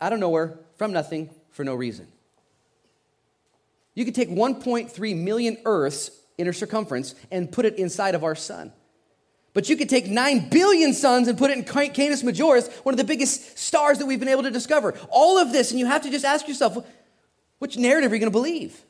out 0.01 0.13
of 0.13 0.19
nowhere, 0.19 0.59
from 0.77 0.93
nothing, 0.93 1.31
for 1.51 1.65
no 1.65 1.75
reason. 1.75 2.09
You 3.95 4.05
could 4.05 4.15
take 4.15 4.29
1.3 4.29 5.17
million 5.17 5.57
Earths 5.65 6.11
inner 6.39 6.53
circumference 6.53 7.15
and 7.31 7.51
put 7.51 7.65
it 7.65 7.77
inside 7.77 8.15
of 8.15 8.25
our 8.25 8.35
sun. 8.35 8.73
But 9.55 9.69
you 9.69 9.77
could 9.77 9.89
take 9.89 10.07
9 10.07 10.49
billion 10.49 10.95
suns 10.95 11.29
and 11.29 11.37
put 11.37 11.51
it 11.51 11.59
in 11.59 11.65
Canis 11.65 12.23
Majoris, 12.23 12.71
one 12.85 12.95
of 12.95 12.99
the 12.99 13.05
biggest 13.05 13.59
stars 13.59 13.99
that 13.99 14.07
we've 14.07 14.19
been 14.19 14.29
able 14.29 14.45
to 14.45 14.51
discover. 14.51 14.95
All 15.11 15.39
of 15.39 15.53
this, 15.53 15.71
and 15.71 15.81
you 15.81 15.87
have 15.87 16.03
to 16.03 16.11
just 16.11 16.25
ask 16.25 16.49
yourself, 16.49 16.87
which 17.63 17.77
narrative 17.77 18.11
are 18.11 18.17
you 18.17 18.19
going 18.19 18.33
to 18.33 18.37
believe? 18.37 18.83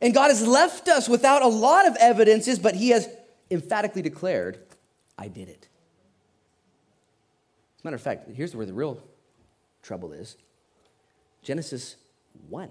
And 0.00 0.12
God 0.12 0.26
has 0.26 0.44
left 0.44 0.88
us 0.88 1.08
without 1.08 1.40
a 1.40 1.46
lot 1.46 1.86
of 1.86 1.94
evidences, 2.00 2.58
but 2.58 2.74
He 2.74 2.88
has 2.88 3.08
emphatically 3.48 4.02
declared, 4.02 4.58
I 5.16 5.28
did 5.28 5.48
it. 5.48 5.68
As 7.78 7.84
a 7.84 7.86
matter 7.86 7.94
of 7.94 8.02
fact, 8.02 8.28
here's 8.34 8.56
where 8.56 8.66
the 8.66 8.72
real 8.72 9.00
trouble 9.84 10.12
is 10.12 10.36
Genesis 11.42 11.94
1. 12.48 12.70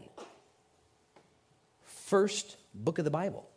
First 1.86 2.58
book 2.76 2.98
of 2.98 3.06
the 3.06 3.12
Bible. 3.12 3.48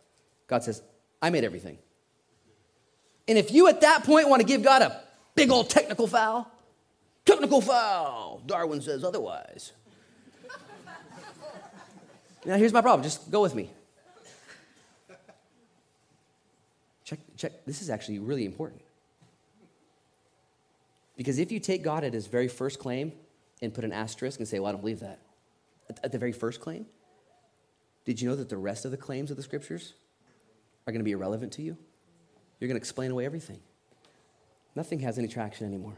God 0.46 0.62
says, 0.62 0.80
I 1.20 1.30
made 1.30 1.42
everything. 1.42 1.78
And 3.26 3.36
if 3.36 3.50
you 3.50 3.66
at 3.66 3.80
that 3.80 4.04
point 4.04 4.28
want 4.28 4.42
to 4.42 4.46
give 4.46 4.62
God 4.62 4.80
a 4.80 5.02
big 5.34 5.50
old 5.50 5.70
technical 5.70 6.06
foul, 6.06 6.48
technical 7.24 7.60
foul, 7.60 8.42
Darwin 8.46 8.80
says 8.80 9.02
otherwise. 9.02 9.72
Now 12.46 12.56
here's 12.56 12.72
my 12.72 12.80
problem. 12.80 13.02
Just 13.02 13.30
go 13.30 13.42
with 13.42 13.54
me. 13.54 13.70
Check, 17.04 17.18
check. 17.36 17.52
This 17.66 17.82
is 17.82 17.90
actually 17.90 18.18
really 18.18 18.44
important. 18.44 18.80
Because 21.16 21.38
if 21.38 21.50
you 21.50 21.60
take 21.60 21.82
God 21.82 22.04
at 22.04 22.12
his 22.12 22.26
very 22.26 22.48
first 22.48 22.78
claim 22.78 23.12
and 23.62 23.72
put 23.72 23.84
an 23.84 23.92
asterisk 23.92 24.38
and 24.38 24.48
say, 24.48 24.58
well, 24.58 24.68
I 24.68 24.72
don't 24.72 24.80
believe 24.80 25.00
that, 25.00 25.20
at, 26.02 26.12
the 26.12 26.18
very 26.18 26.32
first 26.32 26.60
claim, 26.60 26.86
did 28.04 28.20
you 28.20 28.28
know 28.28 28.36
that 28.36 28.48
the 28.48 28.56
rest 28.56 28.84
of 28.84 28.90
the 28.90 28.96
claims 28.96 29.30
of 29.30 29.36
the 29.36 29.42
scriptures 29.42 29.94
are 30.86 30.92
going 30.92 31.00
to 31.00 31.04
be 31.04 31.12
irrelevant 31.12 31.52
to 31.54 31.62
you? 31.62 31.76
You're 32.60 32.68
going 32.68 32.78
to 32.78 32.82
explain 32.82 33.10
away 33.10 33.24
everything. 33.24 33.60
Nothing 34.74 35.00
has 35.00 35.18
any 35.18 35.28
traction 35.28 35.66
anymore. 35.66 35.96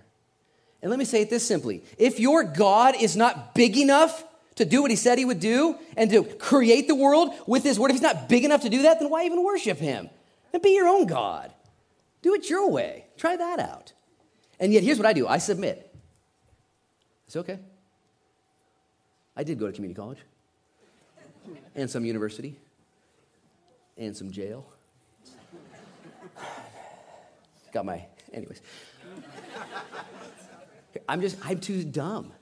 And 0.82 0.90
let 0.90 0.98
me 0.98 1.04
say 1.04 1.22
it 1.22 1.30
this 1.30 1.46
simply 1.46 1.82
if 1.98 2.20
your 2.20 2.44
God 2.44 2.94
is 3.00 3.16
not 3.16 3.54
big 3.54 3.76
enough 3.76 4.24
to 4.58 4.64
do 4.64 4.82
what 4.82 4.90
he 4.90 4.96
said 4.96 5.18
he 5.18 5.24
would 5.24 5.40
do 5.40 5.76
and 5.96 6.10
to 6.10 6.22
create 6.22 6.88
the 6.88 6.94
world 6.94 7.32
with 7.46 7.64
his 7.64 7.78
word, 7.78 7.90
if 7.90 7.94
he's 7.94 8.02
not 8.02 8.28
big 8.28 8.44
enough 8.44 8.62
to 8.62 8.68
do 8.68 8.82
that, 8.82 9.00
then 9.00 9.08
why 9.08 9.24
even 9.24 9.42
worship 9.42 9.78
him? 9.78 10.10
Then 10.52 10.60
be 10.60 10.70
your 10.70 10.88
own 10.88 11.06
God. 11.06 11.52
Do 12.22 12.34
it 12.34 12.50
your 12.50 12.70
way. 12.70 13.06
Try 13.16 13.36
that 13.36 13.60
out. 13.60 13.92
And 14.60 14.72
yet, 14.72 14.82
here's 14.82 14.98
what 14.98 15.06
I 15.06 15.12
do 15.12 15.26
I 15.26 15.38
submit. 15.38 15.94
It's 17.26 17.36
okay. 17.36 17.58
I 19.36 19.44
did 19.44 19.58
go 19.58 19.66
to 19.66 19.72
community 19.72 19.96
college 19.96 20.18
and 21.76 21.88
some 21.88 22.04
university 22.04 22.56
and 23.96 24.16
some 24.16 24.30
jail. 24.32 24.66
Got 27.72 27.84
my, 27.84 28.04
anyways. 28.32 28.60
I'm 31.08 31.20
just, 31.20 31.36
I'm 31.44 31.60
too 31.60 31.84
dumb. 31.84 32.32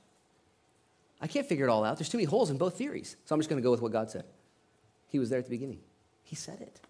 I 1.20 1.26
can't 1.26 1.46
figure 1.46 1.66
it 1.66 1.70
all 1.70 1.84
out. 1.84 1.98
There's 1.98 2.08
too 2.08 2.18
many 2.18 2.26
holes 2.26 2.50
in 2.50 2.58
both 2.58 2.76
theories. 2.76 3.16
So 3.24 3.34
I'm 3.34 3.40
just 3.40 3.48
going 3.48 3.60
to 3.60 3.64
go 3.64 3.70
with 3.70 3.80
what 3.80 3.92
God 3.92 4.10
said. 4.10 4.24
He 5.08 5.18
was 5.18 5.30
there 5.30 5.38
at 5.38 5.44
the 5.44 5.50
beginning. 5.50 5.80
He 6.22 6.36
said 6.36 6.60
it. 6.60 6.80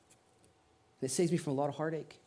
And 1.00 1.10
it 1.10 1.10
saves 1.10 1.30
me 1.30 1.38
from 1.38 1.52
a 1.52 1.56
lot 1.56 1.68
of 1.68 1.76
heartache. 1.76 2.18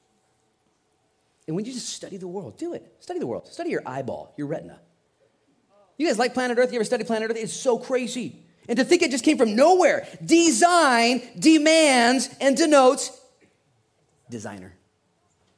And 1.47 1.55
when 1.55 1.65
you 1.65 1.73
just 1.73 1.89
study 1.89 2.17
the 2.17 2.27
world, 2.27 2.57
do 2.57 2.73
it. 2.73 2.95
Study 2.99 3.19
the 3.19 3.27
world. 3.27 3.47
Study 3.47 3.71
your 3.71 3.81
eyeball, 3.85 4.33
your 4.37 4.47
retina. 4.47 4.79
You 5.97 6.07
guys 6.07 6.19
like 6.19 6.33
planet 6.33 6.57
Earth? 6.57 6.71
You 6.71 6.77
ever 6.77 6.85
study 6.85 7.03
planet 7.03 7.31
Earth? 7.31 7.37
It's 7.37 7.53
so 7.53 7.77
crazy. 7.77 8.43
And 8.69 8.77
to 8.77 8.85
think 8.85 9.01
it 9.01 9.11
just 9.11 9.25
came 9.25 9.37
from 9.37 9.55
nowhere. 9.55 10.07
Design 10.23 11.21
demands 11.37 12.29
and 12.39 12.55
denotes 12.55 13.19
designer. 14.29 14.75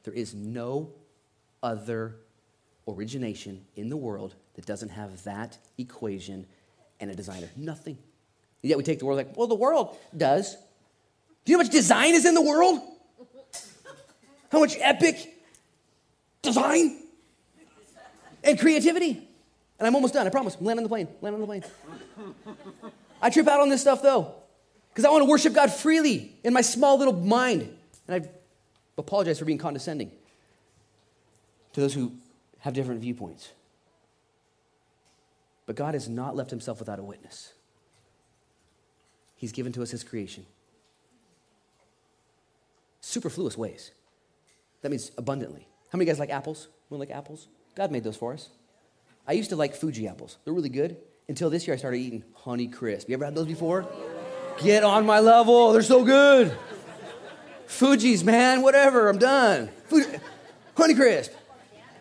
There 0.04 0.14
is 0.14 0.34
no 0.34 0.90
other 1.62 2.16
origination 2.92 3.64
in 3.76 3.88
the 3.88 3.96
world 3.96 4.34
that 4.54 4.66
doesn't 4.66 4.90
have 4.90 5.24
that 5.24 5.58
equation 5.78 6.46
and 7.00 7.10
a 7.10 7.14
designer. 7.14 7.48
Nothing. 7.56 7.98
Yet 8.62 8.78
we 8.78 8.84
take 8.84 9.00
the 9.00 9.06
world 9.06 9.16
like, 9.16 9.36
well, 9.36 9.48
the 9.48 9.54
world 9.54 9.96
does. 10.16 10.54
Do 11.44 11.50
you 11.50 11.56
know 11.56 11.62
how 11.62 11.66
much 11.66 11.72
design 11.72 12.14
is 12.14 12.24
in 12.24 12.34
the 12.34 12.42
world? 12.42 12.80
How 14.50 14.60
much 14.60 14.76
epic 14.78 15.34
design 16.42 17.00
and 18.44 18.58
creativity? 18.58 19.28
And 19.78 19.86
I'm 19.88 19.94
almost 19.96 20.14
done, 20.14 20.26
I 20.26 20.30
promise. 20.30 20.56
I'm 20.60 20.68
on 20.68 20.76
the 20.76 20.88
plane, 20.88 21.08
land 21.20 21.34
on 21.34 21.40
the 21.40 21.46
plane. 21.46 21.64
I 23.20 23.30
trip 23.30 23.48
out 23.48 23.60
on 23.60 23.68
this 23.68 23.80
stuff 23.80 24.02
though, 24.02 24.34
because 24.90 25.04
I 25.04 25.10
want 25.10 25.22
to 25.22 25.28
worship 25.28 25.54
God 25.54 25.72
freely 25.72 26.36
in 26.44 26.52
my 26.52 26.60
small 26.60 26.98
little 26.98 27.14
mind. 27.14 27.68
And 28.06 28.24
I 28.24 28.28
apologize 28.96 29.38
for 29.38 29.44
being 29.44 29.58
condescending 29.58 30.12
to 31.72 31.80
those 31.80 31.94
who 31.94 32.12
have 32.62 32.74
different 32.74 33.00
viewpoints. 33.00 33.50
But 35.66 35.76
God 35.76 35.94
has 35.94 36.08
not 36.08 36.36
left 36.36 36.50
himself 36.50 36.78
without 36.78 36.98
a 36.98 37.02
witness. 37.02 37.52
He's 39.34 39.52
given 39.52 39.72
to 39.72 39.82
us 39.82 39.90
his 39.90 40.04
creation. 40.04 40.46
Superfluous 43.00 43.58
ways. 43.58 43.90
That 44.82 44.90
means 44.90 45.10
abundantly. 45.18 45.66
How 45.90 45.98
many 45.98 46.06
guys 46.06 46.20
like 46.20 46.30
apples? 46.30 46.68
We 46.88 46.98
like 46.98 47.10
apples? 47.10 47.48
God 47.74 47.90
made 47.90 48.04
those 48.04 48.16
for 48.16 48.32
us. 48.32 48.48
I 49.26 49.32
used 49.32 49.50
to 49.50 49.56
like 49.56 49.74
Fuji 49.74 50.06
apples. 50.06 50.38
They're 50.44 50.54
really 50.54 50.68
good. 50.68 50.96
Until 51.28 51.50
this 51.50 51.66
year, 51.66 51.74
I 51.74 51.78
started 51.78 51.98
eating 51.98 52.22
Honey 52.34 52.68
Crisp. 52.68 53.08
You 53.08 53.14
ever 53.14 53.24
had 53.24 53.34
those 53.34 53.46
before? 53.46 53.88
Get 54.62 54.84
on 54.84 55.04
my 55.04 55.18
level. 55.18 55.72
They're 55.72 55.82
so 55.82 56.04
good. 56.04 56.56
Fuji's, 57.66 58.22
man, 58.22 58.62
whatever. 58.62 59.08
I'm 59.08 59.18
done. 59.18 59.68
Fuji, 59.86 60.08
Honey 60.76 60.94
Crisp. 60.94 61.32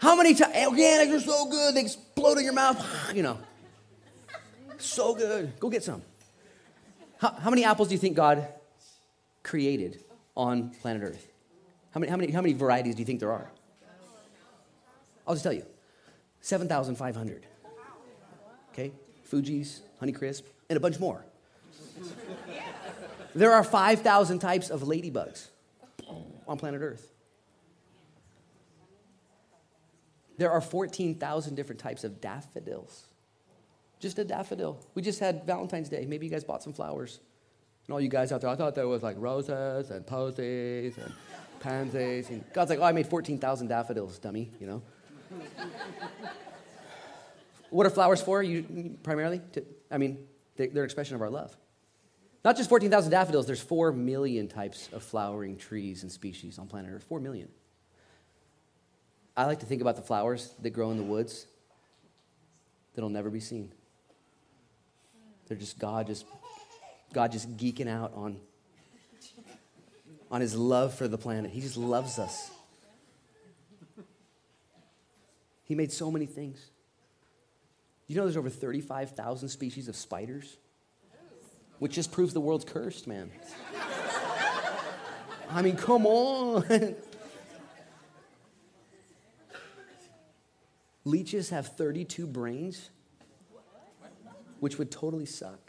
How 0.02 0.16
many 0.16 0.34
times? 0.34 0.56
Organics 0.56 1.16
are 1.16 1.20
so 1.20 1.46
good. 1.46 1.76
They 1.76 1.82
explode 1.82 2.40
in 2.40 2.44
your 2.44 2.54
mouth. 2.54 2.84
You 3.16 3.24
know. 3.24 3.38
So 4.78 5.14
good. 5.14 5.60
Go 5.60 5.70
get 5.70 5.84
some. 5.84 6.02
How, 7.20 7.34
how 7.34 7.50
many 7.52 7.64
apples 7.64 7.90
do 7.90 7.94
you 7.94 8.00
think 8.00 8.16
God 8.16 8.48
created 9.44 10.04
on 10.36 10.72
planet 10.82 11.04
Earth? 11.04 11.28
How 11.92 12.00
many, 12.00 12.10
how, 12.10 12.18
many, 12.18 12.32
how 12.32 12.42
many 12.42 12.54
varieties 12.54 12.96
do 12.96 13.02
you 13.02 13.06
think 13.06 13.20
there 13.20 13.32
are? 13.32 13.52
I'll 15.28 15.36
just 15.36 15.44
tell 15.44 15.54
you 15.54 15.66
7,500. 16.40 17.46
Okay? 18.74 18.92
Fuji's, 19.26 19.82
Honeycrisp, 20.02 20.42
and 20.68 20.78
a 20.78 20.80
bunch 20.80 21.00
more. 21.00 21.24
there 23.36 23.52
are 23.52 23.64
5,000 23.64 24.40
types 24.40 24.72
of 24.72 24.82
ladybugs 24.82 25.50
on 26.48 26.58
planet 26.58 26.82
Earth. 26.82 27.11
There 30.42 30.50
are 30.50 30.60
14,000 30.60 31.54
different 31.54 31.80
types 31.80 32.04
of 32.04 32.20
daffodils. 32.20 33.06
Just 34.00 34.18
a 34.18 34.26
daffodil. 34.26 34.84
We 34.96 35.04
just 35.04 35.20
had 35.20 35.46
Valentine's 35.46 35.88
Day. 35.88 36.08
Maybe 36.08 36.26
you 36.26 36.32
guys 36.32 36.44
bought 36.44 36.64
some 36.64 36.74
flowers. 36.74 37.20
And 37.86 37.94
all 37.94 38.02
you 38.02 38.10
guys 38.10 38.32
out 38.32 38.42
there, 38.42 38.50
I 38.50 38.56
thought 38.56 38.74
there 38.74 38.88
was 38.88 39.04
like 39.04 39.18
roses 39.20 39.92
and 39.92 40.04
posies 40.04 40.98
and 40.98 41.14
pansies. 41.60 42.32
And 42.32 42.44
God's 42.54 42.72
like, 42.72 42.80
oh, 42.80 42.84
I 42.86 42.92
made 42.92 43.06
14,000 43.06 43.68
daffodils, 43.68 44.18
dummy, 44.18 44.50
you 44.60 44.66
know? 44.66 44.82
what 47.70 47.86
are 47.86 47.92
flowers 47.92 48.20
for, 48.20 48.42
you, 48.42 48.98
primarily? 49.04 49.42
To, 49.54 49.64
I 49.92 50.00
mean, 50.00 50.26
they're, 50.56 50.70
they're 50.70 50.82
an 50.82 50.88
expression 50.88 51.14
of 51.14 51.22
our 51.22 51.30
love. 51.30 51.56
Not 52.44 52.58
just 52.58 52.68
14,000 52.68 53.12
daffodils, 53.12 53.46
there's 53.46 53.62
4 53.62 53.92
million 53.92 54.48
types 54.48 54.90
of 54.92 55.04
flowering 55.04 55.56
trees 55.56 56.02
and 56.02 56.12
species 56.12 56.58
on 56.58 56.66
planet 56.66 56.92
Earth. 56.92 57.04
4 57.04 57.20
million. 57.20 57.48
I 59.36 59.46
like 59.46 59.60
to 59.60 59.66
think 59.66 59.82
about 59.82 59.96
the 59.96 60.02
flowers 60.02 60.54
that 60.62 60.72
grow 60.72 60.92
in 60.92 60.98
the 60.98 61.04
woods 61.04 61.48
that'll 62.94 63.10
never 63.10 63.30
be 63.30 63.40
seen. 63.40 63.72
They're 65.48 65.58
just 65.58 65.80
God 65.80 66.08
just 66.08 66.26
God 67.14 67.32
just 67.32 67.58
geeking 67.58 67.88
out 67.88 68.14
on 68.16 68.38
on 70.30 70.42
his 70.42 70.56
love 70.56 70.94
for 70.94 71.08
the 71.08 71.18
planet. 71.18 71.52
He 71.52 71.62
just 71.62 71.78
loves 71.78 72.20
us. 72.20 72.52
He 75.64 75.76
made 75.76 75.92
so 75.92 76.12
many 76.12 76.26
things. 76.26 76.60
You 78.08 78.18
know 78.18 78.24
there's 78.24 78.36
over 78.36 78.50
35,000 78.50 79.48
species 79.48 79.88
of 79.88 79.96
spiders? 79.96 80.58
which 81.82 81.94
just 81.94 82.12
proves 82.12 82.32
the 82.32 82.40
world's 82.40 82.64
cursed, 82.64 83.08
man. 83.08 83.32
I 85.50 85.64
mean, 85.64 85.76
come 85.76 86.06
on. 86.06 86.64
Leeches 91.12 91.50
have 91.50 91.68
32 91.68 92.26
brains, 92.26 92.90
which 94.62 94.78
would 94.78 94.90
totally 94.90 95.26
suck. 95.26 95.60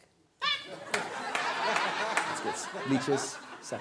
Leeches 2.88 3.36
suck. 3.60 3.80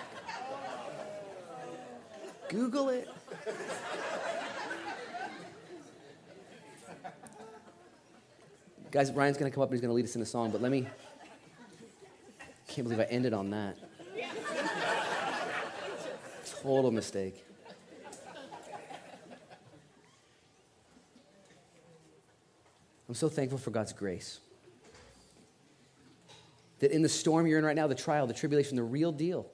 Google 2.50 2.90
it. 2.90 3.08
Guys, 8.90 9.12
Ryan's 9.12 9.38
going 9.38 9.52
to 9.52 9.54
come 9.54 9.62
up 9.62 9.70
and 9.70 9.76
he's 9.76 9.82
going 9.82 9.90
to 9.90 9.94
lead 9.94 10.06
us 10.06 10.16
in 10.16 10.24
a 10.24 10.26
song, 10.26 10.50
but 10.50 10.64
let 10.64 10.72
me. 10.72 10.88
Can't 12.70 12.88
believe 12.88 13.00
I 13.00 13.04
ended 13.04 13.34
on 13.34 13.52
that. 13.52 13.78
Total 16.64 16.90
mistake. 16.90 17.46
I'm 23.12 23.16
so 23.16 23.28
thankful 23.28 23.58
for 23.58 23.72
God's 23.72 23.92
grace. 23.92 24.40
That 26.80 26.92
in 26.94 27.02
the 27.02 27.10
storm 27.10 27.46
you're 27.46 27.60
in 27.60 27.66
right 27.66 27.76
now, 27.76 27.88
the 27.88 27.94
trial, 27.94 28.26
the 28.26 28.34
tribulation, 28.34 28.78
the 28.78 28.84
real 28.84 29.12
deal, 29.12 29.48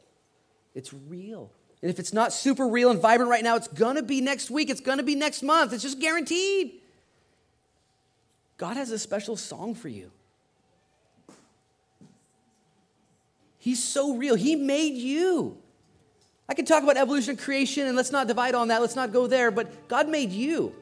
it's 0.76 0.94
real. 0.94 1.52
And 1.82 1.90
if 1.90 1.98
it's 1.98 2.14
not 2.14 2.32
super 2.34 2.68
real 2.68 2.92
and 2.92 3.02
vibrant 3.02 3.32
right 3.32 3.44
now, 3.44 3.56
it's 3.56 3.68
gonna 3.68 4.04
be 4.04 4.22
next 4.22 4.52
week, 4.52 4.70
it's 4.70 4.80
gonna 4.80 5.02
be 5.02 5.16
next 5.16 5.42
month, 5.42 5.74
it's 5.74 5.82
just 5.82 6.00
guaranteed. 6.00 6.74
God 8.58 8.78
has 8.78 8.92
a 8.92 9.00
special 9.00 9.36
song 9.36 9.74
for 9.74 9.88
you. 9.88 10.12
He's 13.58 13.84
so 13.84 14.18
real. 14.18 14.36
He 14.36 14.56
made 14.56 14.94
you. 14.94 15.58
I 16.48 16.54
could 16.54 16.68
talk 16.68 16.84
about 16.84 16.96
evolution 16.96 17.32
and 17.32 17.40
creation, 17.40 17.88
and 17.88 17.98
let's 17.98 18.12
not 18.12 18.28
divide 18.28 18.54
on 18.54 18.68
that. 18.68 18.82
Let's 18.82 18.96
not 18.96 19.12
go 19.12 19.26
there, 19.26 19.50
but 19.50 19.88
God 19.88 20.10
made 20.10 20.32
you. 20.32 20.76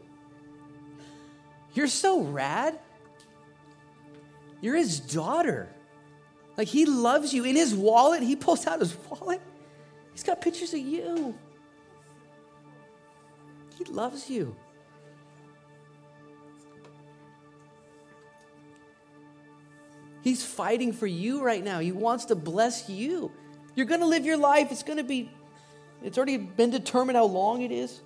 You're 1.76 1.88
so 1.88 2.22
rad. 2.22 2.80
You're 4.62 4.78
his 4.78 5.00
daughter. 5.00 5.70
Like 6.58 6.70
he 6.70 6.86
loves 6.86 7.34
you. 7.34 7.44
In 7.44 7.56
his 7.56 7.76
wallet, 7.76 8.24
he 8.24 8.36
pulls 8.36 8.66
out 8.66 8.80
his 8.80 8.96
wallet. 9.10 9.42
He's 10.14 10.24
got 10.24 10.42
pictures 10.42 10.74
of 10.74 10.80
you. 10.80 11.38
He 13.78 13.84
loves 13.86 14.30
you. 14.30 14.56
He's 20.22 20.44
fighting 20.44 20.94
for 20.94 21.06
you 21.06 21.44
right 21.44 21.64
now. 21.64 21.80
He 21.80 21.92
wants 21.92 22.26
to 22.26 22.36
bless 22.36 22.90
you. 22.90 23.32
You're 23.76 23.86
going 23.86 24.00
to 24.00 24.08
live 24.08 24.26
your 24.26 24.38
life. 24.38 24.72
It's 24.72 24.82
going 24.82 24.98
to 24.98 25.04
be, 25.04 25.30
it's 26.02 26.18
already 26.18 26.38
been 26.38 26.72
determined 26.72 27.18
how 27.18 27.26
long 27.26 27.62
it 27.62 27.72
is. 27.72 28.02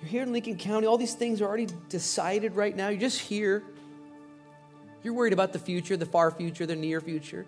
You're 0.00 0.08
here 0.08 0.22
in 0.22 0.32
Lincoln 0.32 0.56
County. 0.56 0.86
All 0.86 0.96
these 0.96 1.14
things 1.14 1.40
are 1.40 1.46
already 1.46 1.68
decided 1.88 2.56
right 2.56 2.74
now. 2.74 2.88
You're 2.88 3.00
just 3.00 3.20
here. 3.20 3.62
You're 5.02 5.14
worried 5.14 5.32
about 5.32 5.52
the 5.52 5.58
future, 5.58 5.96
the 5.96 6.06
far 6.06 6.30
future, 6.30 6.66
the 6.66 6.76
near 6.76 7.00
future. 7.00 7.46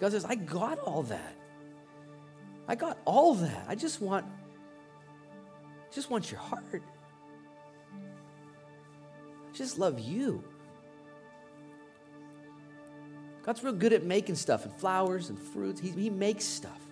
God 0.00 0.12
says, 0.12 0.24
I 0.24 0.36
got 0.36 0.78
all 0.78 1.02
that. 1.04 1.34
I 2.68 2.74
got 2.74 2.98
all 3.04 3.34
that. 3.34 3.66
I 3.68 3.74
just 3.74 4.00
want, 4.00 4.26
just 5.92 6.10
want 6.10 6.30
your 6.30 6.40
heart 6.40 6.64
I 6.72 6.80
just 9.54 9.78
love 9.78 9.98
you. 9.98 10.44
God's 13.42 13.64
real 13.64 13.72
good 13.72 13.92
at 13.94 14.04
making 14.04 14.34
stuff 14.34 14.64
and 14.64 14.74
flowers 14.74 15.30
and 15.30 15.38
fruits. 15.38 15.80
He, 15.80 15.90
he 15.90 16.10
makes 16.10 16.44
stuff. 16.44 16.87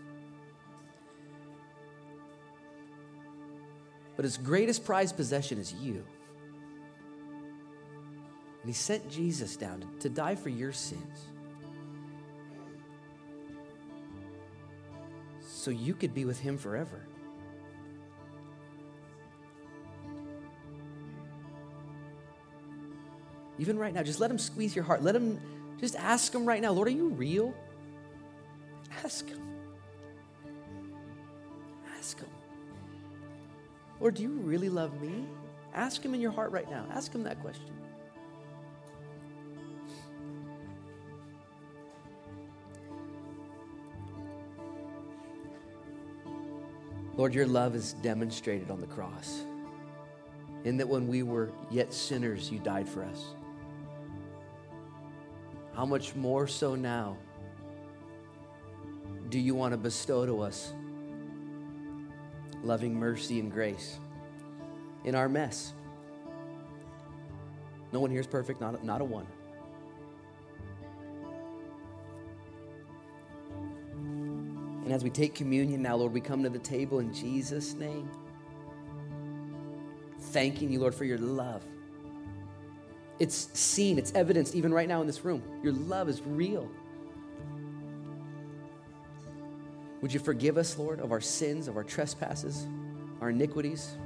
But 4.17 4.25
his 4.25 4.39
greatest 4.39 4.85
prized 4.85 5.17
possession 5.17 5.59
is 5.59 5.73
you. 5.75 6.05
And 8.63 8.69
he 8.69 8.73
sent 8.73 9.09
Jesus 9.09 9.57
down 9.57 9.81
to, 9.81 9.87
to 10.01 10.09
die 10.09 10.35
for 10.35 10.49
your 10.49 10.73
sins. 10.73 11.29
So 15.41 15.71
you 15.71 15.95
could 15.95 16.15
be 16.15 16.25
with 16.25 16.41
him 16.41 16.57
forever. 16.57 17.07
Even 23.59 23.79
right 23.79 23.95
now, 23.95 24.03
just 24.03 24.21
let 24.21 24.31
him 24.31 24.39
squeeze 24.39 24.75
your 24.75 24.85
heart. 24.85 25.03
Let 25.03 25.17
him 25.17 25.41
just 25.79 25.97
ask 25.97 26.35
him 26.35 26.45
right 26.45 26.61
now, 26.61 26.73
Lord, 26.73 26.89
are 26.89 26.93
you 26.93 27.09
real? 27.09 27.55
Ask 29.05 29.29
him. 29.29 29.41
Ask 31.99 32.19
him. 32.19 32.29
Lord, 34.01 34.15
do 34.15 34.23
you 34.23 34.31
really 34.31 34.69
love 34.69 35.01
me? 35.01 35.27
Ask 35.75 36.05
him 36.05 36.15
in 36.15 36.21
your 36.21 36.31
heart 36.31 36.53
right 36.53 36.71
now. 36.71 36.87
Ask 36.93 37.15
him 37.15 37.23
that 37.25 37.41
question. 37.41 37.73
Lord, 47.17 47.35
your 47.35 47.47
love 47.47 47.75
is 47.75 47.95
demonstrated 47.95 48.71
on 48.71 48.81
the 48.81 48.87
cross. 48.87 49.43
In 50.65 50.77
that 50.77 50.89
when 50.89 51.09
we 51.09 51.23
were 51.23 51.51
yet 51.71 51.95
sinners, 51.95 52.51
you 52.51 52.59
died 52.59 52.89
for 52.89 53.03
us 53.03 53.29
how 55.77 55.85
much 55.85 56.15
more 56.15 56.47
so 56.47 56.75
now 56.75 57.19
do 59.29 59.39
you 59.39 59.55
want 59.55 59.73
to 59.73 59.77
bestow 59.77 60.25
to 60.25 60.41
us 60.41 60.73
loving 62.67 62.95
mercy 62.95 63.41
and 63.41 63.51
grace 63.51 63.99
in 65.05 65.15
our 65.15 65.29
mess? 65.29 65.73
No 67.93 68.01
one 68.01 68.11
here 68.11 68.21
is 68.21 68.27
perfect, 68.27 68.61
not, 68.61 68.85
not 68.85 69.01
a 69.01 69.05
one. 69.05 69.27
And 74.85 74.93
as 74.93 75.03
we 75.03 75.11
take 75.11 75.35
communion 75.35 75.83
now, 75.83 75.97
Lord, 75.97 76.13
we 76.13 76.21
come 76.21 76.43
to 76.43 76.49
the 76.49 76.59
table 76.59 77.01
in 77.01 77.13
Jesus' 77.13 77.75
name, 77.75 78.09
thanking 80.19 80.71
you, 80.71 80.81
Lord, 80.81 80.95
for 80.95 81.05
your 81.05 81.19
love 81.19 81.65
it's 83.19 83.49
seen, 83.59 83.99
it's 83.99 84.13
evidenced 84.15 84.55
even 84.55 84.73
right 84.73 84.89
now 84.89 85.01
in 85.01 85.07
this 85.07 85.25
room. 85.25 85.43
Your 85.63 85.73
love 85.73 86.09
is 86.09 86.21
real. 86.23 86.71
Would 90.03 90.13
you 90.13 90.21
forgive 90.21 90.59
us, 90.59 90.79
Lord, 90.79 91.01
of 91.01 91.13
our 91.13 91.21
sins, 91.21 91.69
of 91.69 91.77
our 91.77 91.85
trespasses, 91.85 92.67
our 93.21 93.31
iniquities, 93.31 93.97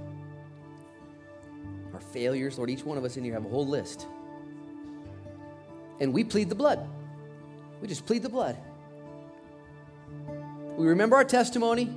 our 1.92 2.00
failures? 2.00 2.58
Lord, 2.58 2.70
each 2.70 2.84
one 2.84 2.96
of 2.96 3.04
us 3.04 3.16
in 3.16 3.24
here 3.24 3.34
have 3.34 3.44
a 3.44 3.48
whole 3.48 3.66
list. 3.66 4.06
And 6.00 6.14
we 6.14 6.24
plead 6.24 6.48
the 6.48 6.54
blood. 6.54 6.88
We 7.80 7.88
just 7.88 8.06
plead 8.06 8.22
the 8.22 8.28
blood. 8.28 8.56
We 10.76 10.86
remember 10.86 11.16
our 11.16 11.24
testimony. 11.24 11.94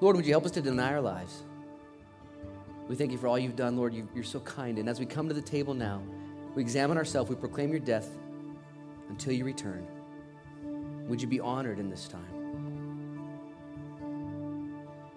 Lord, 0.00 0.16
would 0.16 0.26
you 0.26 0.32
help 0.32 0.46
us 0.46 0.52
to 0.52 0.62
deny 0.62 0.92
our 0.94 1.00
lives? 1.00 1.44
We 2.88 2.96
thank 2.96 3.12
you 3.12 3.18
for 3.18 3.28
all 3.28 3.38
you've 3.38 3.54
done, 3.54 3.76
Lord. 3.76 3.94
You, 3.94 4.08
are 4.16 4.22
so 4.24 4.40
kind. 4.40 4.78
And 4.78 4.88
as 4.88 4.98
we 4.98 5.06
come 5.06 5.28
to 5.28 5.34
the 5.34 5.42
table 5.42 5.74
now, 5.74 6.02
we 6.56 6.62
examine 6.62 6.96
ourselves, 6.96 7.30
we 7.30 7.36
proclaim 7.36 7.70
your 7.70 7.78
death 7.78 8.08
until 9.08 9.32
you 9.32 9.44
return. 9.44 9.86
Would 11.08 11.22
you 11.22 11.28
be 11.28 11.38
honored 11.38 11.78
in 11.78 11.88
this 11.88 12.08
time? 12.08 12.39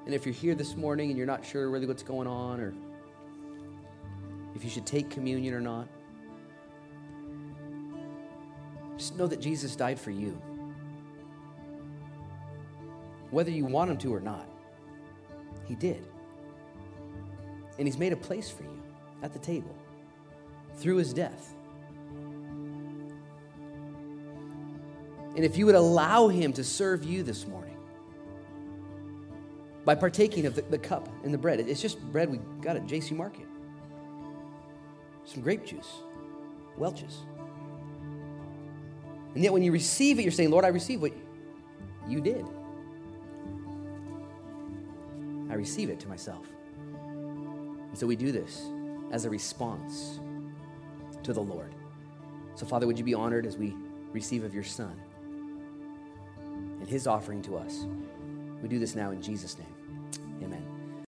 And 0.05 0.13
if 0.13 0.25
you're 0.25 0.33
here 0.33 0.55
this 0.55 0.75
morning 0.75 1.09
and 1.09 1.17
you're 1.17 1.27
not 1.27 1.45
sure 1.45 1.69
really 1.69 1.87
what's 1.87 2.03
going 2.03 2.27
on 2.27 2.59
or 2.59 2.73
if 4.55 4.63
you 4.63 4.69
should 4.69 4.85
take 4.85 5.09
communion 5.09 5.53
or 5.53 5.61
not, 5.61 5.87
just 8.97 9.17
know 9.17 9.27
that 9.27 9.39
Jesus 9.39 9.75
died 9.75 9.99
for 9.99 10.11
you. 10.11 10.39
Whether 13.31 13.49
you 13.49 13.65
want 13.65 13.89
him 13.89 13.97
to 13.97 14.13
or 14.13 14.19
not, 14.19 14.47
he 15.65 15.75
did. 15.75 16.05
And 17.79 17.87
he's 17.87 17.97
made 17.97 18.13
a 18.13 18.17
place 18.17 18.49
for 18.49 18.63
you 18.63 18.83
at 19.23 19.33
the 19.33 19.39
table 19.39 19.75
through 20.75 20.97
his 20.97 21.13
death. 21.13 21.55
And 25.35 25.43
if 25.43 25.57
you 25.57 25.65
would 25.65 25.75
allow 25.75 26.27
him 26.27 26.53
to 26.53 26.63
serve 26.63 27.03
you 27.03 27.23
this 27.23 27.47
morning 27.47 27.72
by 29.85 29.95
partaking 29.95 30.45
of 30.45 30.55
the, 30.55 30.61
the 30.63 30.77
cup 30.77 31.09
and 31.23 31.33
the 31.33 31.37
bread, 31.37 31.59
it's 31.59 31.81
just 31.81 32.01
bread 32.11 32.29
we 32.29 32.37
got 32.61 32.75
at 32.75 32.85
JC 32.85 33.15
Market, 33.15 33.47
some 35.25 35.41
grape 35.41 35.65
juice, 35.65 36.01
Welch's. 36.77 37.19
And 39.35 39.43
yet, 39.43 39.51
when 39.51 39.63
you 39.63 39.71
receive 39.71 40.19
it, 40.19 40.21
you're 40.23 40.31
saying, 40.31 40.51
Lord, 40.51 40.63
I 40.63 40.69
receive 40.69 41.01
what 41.01 41.13
you 42.07 42.21
did. 42.21 42.45
I 45.49 45.55
receive 45.55 45.89
it 45.89 45.99
to 46.01 46.07
myself. 46.07 46.45
And 47.03 47.97
so 47.97 48.07
we 48.07 48.15
do 48.15 48.31
this 48.31 48.63
as 49.11 49.25
a 49.25 49.29
response 49.29 50.19
to 51.23 51.33
the 51.33 51.41
Lord. 51.41 51.73
So, 52.55 52.65
Father, 52.65 52.87
would 52.87 52.97
you 52.97 53.03
be 53.03 53.13
honored 53.13 53.45
as 53.45 53.57
we 53.57 53.75
receive 54.11 54.43
of 54.43 54.53
your 54.53 54.63
Son 54.63 54.99
and 56.79 56.87
his 56.87 57.07
offering 57.07 57.41
to 57.43 57.57
us? 57.57 57.85
We 58.61 58.69
do 58.69 58.79
this 58.79 58.95
now 58.95 59.11
in 59.11 59.21
Jesus' 59.21 59.57
name. 59.57 59.72
Amen. 60.43 60.72